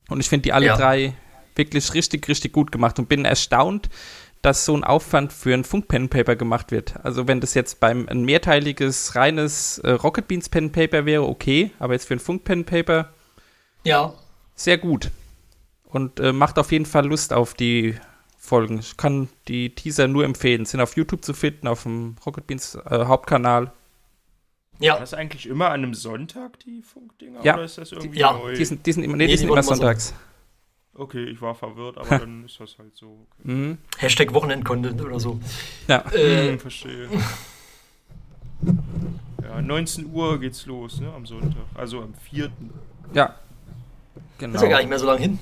Und 0.08 0.18
ich 0.20 0.28
finde 0.28 0.42
die 0.42 0.52
alle 0.52 0.66
Ja. 0.66 0.76
drei 0.76 1.14
wirklich 1.56 1.94
richtig, 1.94 2.28
richtig 2.28 2.52
gut 2.52 2.72
gemacht 2.72 2.98
und 2.98 3.08
bin 3.08 3.24
erstaunt, 3.24 3.88
dass 4.42 4.64
so 4.64 4.76
ein 4.76 4.82
Aufwand 4.82 5.32
für 5.32 5.54
ein 5.54 5.62
Funk-Pen-Paper 5.64 6.34
gemacht 6.34 6.72
wird. 6.72 6.94
Also 7.04 7.28
wenn 7.28 7.40
das 7.40 7.54
jetzt 7.54 7.78
beim 7.78 8.08
ein 8.08 8.24
mehrteiliges, 8.24 9.14
reines 9.14 9.78
äh, 9.78 9.90
Rocket 9.90 10.26
Beans 10.26 10.48
Pen-Paper 10.48 11.06
wäre, 11.06 11.22
okay, 11.28 11.70
aber 11.78 11.92
jetzt 11.92 12.06
für 12.08 12.14
ein 12.14 12.18
Funk-Pen-Paper 12.20 13.12
Ja, 13.84 14.14
sehr 14.56 14.78
gut. 14.78 15.10
Und 15.84 16.18
äh, 16.20 16.32
macht 16.32 16.58
auf 16.58 16.72
jeden 16.72 16.86
Fall 16.86 17.06
Lust 17.06 17.32
auf 17.32 17.54
die 17.54 17.94
Folgen. 18.38 18.78
Ich 18.80 18.96
kann 18.96 19.28
die 19.46 19.72
Teaser 19.74 20.08
nur 20.08 20.24
empfehlen. 20.24 20.64
Sind 20.64 20.80
auf 20.80 20.96
YouTube 20.96 21.24
zu 21.24 21.34
finden, 21.34 21.68
auf 21.68 21.84
dem 21.84 22.16
Rocket 22.26 22.46
Beans 22.48 22.74
äh, 22.74 23.04
Hauptkanal. 23.04 23.66
War 23.66 23.72
ja. 24.80 24.98
das 24.98 25.14
eigentlich 25.14 25.46
immer 25.46 25.66
an 25.66 25.84
einem 25.84 25.94
Sonntag, 25.94 26.58
die 26.60 26.82
Funkdinger? 26.82 27.44
Ja. 27.44 27.54
Oder 27.54 27.64
ist 27.64 27.78
das 27.78 27.92
irgendwie 27.92 28.18
Ja, 28.18 28.32
neu? 28.32 28.54
Die 28.54 28.64
sind, 28.64 28.84
die 28.86 28.92
sind 28.92 29.04
immer, 29.04 29.16
nee, 29.16 29.24
Nee, 29.24 29.26
die 29.26 29.32
die 29.34 29.38
sind 29.38 29.48
immer 29.48 29.58
immer 29.58 29.62
so- 29.62 29.74
sonntags. 29.74 30.14
Okay, 30.94 31.24
ich 31.24 31.40
war 31.40 31.54
verwirrt, 31.54 31.96
aber 31.98 32.18
dann 32.20 32.44
ist 32.44 32.60
das 32.60 32.76
halt 32.78 32.94
so. 32.96 33.26
Okay. 33.40 33.52
Mhm. 33.52 33.78
Hashtag 33.98 34.32
Wochenend-Content 34.34 35.00
oder 35.00 35.18
so. 35.20 35.38
Ja. 35.88 36.04
Äh, 36.12 36.50
Hm, 36.52 36.58
verstehe. 36.58 37.08
Ja, 39.42 39.60
19 39.60 40.12
Uhr 40.12 40.38
geht's 40.38 40.66
los, 40.66 41.00
ne, 41.00 41.12
am 41.12 41.26
Sonntag. 41.26 41.64
Also 41.74 42.00
am 42.00 42.14
4. 42.14 42.50
ja. 43.12 43.34
Genau. 44.38 44.54
ist 44.54 44.62
ja 44.62 44.68
gar 44.68 44.78
nicht 44.78 44.88
mehr 44.88 44.98
so 44.98 45.06
lange 45.06 45.20
hin. 45.20 45.38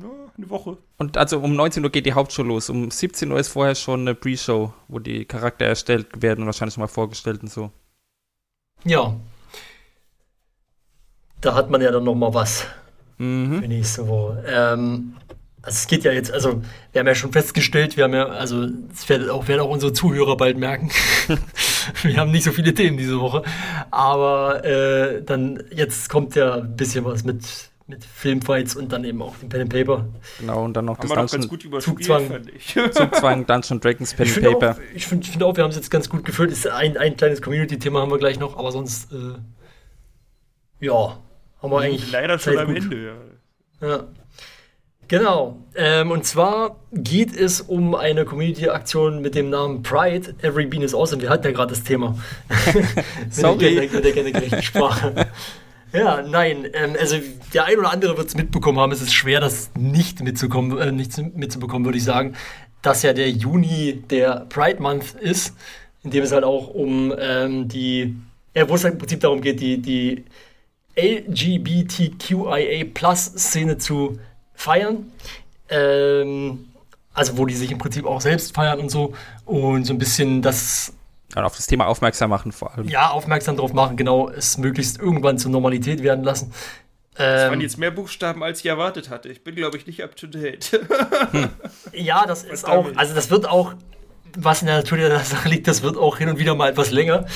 Ja, 0.00 0.06
eine 0.36 0.48
Woche. 0.50 0.78
Und 0.96 1.16
also 1.16 1.40
um 1.40 1.54
19 1.54 1.82
Uhr 1.84 1.90
geht 1.90 2.06
die 2.06 2.12
Hauptshow 2.12 2.42
los. 2.42 2.70
Um 2.70 2.90
17 2.90 3.30
Uhr 3.30 3.38
ist 3.38 3.48
vorher 3.48 3.74
schon 3.74 4.00
eine 4.02 4.14
Pre-Show, 4.14 4.72
wo 4.88 4.98
die 5.00 5.24
Charakter 5.24 5.64
erstellt 5.66 6.22
werden 6.22 6.40
und 6.40 6.46
wahrscheinlich 6.46 6.76
mal 6.76 6.86
vorgestellt 6.86 7.42
und 7.42 7.50
so. 7.50 7.70
Ja. 8.84 9.14
Da 11.40 11.54
hat 11.54 11.68
man 11.70 11.80
ja 11.82 11.90
dann 11.90 12.04
noch 12.04 12.14
mal 12.14 12.32
was 12.32 12.66
Mhm. 13.18 13.62
für 13.62 13.68
nächste 13.68 14.08
Woche. 14.08 14.44
Ähm, 14.46 15.14
also 15.60 15.76
es 15.76 15.86
geht 15.86 16.04
ja 16.04 16.12
jetzt, 16.12 16.32
also 16.32 16.62
wir 16.92 17.00
haben 17.00 17.06
ja 17.08 17.14
schon 17.14 17.32
festgestellt, 17.32 17.96
wir 17.96 18.04
haben 18.04 18.14
ja, 18.14 18.26
also 18.26 18.66
das 18.66 19.08
werden 19.08 19.28
auch, 19.28 19.48
werden 19.48 19.60
auch 19.60 19.68
unsere 19.70 19.92
Zuhörer 19.92 20.36
bald 20.36 20.56
merken. 20.56 20.90
wir 22.02 22.16
haben 22.16 22.30
nicht 22.30 22.44
so 22.44 22.52
viele 22.52 22.72
Themen 22.72 22.96
diese 22.96 23.20
Woche. 23.20 23.42
Aber 23.90 24.64
äh, 24.64 25.22
dann, 25.22 25.62
jetzt 25.74 26.08
kommt 26.08 26.36
ja 26.36 26.54
ein 26.54 26.76
bisschen 26.76 27.04
was 27.04 27.24
mit, 27.24 27.44
mit 27.88 28.04
Filmfights 28.04 28.76
und 28.76 28.92
dann 28.92 29.02
eben 29.04 29.20
auch 29.20 29.36
dem 29.36 29.48
Pen 29.48 29.62
and 29.62 29.72
Paper. 29.72 30.06
Genau, 30.38 30.64
und 30.64 30.74
dann 30.74 30.84
noch 30.84 30.98
Haben 30.98 31.08
das 31.08 31.10
wir 31.10 31.16
doch 31.16 31.32
ganz 31.32 31.48
Dungeon, 31.48 31.80
Zugzwang. 31.80 32.30
Zugzwang 32.92 33.46
Dungeon 33.46 33.80
Dragons 33.80 34.14
Pen 34.14 34.26
Ich 34.26 34.32
and 34.36 34.44
finde 34.44 34.56
auch, 34.56 34.60
Paper. 34.60 34.80
ich 34.94 35.06
find, 35.06 35.24
ich 35.24 35.30
find 35.32 35.42
auch, 35.42 35.56
wir 35.56 35.64
haben 35.64 35.70
es 35.70 35.76
jetzt 35.76 35.90
ganz 35.90 36.08
gut 36.08 36.24
gefüllt. 36.24 36.52
Ist 36.52 36.68
ein, 36.68 36.96
ein 36.96 37.16
kleines 37.16 37.42
Community-Thema 37.42 38.00
haben 38.00 38.10
wir 38.12 38.18
gleich 38.18 38.38
noch, 38.38 38.56
aber 38.56 38.70
sonst, 38.70 39.12
äh, 39.12 40.86
ja, 40.86 41.18
haben 41.62 41.70
wir 41.70 41.80
eigentlich. 41.80 42.10
Leider 42.12 42.38
schon 42.38 42.54
Zeit 42.54 42.62
am 42.66 42.74
gut. 42.74 42.84
Ende, 42.84 43.14
ja. 43.80 43.88
Ja. 43.88 44.04
Genau. 45.08 45.56
Ähm, 45.74 46.10
und 46.10 46.24
zwar 46.26 46.76
geht 46.92 47.34
es 47.34 47.62
um 47.62 47.94
eine 47.94 48.26
Community-Aktion 48.26 49.22
mit 49.22 49.34
dem 49.34 49.48
Namen 49.48 49.82
Pride. 49.82 50.34
Every 50.42 50.66
Bean 50.66 50.82
is 50.82 50.94
awesome. 50.94 51.22
Wir 51.22 51.30
hatten 51.30 51.46
ja 51.46 51.52
gerade 51.52 51.70
das 51.70 51.82
Thema. 51.82 52.18
Sorry. 53.30 53.88
Mit 53.92 54.04
der 54.04 54.12
gendergerechten 54.12 54.62
Sprache. 54.62 55.28
Ja, 55.94 56.20
nein, 56.20 56.66
ähm, 56.74 56.94
also 57.00 57.16
der 57.54 57.64
ein 57.64 57.78
oder 57.78 57.90
andere 57.90 58.18
wird 58.18 58.28
es 58.28 58.34
mitbekommen 58.36 58.78
haben. 58.78 58.92
Es 58.92 59.00
ist 59.00 59.14
schwer, 59.14 59.40
das 59.40 59.70
nicht 59.78 60.22
mitzukommen, 60.22 60.76
äh, 60.78 60.92
nicht 60.92 61.14
zu- 61.14 61.22
mitzubekommen, 61.34 61.86
würde 61.86 61.96
ich 61.96 62.04
sagen, 62.04 62.34
dass 62.82 63.02
ja 63.02 63.14
der 63.14 63.30
Juni 63.30 64.02
der 64.10 64.44
Pride 64.50 64.82
Month 64.82 65.14
ist, 65.18 65.54
in 66.04 66.10
dem 66.10 66.22
es 66.24 66.32
halt 66.32 66.44
auch 66.44 66.68
um 66.68 67.14
ähm, 67.18 67.68
die, 67.68 68.14
ja, 68.54 68.68
wo 68.68 68.74
es 68.74 68.84
halt 68.84 68.94
im 68.94 68.98
Prinzip 68.98 69.20
darum 69.20 69.40
geht, 69.40 69.60
die, 69.60 69.78
die 69.80 70.26
LGBTQIA-Plus-Szene 70.98 73.78
zu 73.78 74.18
feiern. 74.54 75.12
Ähm, 75.70 76.68
also 77.14 77.36
wo 77.36 77.46
die 77.46 77.54
sich 77.54 77.70
im 77.72 77.78
Prinzip 77.78 78.06
auch 78.06 78.20
selbst 78.20 78.54
feiern 78.54 78.78
und 78.80 78.90
so 78.90 79.14
und 79.44 79.84
so 79.84 79.92
ein 79.92 79.98
bisschen 79.98 80.40
das 80.42 80.92
Und 81.34 81.42
auf 81.42 81.56
das 81.56 81.66
Thema 81.66 81.86
aufmerksam 81.86 82.30
machen 82.30 82.52
vor 82.52 82.74
allem. 82.74 82.88
ja 82.88 83.10
aufmerksam 83.10 83.56
darauf 83.56 83.72
machen, 83.72 83.96
genau 83.96 84.28
es 84.28 84.56
möglichst 84.58 84.98
irgendwann 85.00 85.38
zur 85.38 85.50
Normalität 85.50 86.02
werden 86.02 86.24
lassen. 86.24 86.52
Das 87.14 87.46
waren 87.50 87.54
Ähm, 87.54 87.60
jetzt 87.62 87.78
mehr 87.78 87.90
Buchstaben, 87.90 88.44
als 88.44 88.60
ich 88.60 88.66
erwartet 88.66 89.10
hatte. 89.10 89.28
Ich 89.28 89.42
bin, 89.42 89.56
glaube 89.56 89.76
ich, 89.76 89.88
nicht 89.88 90.04
up 90.04 90.14
to 90.14 90.28
date. 90.28 90.80
ja, 91.92 92.24
das 92.26 92.44
ist 92.52 92.64
auch, 92.64 92.86
also 92.94 93.12
das 93.14 93.28
wird 93.30 93.48
auch, 93.48 93.74
was 94.40 94.62
in 94.62 94.66
der 94.66 94.76
Natur 94.76 94.98
der 94.98 95.18
Sache 95.20 95.48
liegt, 95.48 95.66
das 95.66 95.82
wird 95.82 95.96
auch 95.96 96.18
hin 96.18 96.28
und 96.28 96.38
wieder 96.38 96.54
mal 96.54 96.70
etwas 96.70 96.90
länger. 96.90 97.26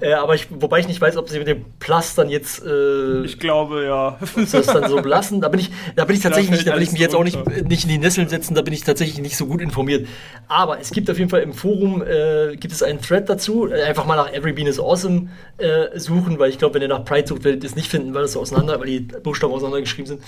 Äh, 0.00 0.14
aber 0.14 0.34
ich, 0.34 0.46
wobei 0.50 0.80
ich 0.80 0.88
nicht 0.88 1.00
weiß, 1.00 1.16
ob 1.16 1.28
sie 1.28 1.38
mit 1.38 1.46
dem 1.46 1.64
Plus 1.78 2.14
dann 2.14 2.30
jetzt 2.30 2.64
äh, 2.64 3.22
Ich 3.24 3.38
glaube, 3.38 3.84
ja. 3.84 4.18
das 4.50 4.66
dann 4.66 4.88
so 4.88 5.02
belassen. 5.02 5.40
Da 5.40 5.48
bin 5.48 5.60
ich, 5.60 5.70
da 5.94 6.06
bin 6.06 6.16
ich 6.16 6.22
tatsächlich 6.22 6.50
nicht, 6.50 6.66
da 6.66 6.74
will 6.74 6.82
ich 6.82 6.92
mich 6.92 7.00
jetzt 7.00 7.14
auch 7.14 7.24
nicht, 7.24 7.38
nicht 7.68 7.84
in 7.84 7.90
die 7.90 7.98
Nesseln 7.98 8.28
setzen, 8.28 8.54
da 8.54 8.62
bin 8.62 8.72
ich 8.72 8.82
tatsächlich 8.82 9.20
nicht 9.20 9.36
so 9.36 9.46
gut 9.46 9.60
informiert. 9.60 10.08
Aber 10.48 10.80
es 10.80 10.90
gibt 10.90 11.10
auf 11.10 11.18
jeden 11.18 11.30
Fall 11.30 11.42
im 11.42 11.52
Forum, 11.52 12.02
äh, 12.02 12.56
gibt 12.56 12.72
es 12.72 12.82
einen 12.82 13.00
Thread 13.00 13.28
dazu, 13.28 13.68
äh, 13.68 13.82
einfach 13.82 14.06
mal 14.06 14.16
nach 14.16 14.32
Every 14.32 14.52
Bean 14.52 14.66
is 14.66 14.80
Awesome 14.80 15.28
äh, 15.58 15.98
suchen, 15.98 16.38
weil 16.38 16.48
ich 16.50 16.58
glaube, 16.58 16.74
wenn 16.74 16.82
ihr 16.82 16.88
nach 16.88 17.04
Pride 17.04 17.28
sucht, 17.28 17.44
werdet 17.44 17.62
ihr 17.62 17.68
es 17.68 17.76
nicht 17.76 17.90
finden, 17.90 18.14
weil 18.14 18.22
das 18.22 18.32
so 18.32 18.40
auseinander, 18.40 18.80
weil 18.80 18.86
die 18.86 19.00
Buchstaben 19.00 19.52
auseinandergeschrieben 19.52 20.06
sind. 20.06 20.22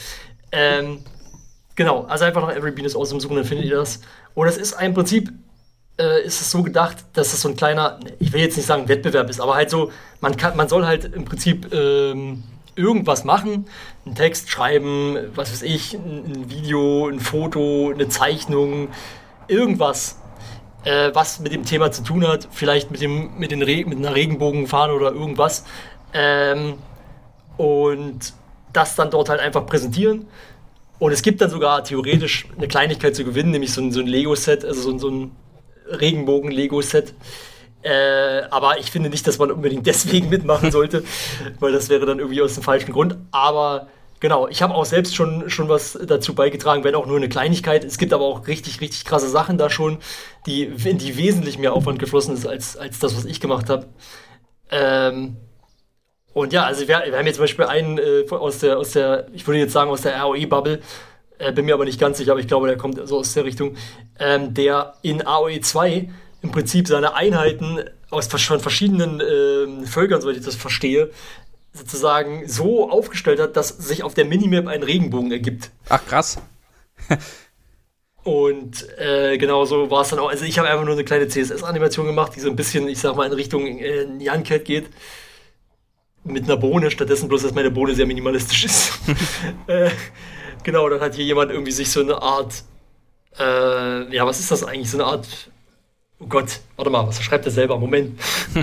Ähm, 0.53 0.99
genau, 1.77 2.03
also 2.03 2.25
einfach 2.27 2.43
nach 2.43 2.55
Every 2.55 2.73
Bean 2.73 2.85
is 2.85 2.95
Awesome 2.95 3.21
suchen, 3.21 3.37
dann 3.37 3.45
findet 3.47 3.67
ihr 3.67 3.77
das. 3.77 4.01
Und 4.35 4.47
es 4.47 4.57
ist 4.57 4.75
ein 4.75 4.95
Prinzip 4.95 5.33
äh, 5.99 6.23
ist 6.23 6.41
es 6.41 6.51
so 6.51 6.63
gedacht, 6.63 6.99
dass 7.13 7.33
es 7.33 7.43
so 7.43 7.49
ein 7.49 7.57
kleiner, 7.57 8.01
ich 8.19 8.33
will 8.33 8.41
jetzt 8.41 8.57
nicht 8.57 8.67
sagen 8.67 8.89
Wettbewerb 8.89 9.29
ist, 9.31 9.41
aber 9.41 9.55
halt 9.55 9.71
so, 9.71 9.91
man, 10.21 10.37
kann, 10.37 10.57
man 10.57 10.69
soll 10.69 10.87
halt 10.87 11.05
im 11.15 11.25
Prinzip 11.25 11.73
ähm, 11.73 12.43
irgendwas 12.77 13.25
machen, 13.25 13.67
einen 14.07 14.15
Text 14.15 14.51
schreiben, 14.51 15.17
was 15.35 15.53
weiß 15.53 15.63
ich, 15.63 15.95
ein, 15.95 16.25
ein 16.27 16.51
Video, 16.51 17.09
ein 17.09 17.21
Foto, 17.21 17.91
eine 17.93 18.09
Zeichnung, 18.09 18.89
irgendwas, 19.49 20.19
äh, 20.85 21.11
was 21.13 21.41
mit 21.41 21.53
dem 21.53 21.65
Thema 21.65 21.91
zu 21.93 22.03
tun 22.03 22.27
hat, 22.27 22.49
vielleicht 22.51 22.91
mit, 22.91 23.01
dem, 23.01 23.39
mit, 23.39 23.51
den 23.51 23.63
Re 23.63 23.85
mit 23.85 23.99
einer 23.99 24.15
Regenbogenfahne 24.15 24.93
oder 24.95 25.13
irgendwas. 25.13 25.65
Ähm, 26.13 26.75
und 27.57 28.33
das 28.73 28.95
dann 28.97 29.11
dort 29.11 29.29
halt 29.29 29.41
einfach 29.41 29.67
präsentieren. 29.67 30.27
Und 30.99 31.13
es 31.13 31.23
gibt 31.23 31.41
dann 31.41 31.51
sogar 31.51 31.83
theoretisch 31.85 32.47
eine 32.57 32.69
Kleinigkeit 32.69 33.17
zu 33.17 33.25
gewinnen, 33.25 33.51
nämlich 33.51 33.73
so 33.73 33.81
ein, 33.81 33.93
so 33.93 34.01
ein 34.01 34.07
Lego-Set, 34.07 34.65
also 34.65 34.83
so 34.83 34.91
ein, 34.91 34.99
so 34.99 35.09
ein 35.09 35.31
Regenbogen-Lego-Set. 35.91 37.15
Äh, 37.83 38.43
aber 38.51 38.79
ich 38.79 38.91
finde 38.91 39.09
nicht, 39.09 39.27
dass 39.27 39.39
man 39.39 39.51
unbedingt 39.51 39.87
deswegen 39.87 40.29
mitmachen 40.29 40.71
sollte, 40.71 41.03
weil 41.61 41.73
das 41.73 41.89
wäre 41.89 42.05
dann 42.05 42.19
irgendwie 42.19 42.43
aus 42.43 42.55
dem 42.55 42.63
falschen 42.63 42.93
Grund. 42.93 43.17
Aber 43.31 43.89
genau, 44.21 44.49
ich 44.49 44.61
habe 44.63 44.75
auch 44.75 44.85
selbst 44.85 45.17
schon, 45.17 45.49
schon 45.49 45.69
was 45.69 45.99
dazu 46.05 46.35
beigetragen, 46.35 46.85
wenn 46.85 46.95
auch 46.95 47.07
nur 47.07 47.17
eine 47.17 47.29
Kleinigkeit. 47.29 47.85
Es 47.85 47.97
gibt 47.97 48.13
aber 48.13 48.25
auch 48.25 48.47
richtig, 48.47 48.81
richtig 48.81 49.05
krasse 49.05 49.29
Sachen 49.29 49.57
da 49.57 49.71
schon, 49.71 49.99
die, 50.47 50.65
in 50.65 50.99
die 50.99 51.17
wesentlich 51.17 51.59
mehr 51.59 51.73
Aufwand 51.73 51.99
geflossen 51.99 52.35
ist 52.35 52.47
als, 52.47 52.77
als 52.77 52.99
das, 52.99 53.17
was 53.17 53.25
ich 53.25 53.41
gemacht 53.41 53.71
habe. 53.71 53.87
Ähm, 54.71 55.37
und 56.33 56.53
ja, 56.53 56.65
also 56.65 56.87
wir, 56.87 57.03
wir 57.07 57.19
haben 57.19 57.27
jetzt 57.27 57.37
zum 57.37 57.45
Beispiel 57.45 57.65
einen 57.65 57.99
äh, 57.99 58.25
aus, 58.31 58.59
der, 58.59 58.79
aus 58.79 58.93
der, 58.93 59.27
ich 59.33 59.47
würde 59.47 59.59
jetzt 59.59 59.73
sagen, 59.73 59.91
aus 59.91 60.03
der 60.03 60.21
ROE-Bubble, 60.21 60.81
äh, 61.41 61.53
bin 61.53 61.65
mir 61.65 61.75
aber 61.75 61.85
nicht 61.85 62.01
ganz 62.01 62.19
sicher, 62.19 62.33
aber 62.33 62.41
ich 62.41 62.49
glaube, 62.49 62.67
der 62.67 62.77
kommt 62.77 63.01
so 63.05 63.19
aus 63.19 63.35
der 63.35 63.45
Richtung, 63.45 63.77
ähm, 64.19 64.55
der 64.55 64.95
in 65.03 65.27
AOE 65.27 65.61
2 65.61 66.09
im 66.43 66.51
Prinzip 66.51 66.89
seine 66.89 67.15
Einheiten 67.15 67.81
aus 68.11 68.29
von 68.29 68.61
verschiedenen 68.61 69.21
äh, 69.21 69.87
Völkern, 69.87 70.21
soweit 70.21 70.37
ich 70.37 70.45
das 70.45 70.57
verstehe, 70.57 71.11
sozusagen 71.73 72.49
so 72.49 72.91
aufgestellt 72.91 73.41
hat, 73.41 73.57
dass 73.57 73.69
sich 73.69 74.03
auf 74.03 74.15
der 74.15 74.25
Minimap 74.25 74.67
ein 74.67 74.83
Regenbogen 74.83 75.31
ergibt. 75.31 75.71
Ach, 75.89 76.05
krass. 76.07 76.39
Und 78.23 78.87
äh, 78.99 79.39
genau 79.39 79.65
so 79.65 79.91
war 79.91 80.03
es 80.03 80.09
dann 80.09 80.19
auch. 80.19 80.29
Also 80.29 80.45
ich 80.45 80.59
habe 80.59 80.69
einfach 80.69 80.85
nur 80.85 80.95
eine 80.95 81.05
kleine 81.05 81.29
CSS-Animation 81.29 82.07
gemacht, 82.07 82.33
die 82.37 82.41
so 82.41 82.51
ein 82.51 82.57
bisschen, 82.57 82.89
ich 82.89 82.99
sag 82.99 83.17
mal, 83.17 83.27
in 83.27 83.33
Richtung 83.33 83.79
äh, 83.79 84.05
Nyan-Cat 84.05 84.65
geht. 84.65 84.91
Mit 86.23 86.45
einer 86.45 86.59
Bohne, 86.59 86.91
stattdessen 86.91 87.29
bloß, 87.29 87.43
dass 87.43 87.55
meine 87.55 87.71
Bohne 87.71 87.95
sehr 87.95 88.07
minimalistisch 88.07 88.65
ist. 88.67 88.93
äh, 89.69 89.91
genau, 90.63 90.89
dann 90.89 91.01
hat 91.01 91.15
hier 91.15 91.25
jemand 91.25 91.51
irgendwie 91.51 91.73
sich 91.73 91.91
so 91.91 92.01
eine 92.01 92.21
Art, 92.21 92.65
äh, 93.39 94.15
ja, 94.15 94.27
was 94.27 94.41
ist 94.41 94.51
das 94.51 94.65
eigentlich? 94.65 94.91
So 94.91 94.99
eine 94.99 95.07
Art 95.07 95.27
Oh 96.23 96.27
Gott, 96.27 96.61
warte 96.77 96.91
mal, 96.91 97.07
was 97.07 97.23
schreibt 97.23 97.47
er 97.47 97.51
selber? 97.51 97.79
Moment. 97.79 98.21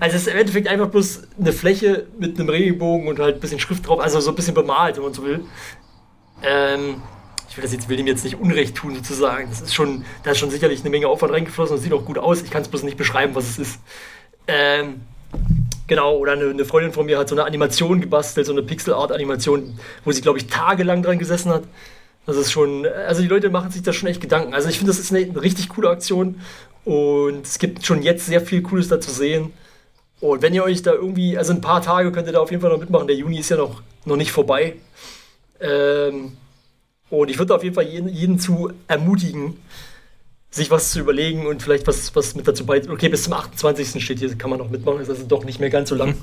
also 0.00 0.16
es 0.16 0.22
ist 0.22 0.28
im 0.28 0.36
Endeffekt 0.36 0.68
einfach 0.68 0.88
bloß 0.88 1.22
eine 1.40 1.54
Fläche 1.54 2.06
mit 2.18 2.38
einem 2.38 2.50
Regenbogen 2.50 3.08
und 3.08 3.18
halt 3.18 3.36
ein 3.36 3.40
bisschen 3.40 3.58
Schrift 3.58 3.88
drauf, 3.88 3.98
also 4.00 4.20
so 4.20 4.30
ein 4.30 4.36
bisschen 4.36 4.52
bemalt, 4.52 4.96
wenn 4.96 5.04
man 5.04 5.14
so 5.14 5.24
will. 5.24 5.40
Ähm, 6.42 7.00
ich 7.48 7.56
will 7.56 7.62
das 7.62 7.72
jetzt, 7.72 7.88
will 7.88 7.98
ihm 7.98 8.06
jetzt 8.06 8.24
nicht 8.24 8.38
Unrecht 8.38 8.76
tun, 8.76 8.94
sozusagen. 8.94 9.48
Das 9.48 9.62
ist 9.62 9.74
schon, 9.74 10.04
da 10.22 10.32
ist 10.32 10.38
schon 10.38 10.50
sicherlich 10.50 10.80
eine 10.80 10.90
Menge 10.90 11.08
Aufwand 11.08 11.32
reingeflossen 11.32 11.76
und 11.76 11.82
sieht 11.82 11.94
auch 11.94 12.04
gut 12.04 12.18
aus. 12.18 12.42
Ich 12.42 12.50
kann 12.50 12.60
es 12.60 12.68
bloß 12.68 12.82
nicht 12.82 12.98
beschreiben, 12.98 13.34
was 13.34 13.48
es 13.48 13.58
ist. 13.58 13.80
Ähm, 14.46 15.00
genau, 15.88 16.16
oder 16.16 16.32
eine, 16.32 16.50
eine, 16.50 16.64
Freundin 16.64 16.92
von 16.92 17.06
mir 17.06 17.18
hat 17.18 17.28
so 17.28 17.34
eine 17.34 17.44
Animation 17.44 18.00
gebastelt, 18.00 18.46
so 18.46 18.52
eine 18.52 18.62
Pixel-Art-Animation, 18.62 19.78
wo 20.04 20.12
sie, 20.12 20.20
glaube 20.20 20.38
ich, 20.38 20.46
tagelang 20.46 21.02
dran 21.02 21.18
gesessen 21.18 21.50
hat. 21.50 21.64
Das 22.26 22.36
ist 22.36 22.52
schon, 22.52 22.86
also 22.86 23.22
die 23.22 23.28
Leute 23.28 23.50
machen 23.50 23.70
sich 23.72 23.82
da 23.82 23.92
schon 23.92 24.08
echt 24.08 24.20
Gedanken. 24.20 24.54
Also 24.54 24.68
ich 24.68 24.78
finde, 24.78 24.92
das 24.92 25.00
ist 25.00 25.12
eine, 25.12 25.24
eine 25.24 25.42
richtig 25.42 25.70
coole 25.70 25.90
Aktion 25.90 26.40
und 26.84 27.44
es 27.44 27.58
gibt 27.58 27.84
schon 27.84 28.02
jetzt 28.02 28.26
sehr 28.26 28.40
viel 28.40 28.62
Cooles 28.62 28.88
da 28.88 29.00
zu 29.00 29.10
sehen. 29.10 29.52
Und 30.20 30.42
wenn 30.42 30.54
ihr 30.54 30.64
euch 30.64 30.82
da 30.82 30.92
irgendwie, 30.92 31.38
also 31.38 31.52
ein 31.52 31.60
paar 31.60 31.80
Tage 31.80 32.12
könnt 32.12 32.26
ihr 32.26 32.32
da 32.32 32.40
auf 32.40 32.50
jeden 32.50 32.60
Fall 32.60 32.70
noch 32.70 32.78
mitmachen. 32.78 33.06
Der 33.06 33.16
Juni 33.16 33.38
ist 33.38 33.50
ja 33.50 33.56
noch, 33.56 33.82
noch 34.04 34.16
nicht 34.16 34.32
vorbei. 34.32 34.76
Ähm, 35.60 36.36
und 37.10 37.30
ich 37.30 37.38
würde 37.38 37.54
auf 37.54 37.62
jeden 37.62 37.74
Fall 37.74 37.84
jeden, 37.84 38.08
jeden, 38.08 38.38
zu 38.38 38.72
ermutigen, 38.86 39.56
sich 40.50 40.70
was 40.70 40.92
zu 40.92 41.00
überlegen 41.00 41.46
und 41.46 41.62
vielleicht 41.62 41.86
was, 41.86 42.14
was 42.16 42.34
mit 42.34 42.48
dazu 42.48 42.64
beitragen. 42.64 42.92
Okay, 42.92 43.08
bis 43.08 43.24
zum 43.24 43.34
28. 43.34 44.02
steht 44.02 44.18
hier, 44.18 44.36
kann 44.36 44.50
man 44.50 44.58
noch 44.58 44.70
mitmachen, 44.70 45.00
ist 45.00 45.10
also 45.10 45.24
doch 45.24 45.44
nicht 45.44 45.60
mehr 45.60 45.70
ganz 45.70 45.90
so 45.90 45.94
lang. 45.94 46.10
Hm. 46.10 46.22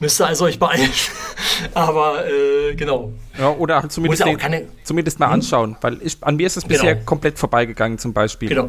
Müsste 0.00 0.26
also 0.26 0.46
euch 0.46 0.58
beeilen. 0.58 0.90
Aber 1.74 2.26
äh, 2.26 2.74
genau. 2.74 3.12
Ja, 3.38 3.50
oder 3.50 3.82
halt 3.82 3.92
zumindest, 3.92 4.24
den, 4.24 4.36
keine... 4.36 4.66
zumindest 4.82 5.20
mal 5.20 5.26
hm? 5.26 5.34
anschauen, 5.34 5.76
weil 5.80 5.98
ich, 6.02 6.16
an 6.22 6.36
mir 6.36 6.46
ist 6.46 6.56
es 6.56 6.64
bisher 6.64 6.94
genau. 6.94 7.06
komplett 7.06 7.38
vorbeigegangen 7.38 7.98
zum 7.98 8.12
Beispiel. 8.12 8.48
Genau. 8.48 8.68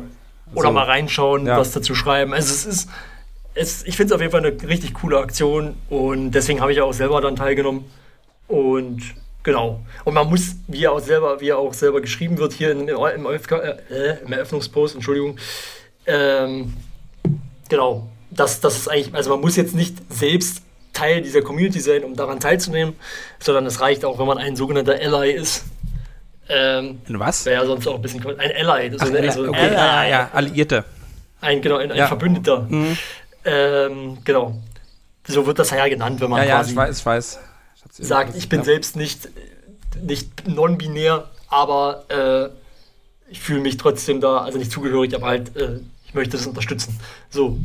Oder 0.53 0.67
so. 0.67 0.73
mal 0.73 0.85
reinschauen, 0.85 1.47
ja. 1.47 1.57
was 1.57 1.71
dazu 1.71 1.95
schreiben. 1.95 2.33
Also 2.33 2.53
es 2.53 2.65
ist, 2.65 2.89
es, 3.55 3.83
ich 3.83 3.97
finde 3.97 4.13
es 4.13 4.15
auf 4.15 4.21
jeden 4.21 4.31
Fall 4.31 4.45
eine 4.45 4.69
richtig 4.69 4.93
coole 4.93 5.17
Aktion 5.17 5.75
und 5.89 6.31
deswegen 6.31 6.61
habe 6.61 6.71
ich 6.71 6.81
auch 6.81 6.93
selber 6.93 7.19
dann 7.19 7.35
teilgenommen. 7.35 7.85
Und 8.47 9.01
genau. 9.43 9.81
Und 10.03 10.13
man 10.13 10.27
muss, 10.29 10.55
wie 10.67 10.85
er 10.85 10.93
auch 10.93 10.99
selber, 10.99 11.39
wie 11.41 11.49
er 11.49 11.57
auch 11.57 11.73
selber 11.73 12.01
geschrieben 12.01 12.37
wird, 12.37 12.53
hier 12.53 12.71
im, 12.71 12.87
im, 12.87 13.25
äh, 13.25 14.17
im 14.25 14.33
Eröffnungspost, 14.33 14.95
Entschuldigung, 14.95 15.37
ähm, 16.05 16.73
genau, 17.69 18.09
das, 18.31 18.59
das 18.61 18.77
ist 18.77 18.87
eigentlich, 18.87 19.13
also 19.13 19.29
man 19.29 19.41
muss 19.41 19.55
jetzt 19.55 19.75
nicht 19.75 19.95
selbst 20.09 20.63
Teil 20.93 21.21
dieser 21.21 21.41
Community 21.41 21.79
sein, 21.79 22.03
um 22.03 22.15
daran 22.15 22.39
teilzunehmen, 22.39 22.95
sondern 23.39 23.65
es 23.65 23.81
reicht 23.81 24.05
auch, 24.05 24.19
wenn 24.19 24.27
man 24.27 24.37
ein 24.37 24.55
sogenannter 24.55 24.93
Ally 24.93 25.31
ist. 25.31 25.65
Ähm, 26.49 26.99
ein 27.07 27.19
was? 27.19 27.45
Wäre 27.45 27.61
ja 27.61 27.67
sonst 27.67 27.87
auch 27.87 27.95
ein 27.95 28.01
bisschen 28.01 28.25
ein 28.37 28.67
Ally. 28.67 28.89
Das 28.91 29.01
Ach, 29.01 29.07
so, 29.07 29.43
so, 29.43 29.49
okay. 29.49 29.59
Ally. 29.59 29.73
Ja, 29.73 30.05
ja, 30.05 30.29
Alliierte. 30.33 30.85
Ein, 31.41 31.61
genau, 31.61 31.77
ein, 31.77 31.91
ein 31.91 31.97
ja. 31.97 32.07
Verbündeter. 32.07 32.67
Mhm. 32.69 32.97
Ähm, 33.45 34.17
genau. 34.23 34.61
So 35.27 35.45
wird 35.45 35.59
das 35.59 35.71
ja 35.71 35.87
genannt, 35.87 36.21
wenn 36.21 36.29
man 36.29 36.47
ja, 36.47 36.57
quasi 36.57 36.75
ja, 36.75 36.83
ich 36.83 36.89
weiß, 36.89 36.99
ich 36.99 37.05
weiß. 37.05 37.39
Ich 37.97 38.07
sagt, 38.07 38.35
ich 38.35 38.49
bin 38.49 38.59
ja. 38.59 38.65
selbst 38.65 38.95
nicht, 38.95 39.29
nicht 40.01 40.47
non-binär, 40.47 41.29
aber 41.47 42.05
äh, 42.09 43.31
ich 43.31 43.39
fühle 43.39 43.59
mich 43.59 43.77
trotzdem 43.77 44.19
da, 44.19 44.39
also 44.39 44.57
nicht 44.57 44.71
zugehörig, 44.71 45.15
aber 45.15 45.27
halt, 45.27 45.55
äh, 45.55 45.79
ich 46.05 46.13
möchte 46.13 46.37
das 46.37 46.47
unterstützen. 46.47 46.99
So. 47.29 47.59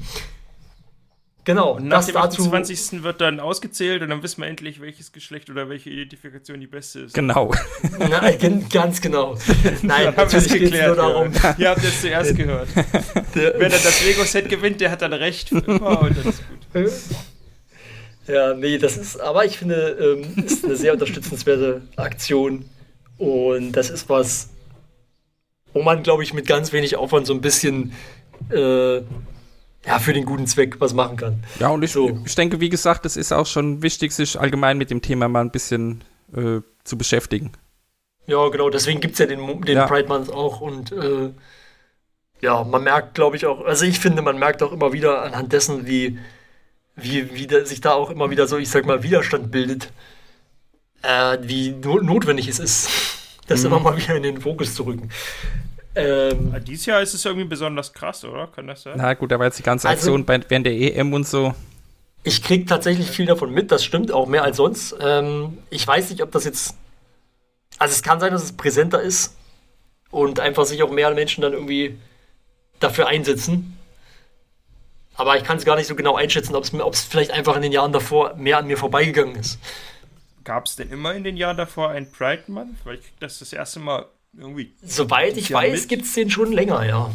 Genau. 1.45 1.77
Und 1.77 1.89
nach 1.89 2.05
dem 2.05 2.15
28. 2.15 3.03
wird 3.03 3.23
dann 3.23 3.41
ausgezählt 3.41 4.03
und 4.03 4.11
dann 4.11 4.23
wissen 4.23 4.43
wir 4.43 4.49
endlich, 4.49 4.83
welches 4.83 5.13
Geschlecht 5.13 5.49
oder 5.49 5.71
welche 5.71 5.89
Identifikation 5.89 6.61
die 6.61 6.67
beste 6.67 7.01
ist. 7.01 7.15
Genau. 7.15 7.55
Nein, 7.99 8.67
ganz 8.71 9.01
genau. 9.01 9.35
Nein, 9.83 10.13
natürlich 10.15 10.53
geht 10.53 10.75
es 10.75 10.87
nur 10.87 10.97
darum. 10.97 11.33
Ja. 11.33 11.55
Ihr 11.57 11.71
habt 11.71 11.83
es 11.83 12.03
zuerst 12.03 12.37
gehört. 12.37 12.69
Wer 13.33 13.53
dann 13.53 13.71
das 13.71 14.05
Lego-Set 14.05 14.51
gewinnt, 14.51 14.83
der 14.83 14.91
hat 14.91 15.01
dann 15.01 15.15
recht 15.15 15.49
für 15.49 15.61
immer 15.61 16.03
und 16.03 16.19
das 16.19 16.27
ist 16.27 16.43
gut. 16.49 16.93
Ja, 18.29 18.55
nee, 18.55 18.79
das 18.79 18.97
ist, 18.97 19.19
aber 19.21 19.45
ich 19.45 19.59
finde, 19.59 19.97
ähm, 20.01 20.45
ist 20.45 20.65
eine 20.65 20.77
sehr 20.77 20.93
unterstützenswerte 20.95 21.83
Aktion 21.97 22.67
und 23.17 23.73
das 23.73 23.91
ist 23.91 24.09
was, 24.09 24.51
wo 25.73 25.83
man, 25.83 26.03
glaube 26.03 26.23
ich, 26.23 26.35
mit 26.35 26.47
ganz 26.47 26.73
wenig 26.73 26.97
Aufwand 26.97 27.27
so 27.27 27.33
ein 27.33 27.41
bisschen 27.41 27.93
äh, 28.51 28.99
ja, 28.99 29.99
für 29.99 30.13
den 30.13 30.27
guten 30.27 30.47
Zweck 30.47 30.81
was 30.81 30.93
machen 30.93 31.17
kann. 31.17 31.43
Ja, 31.59 31.69
und 31.69 31.83
ich, 31.83 31.93
so. 31.93 32.21
ich 32.25 32.35
denke, 32.35 32.61
wie 32.61 32.69
gesagt, 32.69 33.07
es 33.07 33.17
ist 33.17 33.33
auch 33.33 33.47
schon 33.47 33.83
wichtig, 33.83 34.13
sich 34.13 34.39
allgemein 34.39 34.77
mit 34.77 34.91
dem 34.91 35.01
Thema 35.01 35.29
mal 35.29 35.41
ein 35.41 35.51
bisschen 35.51 36.05
äh, 36.37 36.61
zu 36.85 36.99
beschäftigen. 36.99 37.53
Ja, 38.27 38.49
genau, 38.49 38.69
deswegen 38.69 39.01
gibt 39.01 39.15
es 39.15 39.21
ja 39.21 39.27
den, 39.27 39.63
den 39.63 39.79
ja. 39.79 39.87
Pride 39.87 40.09
Month 40.09 40.31
auch 40.31 40.61
und 40.61 40.93
äh, 40.93 41.31
ja, 42.41 42.63
man 42.63 42.85
merkt, 42.85 43.15
glaube 43.15 43.37
ich, 43.37 43.47
auch, 43.47 43.65
also 43.65 43.87
ich 43.87 43.99
finde, 43.99 44.21
man 44.21 44.39
merkt 44.39 44.63
auch 44.63 44.73
immer 44.73 44.93
wieder 44.93 45.23
anhand 45.23 45.53
dessen, 45.53 45.87
wie, 45.87 46.19
wie, 47.01 47.35
wie 47.35 47.47
da, 47.47 47.65
sich 47.65 47.81
da 47.81 47.93
auch 47.93 48.11
immer 48.11 48.31
wieder 48.31 48.47
so, 48.47 48.57
ich 48.57 48.71
sag 48.71 48.87
mal, 48.87 49.03
Widerstand 49.03 49.51
bildet, 49.51 49.93
äh, 51.03 51.39
wie 51.43 51.71
no 51.71 52.01
notwendig 52.01 52.49
es 52.49 52.59
ist, 52.59 52.91
das 53.47 53.61
mhm. 53.61 53.67
immer 53.67 53.81
mal 53.81 53.97
wieder 53.97 54.17
in 54.17 54.23
den 54.23 54.41
Fokus 54.41 54.75
zu 54.75 54.85
rücken. 54.85 55.11
Ähm, 55.95 56.53
ah, 56.55 56.61
Dieses 56.61 56.87
Jahr 56.87 57.03
ist 57.03 57.15
es 57.15 57.25
irgendwie 57.25 57.47
besonders 57.47 57.93
krass, 57.93 58.25
oder? 58.25 58.47
Kann 58.49 58.67
das 58.67 58.83
sein? 58.83 58.95
Na 58.97 59.15
gut, 59.15 59.33
da 59.33 59.39
war 59.39 59.47
jetzt 59.47 59.59
die 59.59 59.63
ganze 59.63 59.89
also 59.89 59.99
Aktion 59.99 60.29
also, 60.29 60.45
während 60.49 60.67
der 60.67 60.75
EM 60.75 61.13
und 61.13 61.27
so. 61.27 61.55
Ich 62.25 62.43
kriege 62.43 62.67
tatsächlich 62.67 63.11
viel 63.11 63.27
davon 63.27 63.53
mit, 63.53 63.73
das 63.73 63.85
stimmt, 63.85 64.13
auch 64.13 64.27
mehr 64.27 64.45
als 64.45 64.59
sonst. 64.59 64.95
Ähm, 65.01 65.59
ich 65.71 65.87
weiß 65.87 66.11
nicht, 66.11 66.23
ob 66.23 66.31
das 66.31 66.45
jetzt. 66.45 66.77
Also 67.79 67.93
es 67.93 68.03
kann 68.03 68.21
sein, 68.21 68.33
dass 68.33 68.43
es 68.43 68.53
präsenter 68.53 69.01
ist 69.01 69.37
und 70.11 70.41
einfach 70.41 70.65
sich 70.65 70.83
auch 70.83 70.91
mehr 70.91 71.13
Menschen 71.15 71.43
dann 71.43 71.53
irgendwie 71.53 71.97
dafür 72.81 73.07
einsetzen. 73.07 73.78
Aber 75.19 75.37
ich 75.37 75.43
kann 75.43 75.59
es 75.59 75.65
gar 75.65 75.77
nicht 75.77 75.89
so 75.89 75.97
genau 75.97 76.15
einschätzen, 76.15 76.55
ob 76.55 76.65
es 76.95 77.03
vielleicht 77.03 77.33
einfach 77.33 77.57
in 77.57 77.63
den 77.63 77.73
Jahren 77.73 77.93
davor 77.93 78.37
mehr 78.37 78.59
an 78.59 78.69
mir 78.69 78.79
vorbeigegangen 78.79 79.35
ist. 79.35 79.59
Gab 80.45 80.67
es 80.67 80.77
denn 80.77 80.91
immer 80.91 81.13
in 81.13 81.25
den 81.25 81.37
Jahren 81.37 81.57
davor 81.57 81.91
ein 81.91 82.11
Pride 82.11 82.45
Month? 82.47 82.77
Weil 82.85 82.95
ich 82.95 83.03
krieg 83.03 83.19
das 83.19 83.41
das 83.41 83.53
erste 83.53 83.81
Mal 83.81 84.07
irgendwie. 84.39 84.73
Soweit 84.83 85.37
ich 85.37 85.53
weiß, 85.53 85.89
gibt 85.89 86.05
es 86.05 86.15
den 86.15 86.31
schon 86.31 86.53
länger, 86.53 86.87
ja. 86.87 87.11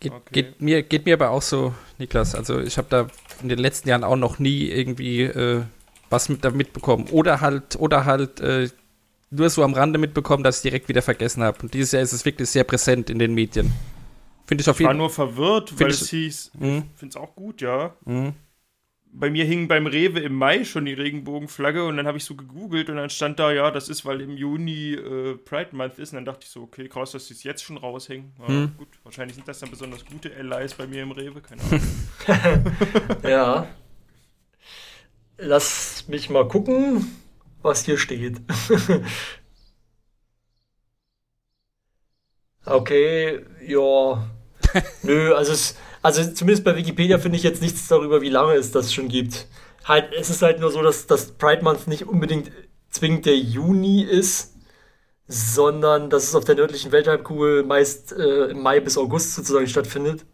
Geht, 0.00 0.12
okay. 0.12 0.22
geht, 0.32 0.60
mir, 0.62 0.82
geht 0.82 1.04
mir 1.04 1.14
aber 1.14 1.30
auch 1.30 1.42
so, 1.42 1.74
Niklas. 1.98 2.34
Also 2.34 2.60
ich 2.60 2.78
habe 2.78 2.88
da 2.88 3.08
in 3.42 3.50
den 3.50 3.58
letzten 3.58 3.90
Jahren 3.90 4.04
auch 4.04 4.16
noch 4.16 4.38
nie 4.38 4.66
irgendwie 4.66 5.22
äh, 5.24 5.62
was 6.08 6.30
mit, 6.30 6.44
da 6.46 6.50
mitbekommen. 6.50 7.08
Oder 7.10 7.42
halt, 7.42 7.76
oder 7.76 8.06
halt 8.06 8.40
äh, 8.40 8.70
nur 9.30 9.50
so 9.50 9.62
am 9.62 9.74
Rande 9.74 9.98
mitbekommen, 9.98 10.44
dass 10.44 10.56
ich 10.56 10.62
direkt 10.62 10.88
wieder 10.88 11.02
vergessen 11.02 11.42
habe. 11.42 11.58
Und 11.60 11.74
dieses 11.74 11.92
Jahr 11.92 12.02
ist 12.02 12.14
es 12.14 12.24
wirklich 12.24 12.48
sehr 12.48 12.64
präsent 12.64 13.10
in 13.10 13.18
den 13.18 13.34
Medien. 13.34 13.74
Finde 14.48 14.62
ich 14.62 14.68
auf 14.70 14.80
Ich 14.80 14.84
war 14.84 14.92
jeden 14.92 14.98
nur 14.98 15.10
verwirrt, 15.10 15.68
Find 15.68 15.80
weil 15.82 15.90
ich- 15.90 16.00
es 16.00 16.08
hieß, 16.10 16.52
Mhm. 16.58 16.84
ich 16.94 16.98
finde 16.98 17.10
es 17.10 17.16
auch 17.16 17.34
gut, 17.36 17.60
ja. 17.60 17.94
Mhm. 18.06 18.32
Bei 19.10 19.30
mir 19.30 19.44
hing 19.44 19.68
beim 19.68 19.86
Rewe 19.86 20.20
im 20.20 20.34
Mai 20.34 20.64
schon 20.64 20.84
die 20.84 20.92
Regenbogenflagge 20.92 21.84
und 21.86 21.96
dann 21.96 22.06
habe 22.06 22.18
ich 22.18 22.24
so 22.24 22.34
gegoogelt 22.34 22.88
und 22.90 22.96
dann 22.96 23.08
stand 23.10 23.38
da, 23.38 23.50
ja, 23.52 23.70
das 23.70 23.88
ist, 23.88 24.04
weil 24.04 24.20
im 24.20 24.36
Juni 24.36 24.92
äh, 24.94 25.34
Pride 25.36 25.74
Month 25.74 25.98
ist. 25.98 26.12
Und 26.12 26.16
dann 26.16 26.24
dachte 26.26 26.40
ich 26.44 26.50
so, 26.50 26.62
okay, 26.62 26.88
krass, 26.88 27.12
dass 27.12 27.26
sie 27.26 27.34
es 27.34 27.42
jetzt 27.42 27.64
schon 27.64 27.78
raushängen. 27.78 28.32
Ja, 28.38 28.48
Mhm. 28.54 28.72
Gut, 28.76 28.88
wahrscheinlich 29.04 29.34
sind 29.34 29.48
das 29.48 29.58
dann 29.60 29.70
besonders 29.70 30.04
gute 30.04 30.30
Allies 30.36 30.74
bei 30.74 30.86
mir 30.86 31.02
im 31.02 31.10
Rewe, 31.12 31.40
keine 31.40 31.62
Ahnung. 31.62 31.80
Ja. 33.22 33.66
Lass 35.38 36.06
mich 36.08 36.28
mal 36.30 36.46
gucken, 36.48 37.06
was 37.62 37.84
hier 37.86 37.96
steht. 37.96 38.40
okay, 42.66 43.44
ja. 43.66 44.30
Nö, 45.02 45.34
also, 45.34 45.52
es, 45.52 45.76
also 46.02 46.22
zumindest 46.32 46.64
bei 46.64 46.76
Wikipedia 46.76 47.18
finde 47.18 47.36
ich 47.36 47.42
jetzt 47.42 47.62
nichts 47.62 47.88
darüber, 47.88 48.20
wie 48.22 48.28
lange 48.30 48.54
es 48.54 48.70
das 48.72 48.92
schon 48.92 49.08
gibt. 49.08 49.46
Halt, 49.84 50.12
es 50.12 50.30
ist 50.30 50.42
halt 50.42 50.60
nur 50.60 50.70
so, 50.70 50.82
dass 50.82 51.06
das 51.06 51.32
Pride 51.32 51.62
Month 51.62 51.86
nicht 51.86 52.06
unbedingt 52.06 52.50
zwingend 52.90 53.26
der 53.26 53.36
Juni 53.38 54.02
ist, 54.02 54.54
sondern 55.28 56.10
dass 56.10 56.24
es 56.24 56.34
auf 56.34 56.44
der 56.44 56.56
nördlichen 56.56 56.92
Welthalbkugel 56.92 57.64
meist 57.64 58.12
äh, 58.12 58.46
im 58.50 58.62
Mai 58.62 58.80
bis 58.80 58.98
August 58.98 59.34
sozusagen 59.34 59.68
stattfindet. 59.68 60.24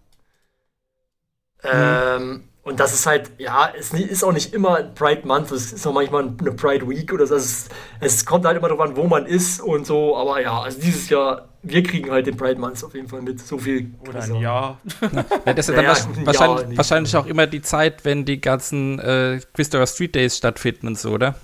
Ähm, 1.63 2.49
und 2.65 2.81
das 2.81 2.93
ist 2.95 3.07
halt, 3.07 3.31
ja, 3.39 3.71
es 3.79 3.93
ist 3.93 4.25
auch 4.25 4.33
nicht 4.33 4.53
immer 4.55 4.77
ein 4.77 4.95
Pride 4.95 5.27
Month, 5.27 5.51
es 5.53 5.73
ist 5.73 5.87
auch 5.87 5.93
manchmal 5.93 6.23
eine 6.39 6.53
Pride 6.53 6.89
Week 6.89 7.13
oder 7.13 7.27
so. 7.27 7.35
Es, 7.35 7.45
ist, 7.45 7.71
es 8.01 8.25
kommt 8.27 8.45
halt 8.47 8.57
immer 8.57 8.69
darauf 8.69 8.81
an, 8.89 8.97
wo 8.97 9.05
man 9.05 9.27
ist 9.27 9.61
und 9.61 9.87
so, 9.87 10.17
aber 10.17 10.41
ja, 10.41 10.61
also 10.63 10.81
dieses 10.81 11.09
Jahr, 11.11 11.49
wir 11.63 11.83
kriegen 11.83 12.11
halt 12.11 12.27
den 12.27 12.37
Pride 12.37 12.59
Month 12.61 12.83
auf 12.83 12.95
jeden 12.95 13.09
Fall 13.09 13.23
mit. 13.23 13.41
So 13.41 13.59
viel. 13.59 13.91
Oder 14.09 14.23
ein. 14.23 14.35
Jahr. 14.37 14.81
Ja, 15.47 15.53
das 15.53 15.69
ist 15.69 15.77
dann 15.77 15.85
Naja, 15.85 15.93
wahrsch- 15.93 16.19
ja, 16.21 16.27
wahrscheinlich, 16.27 16.67
nicht. 16.69 16.77
wahrscheinlich 16.79 17.17
auch 17.17 17.27
immer 17.27 17.47
die 17.47 17.63
Zeit, 17.63 18.05
wenn 18.05 18.25
die 18.25 18.41
ganzen 18.41 18.99
äh, 18.99 19.41
Christopher 19.55 19.87
Street 19.87 20.15
Days 20.15 20.37
stattfinden 20.37 20.87
und 20.89 20.99
so, 20.99 21.11
oder? 21.11 21.35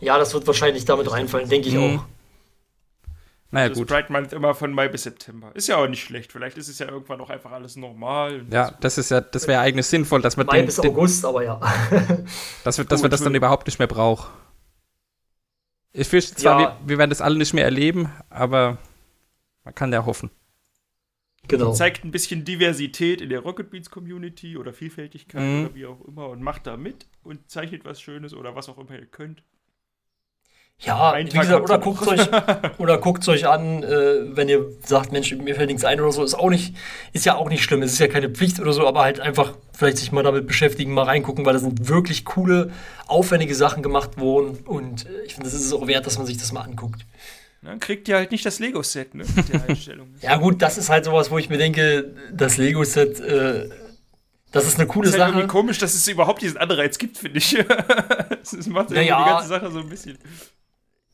Ja, 0.00 0.18
das 0.18 0.34
wird 0.34 0.46
wahrscheinlich 0.48 0.84
damit 0.84 1.10
reinfallen, 1.10 1.48
denke 1.48 1.68
ich 1.68 1.74
Mhm. 1.76 1.98
auch. 2.00 2.04
Naja, 3.52 3.68
Das 3.68 3.78
gut. 3.78 3.86
Pride 3.88 4.10
Month 4.10 4.32
immer 4.32 4.54
von 4.54 4.72
Mai 4.72 4.88
bis 4.88 5.02
September. 5.04 5.54
Ist 5.54 5.68
ja 5.68 5.76
auch 5.76 5.86
nicht 5.86 6.02
schlecht. 6.02 6.32
Vielleicht 6.32 6.56
ist 6.58 6.68
es 6.68 6.78
ja 6.78 6.88
irgendwann 6.88 7.20
auch 7.20 7.30
einfach 7.30 7.52
alles 7.52 7.76
normal. 7.76 8.44
Ja, 8.50 8.70
das 8.80 8.96
ist 8.98 9.10
ja, 9.10 9.20
das 9.20 9.46
wäre 9.46 9.60
eigentlich 9.60 9.86
sinnvoll, 9.86 10.22
dass 10.22 10.36
man 10.38 10.46
Mai 10.46 10.56
den, 10.58 10.66
bis 10.66 10.76
den, 10.76 10.90
August, 10.90 11.24
aber 11.24 11.44
ja. 11.44 11.60
dass 12.64 12.78
wir, 12.78 12.84
dass 12.86 13.00
wir 13.02 13.08
Gut, 13.08 13.12
das 13.12 13.22
dann 13.22 13.34
überhaupt 13.34 13.66
nicht 13.66 13.78
mehr 13.78 13.86
brauchen. 13.88 14.26
Ich 15.92 16.08
fürchte 16.08 16.34
zwar, 16.34 16.60
Ja. 16.60 16.78
wir, 16.80 16.88
wir 16.88 16.98
werden 16.98 17.10
das 17.10 17.20
alle 17.20 17.36
nicht 17.36 17.52
mehr 17.52 17.64
erleben, 17.64 18.10
aber 18.30 18.78
man 19.64 19.74
kann 19.74 19.92
ja 19.92 20.06
hoffen. 20.06 20.30
genau. 21.46 21.72
Zeigt 21.72 22.04
ein 22.04 22.10
bisschen 22.10 22.46
Diversität 22.46 23.20
in 23.20 23.28
der 23.28 23.40
Rocket 23.40 23.68
Beans 23.70 23.90
Community 23.90 24.56
oder 24.56 24.72
Vielfältigkeit 24.72 25.42
Mhm. 25.42 25.64
oder 25.66 25.74
wie 25.74 25.84
auch 25.86 26.00
immer 26.06 26.30
und 26.30 26.42
macht 26.42 26.66
da 26.66 26.78
mit 26.78 27.06
und 27.22 27.50
zeichnet 27.50 27.84
was 27.84 28.00
Schönes 28.00 28.32
oder 28.32 28.54
was 28.54 28.70
auch 28.70 28.78
immer 28.78 28.92
ihr 28.98 29.04
könnt. 29.04 29.42
Ja, 30.80 31.14
wie 31.16 31.24
gesagt, 31.24 31.62
oder 31.62 31.78
guckt 31.78 32.08
euch 32.08 32.28
oder 32.78 32.98
guckt 32.98 33.28
euch 33.28 33.46
an, 33.46 33.84
äh, 33.84 34.36
wenn 34.36 34.48
ihr 34.48 34.66
sagt, 34.84 35.12
Mensch, 35.12 35.32
mir 35.32 35.54
fällt 35.54 35.68
nichts 35.68 35.84
ein 35.84 36.00
oder 36.00 36.10
so, 36.10 36.24
ist 36.24 36.34
auch 36.34 36.50
nicht, 36.50 36.74
ist 37.12 37.24
ja 37.24 37.36
auch 37.36 37.48
nicht 37.48 37.62
schlimm. 37.62 37.82
Es 37.82 37.92
ist 37.92 38.00
ja 38.00 38.08
keine 38.08 38.30
Pflicht 38.30 38.58
oder 38.58 38.72
so, 38.72 38.84
aber 38.88 39.02
halt 39.02 39.20
einfach 39.20 39.54
vielleicht 39.72 39.98
sich 39.98 40.10
mal 40.10 40.24
damit 40.24 40.48
beschäftigen, 40.48 40.92
mal 40.92 41.04
reingucken, 41.04 41.46
weil 41.46 41.52
da 41.52 41.60
sind 41.60 41.88
wirklich 41.88 42.24
coole, 42.24 42.72
aufwendige 43.06 43.54
Sachen 43.54 43.84
gemacht 43.84 44.18
worden 44.18 44.58
und 44.66 45.06
äh, 45.06 45.22
ich 45.24 45.34
finde, 45.34 45.48
das 45.48 45.54
ist 45.54 45.66
es 45.66 45.72
auch 45.72 45.86
wert, 45.86 46.04
dass 46.04 46.18
man 46.18 46.26
sich 46.26 46.38
das 46.38 46.50
mal 46.50 46.62
anguckt. 46.62 47.06
Dann 47.62 47.78
kriegt 47.78 48.08
ihr 48.08 48.16
halt 48.16 48.32
nicht 48.32 48.44
das 48.44 48.58
Lego-Set, 48.58 49.14
ne? 49.14 49.24
Mit 49.36 49.52
der 49.52 49.62
Einstellung. 49.68 50.08
Ja 50.20 50.36
gut, 50.36 50.60
das 50.62 50.78
ist 50.78 50.88
halt 50.88 51.04
sowas, 51.04 51.30
wo 51.30 51.38
ich 51.38 51.48
mir 51.48 51.58
denke, 51.58 52.12
das 52.32 52.56
Lego-Set, 52.56 53.20
äh, 53.20 53.68
das 54.50 54.66
ist 54.66 54.80
eine 54.80 54.88
coole 54.88 55.06
ist 55.08 55.12
halt 55.12 55.20
Sache. 55.20 55.30
irgendwie 55.30 55.46
komisch, 55.46 55.78
dass 55.78 55.94
es 55.94 56.08
überhaupt 56.08 56.42
diesen 56.42 56.56
Anreiz 56.58 56.98
gibt, 56.98 57.18
finde 57.18 57.38
ich. 57.38 57.56
Das 58.42 58.66
macht 58.66 58.90
Naja. 58.90 59.22
die 59.22 59.30
ganze 59.30 59.48
Sache 59.48 59.70
so 59.70 59.78
ein 59.78 59.88
bisschen. 59.88 60.18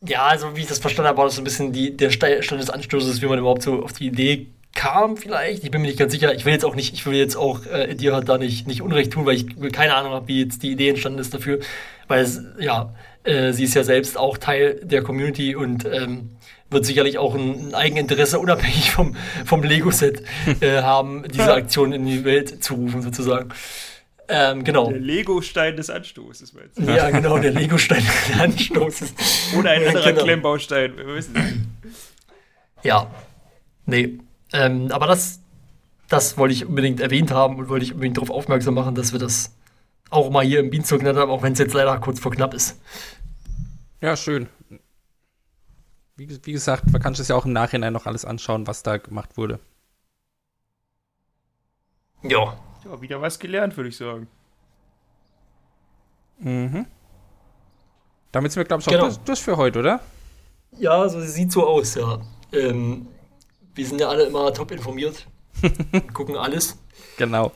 Ja, 0.06 0.26
also 0.26 0.56
wie 0.56 0.60
ich 0.60 0.66
das 0.68 0.78
verstanden 0.78 1.08
habe, 1.08 1.18
war 1.18 1.24
das 1.24 1.34
so 1.34 1.40
ein 1.40 1.44
bisschen 1.44 1.72
die, 1.72 1.96
der 1.96 2.10
Stand 2.10 2.50
des 2.50 2.70
Anstoßes, 2.70 3.20
wie 3.20 3.26
man 3.26 3.38
überhaupt 3.38 3.62
so 3.62 3.82
auf 3.82 3.92
die 3.92 4.06
Idee 4.06 4.46
kam, 4.74 5.16
vielleicht. 5.16 5.64
Ich 5.64 5.70
bin 5.72 5.80
mir 5.80 5.88
nicht 5.88 5.98
ganz 5.98 6.12
sicher. 6.12 6.32
Ich 6.34 6.44
will 6.44 6.52
jetzt 6.52 6.64
auch 6.64 6.76
nicht, 6.76 6.94
ich 6.94 7.04
will 7.04 7.14
jetzt 7.14 7.36
auch 7.36 7.66
äh, 7.66 7.94
dir 7.94 8.14
halt 8.14 8.28
da 8.28 8.38
nicht, 8.38 8.68
nicht 8.68 8.80
Unrecht 8.80 9.12
tun, 9.12 9.26
weil 9.26 9.34
ich 9.34 9.72
keine 9.72 9.94
Ahnung 9.94 10.12
habe, 10.12 10.28
wie 10.28 10.44
jetzt 10.44 10.62
die 10.62 10.70
Idee 10.70 10.90
entstanden 10.90 11.18
ist 11.18 11.34
dafür. 11.34 11.58
Weil 12.06 12.22
es, 12.22 12.40
ja, 12.60 12.94
äh, 13.24 13.52
sie 13.52 13.64
ist 13.64 13.74
ja 13.74 13.82
selbst 13.82 14.16
auch 14.16 14.38
Teil 14.38 14.80
der 14.84 15.02
Community 15.02 15.56
und 15.56 15.84
ähm, 15.84 16.30
wird 16.70 16.86
sicherlich 16.86 17.18
auch 17.18 17.34
ein, 17.34 17.68
ein 17.68 17.74
Eigeninteresse, 17.74 18.38
unabhängig 18.38 18.90
vom, 18.92 19.16
vom 19.44 19.64
Lego-Set, 19.64 20.22
äh, 20.60 20.82
haben, 20.82 21.24
diese 21.28 21.52
Aktion 21.52 21.92
in 21.92 22.06
die 22.06 22.24
Welt 22.24 22.62
zu 22.62 22.74
rufen, 22.74 23.02
sozusagen. 23.02 23.50
Ähm, 24.30 24.62
genau. 24.62 24.90
Der 24.90 25.00
Lego-Stein 25.00 25.76
des 25.76 25.88
Anstoßes, 25.88 26.52
meinst 26.52 26.78
du? 26.78 26.82
Ja, 26.82 27.08
genau, 27.10 27.38
der 27.38 27.52
Lego-Stein 27.52 28.02
des 28.04 28.40
Anstoßes. 28.40 29.14
Oder 29.58 29.70
ein 29.70 29.86
anderer 29.88 30.12
Genau. 30.12 30.22
Klemmbaustein, 30.24 30.96
wir 30.96 31.06
wissen 31.06 31.32
nicht. 31.32 31.94
Ja, 32.82 33.10
nee. 33.86 34.18
Ähm, 34.52 34.92
aber 34.92 35.06
das, 35.06 35.40
das 36.08 36.36
wollte 36.36 36.52
ich 36.54 36.66
unbedingt 36.66 37.00
erwähnt 37.00 37.30
haben 37.30 37.56
und 37.56 37.68
wollte 37.68 37.84
ich 37.86 37.92
unbedingt 37.94 38.18
darauf 38.18 38.30
aufmerksam 38.30 38.74
machen, 38.74 38.94
dass 38.94 39.12
wir 39.12 39.18
das 39.18 39.54
auch 40.10 40.30
mal 40.30 40.44
hier 40.44 40.60
im 40.60 40.70
Beanstalk 40.70 41.00
genannt 41.00 41.18
haben, 41.18 41.30
auch 41.30 41.42
wenn 41.42 41.54
es 41.54 41.58
jetzt 41.58 41.74
leider 41.74 41.98
kurz 41.98 42.20
vor 42.20 42.32
knapp 42.32 42.52
ist. 42.54 42.78
Ja, 44.00 44.16
schön. 44.16 44.46
Wie, 46.16 46.28
wie 46.44 46.52
gesagt, 46.52 46.90
man 46.90 47.00
kann 47.00 47.14
sich 47.14 47.20
das 47.20 47.28
ja 47.28 47.36
auch 47.36 47.44
im 47.46 47.52
Nachhinein 47.52 47.92
noch 47.92 48.06
alles 48.06 48.24
anschauen, 48.24 48.66
was 48.66 48.82
da 48.82 48.96
gemacht 48.98 49.36
wurde. 49.36 49.58
Ja. 52.22 52.58
Ja, 52.84 53.00
wieder 53.00 53.20
was 53.20 53.38
gelernt, 53.38 53.76
würde 53.76 53.88
ich 53.88 53.96
sagen. 53.96 54.28
Mhm. 56.38 56.86
Damit 58.32 58.52
sind 58.52 58.60
wir, 58.60 58.64
glaube 58.66 58.82
ich, 58.82 58.88
auch 58.88 58.92
Genau. 58.92 59.04
durch, 59.06 59.18
durch 59.18 59.40
für 59.40 59.56
heute, 59.56 59.80
oder? 59.80 60.00
Ja, 60.78 61.08
so 61.08 61.20
sieht 61.20 61.50
so 61.50 61.66
aus, 61.66 61.94
ja. 61.94 62.20
Ähm, 62.52 63.08
wir 63.74 63.86
sind 63.86 64.00
ja 64.00 64.08
alle 64.08 64.24
immer 64.24 64.52
top 64.52 64.70
informiert. 64.70 65.26
gucken 66.12 66.36
alles. 66.36 66.78
Genau. 67.16 67.52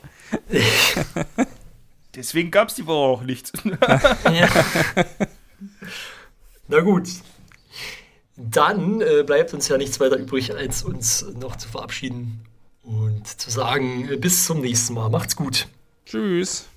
Deswegen 2.15 2.51
gab 2.51 2.69
es 2.69 2.75
die 2.75 2.85
Woche 2.85 3.19
auch 3.19 3.23
nichts. 3.23 3.53
Ja. 4.31 4.49
Na 6.67 6.79
gut. 6.79 7.07
Dann 8.35 9.01
äh, 9.01 9.23
bleibt 9.23 9.53
uns 9.53 9.67
ja 9.67 9.77
nichts 9.77 9.99
weiter 9.99 10.17
übrig, 10.17 10.53
als 10.55 10.83
uns 10.83 11.25
noch 11.39 11.55
zu 11.55 11.69
verabschieden 11.69 12.43
und 12.83 13.27
zu 13.27 13.49
sagen, 13.49 14.09
äh, 14.09 14.17
bis 14.17 14.45
zum 14.45 14.61
nächsten 14.61 14.93
Mal. 14.93 15.09
Macht's 15.09 15.35
gut. 15.35 15.67
Tschüss. 16.05 16.67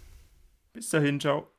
Bis 0.72 0.88
dahin, 0.90 1.20
ciao. 1.20 1.55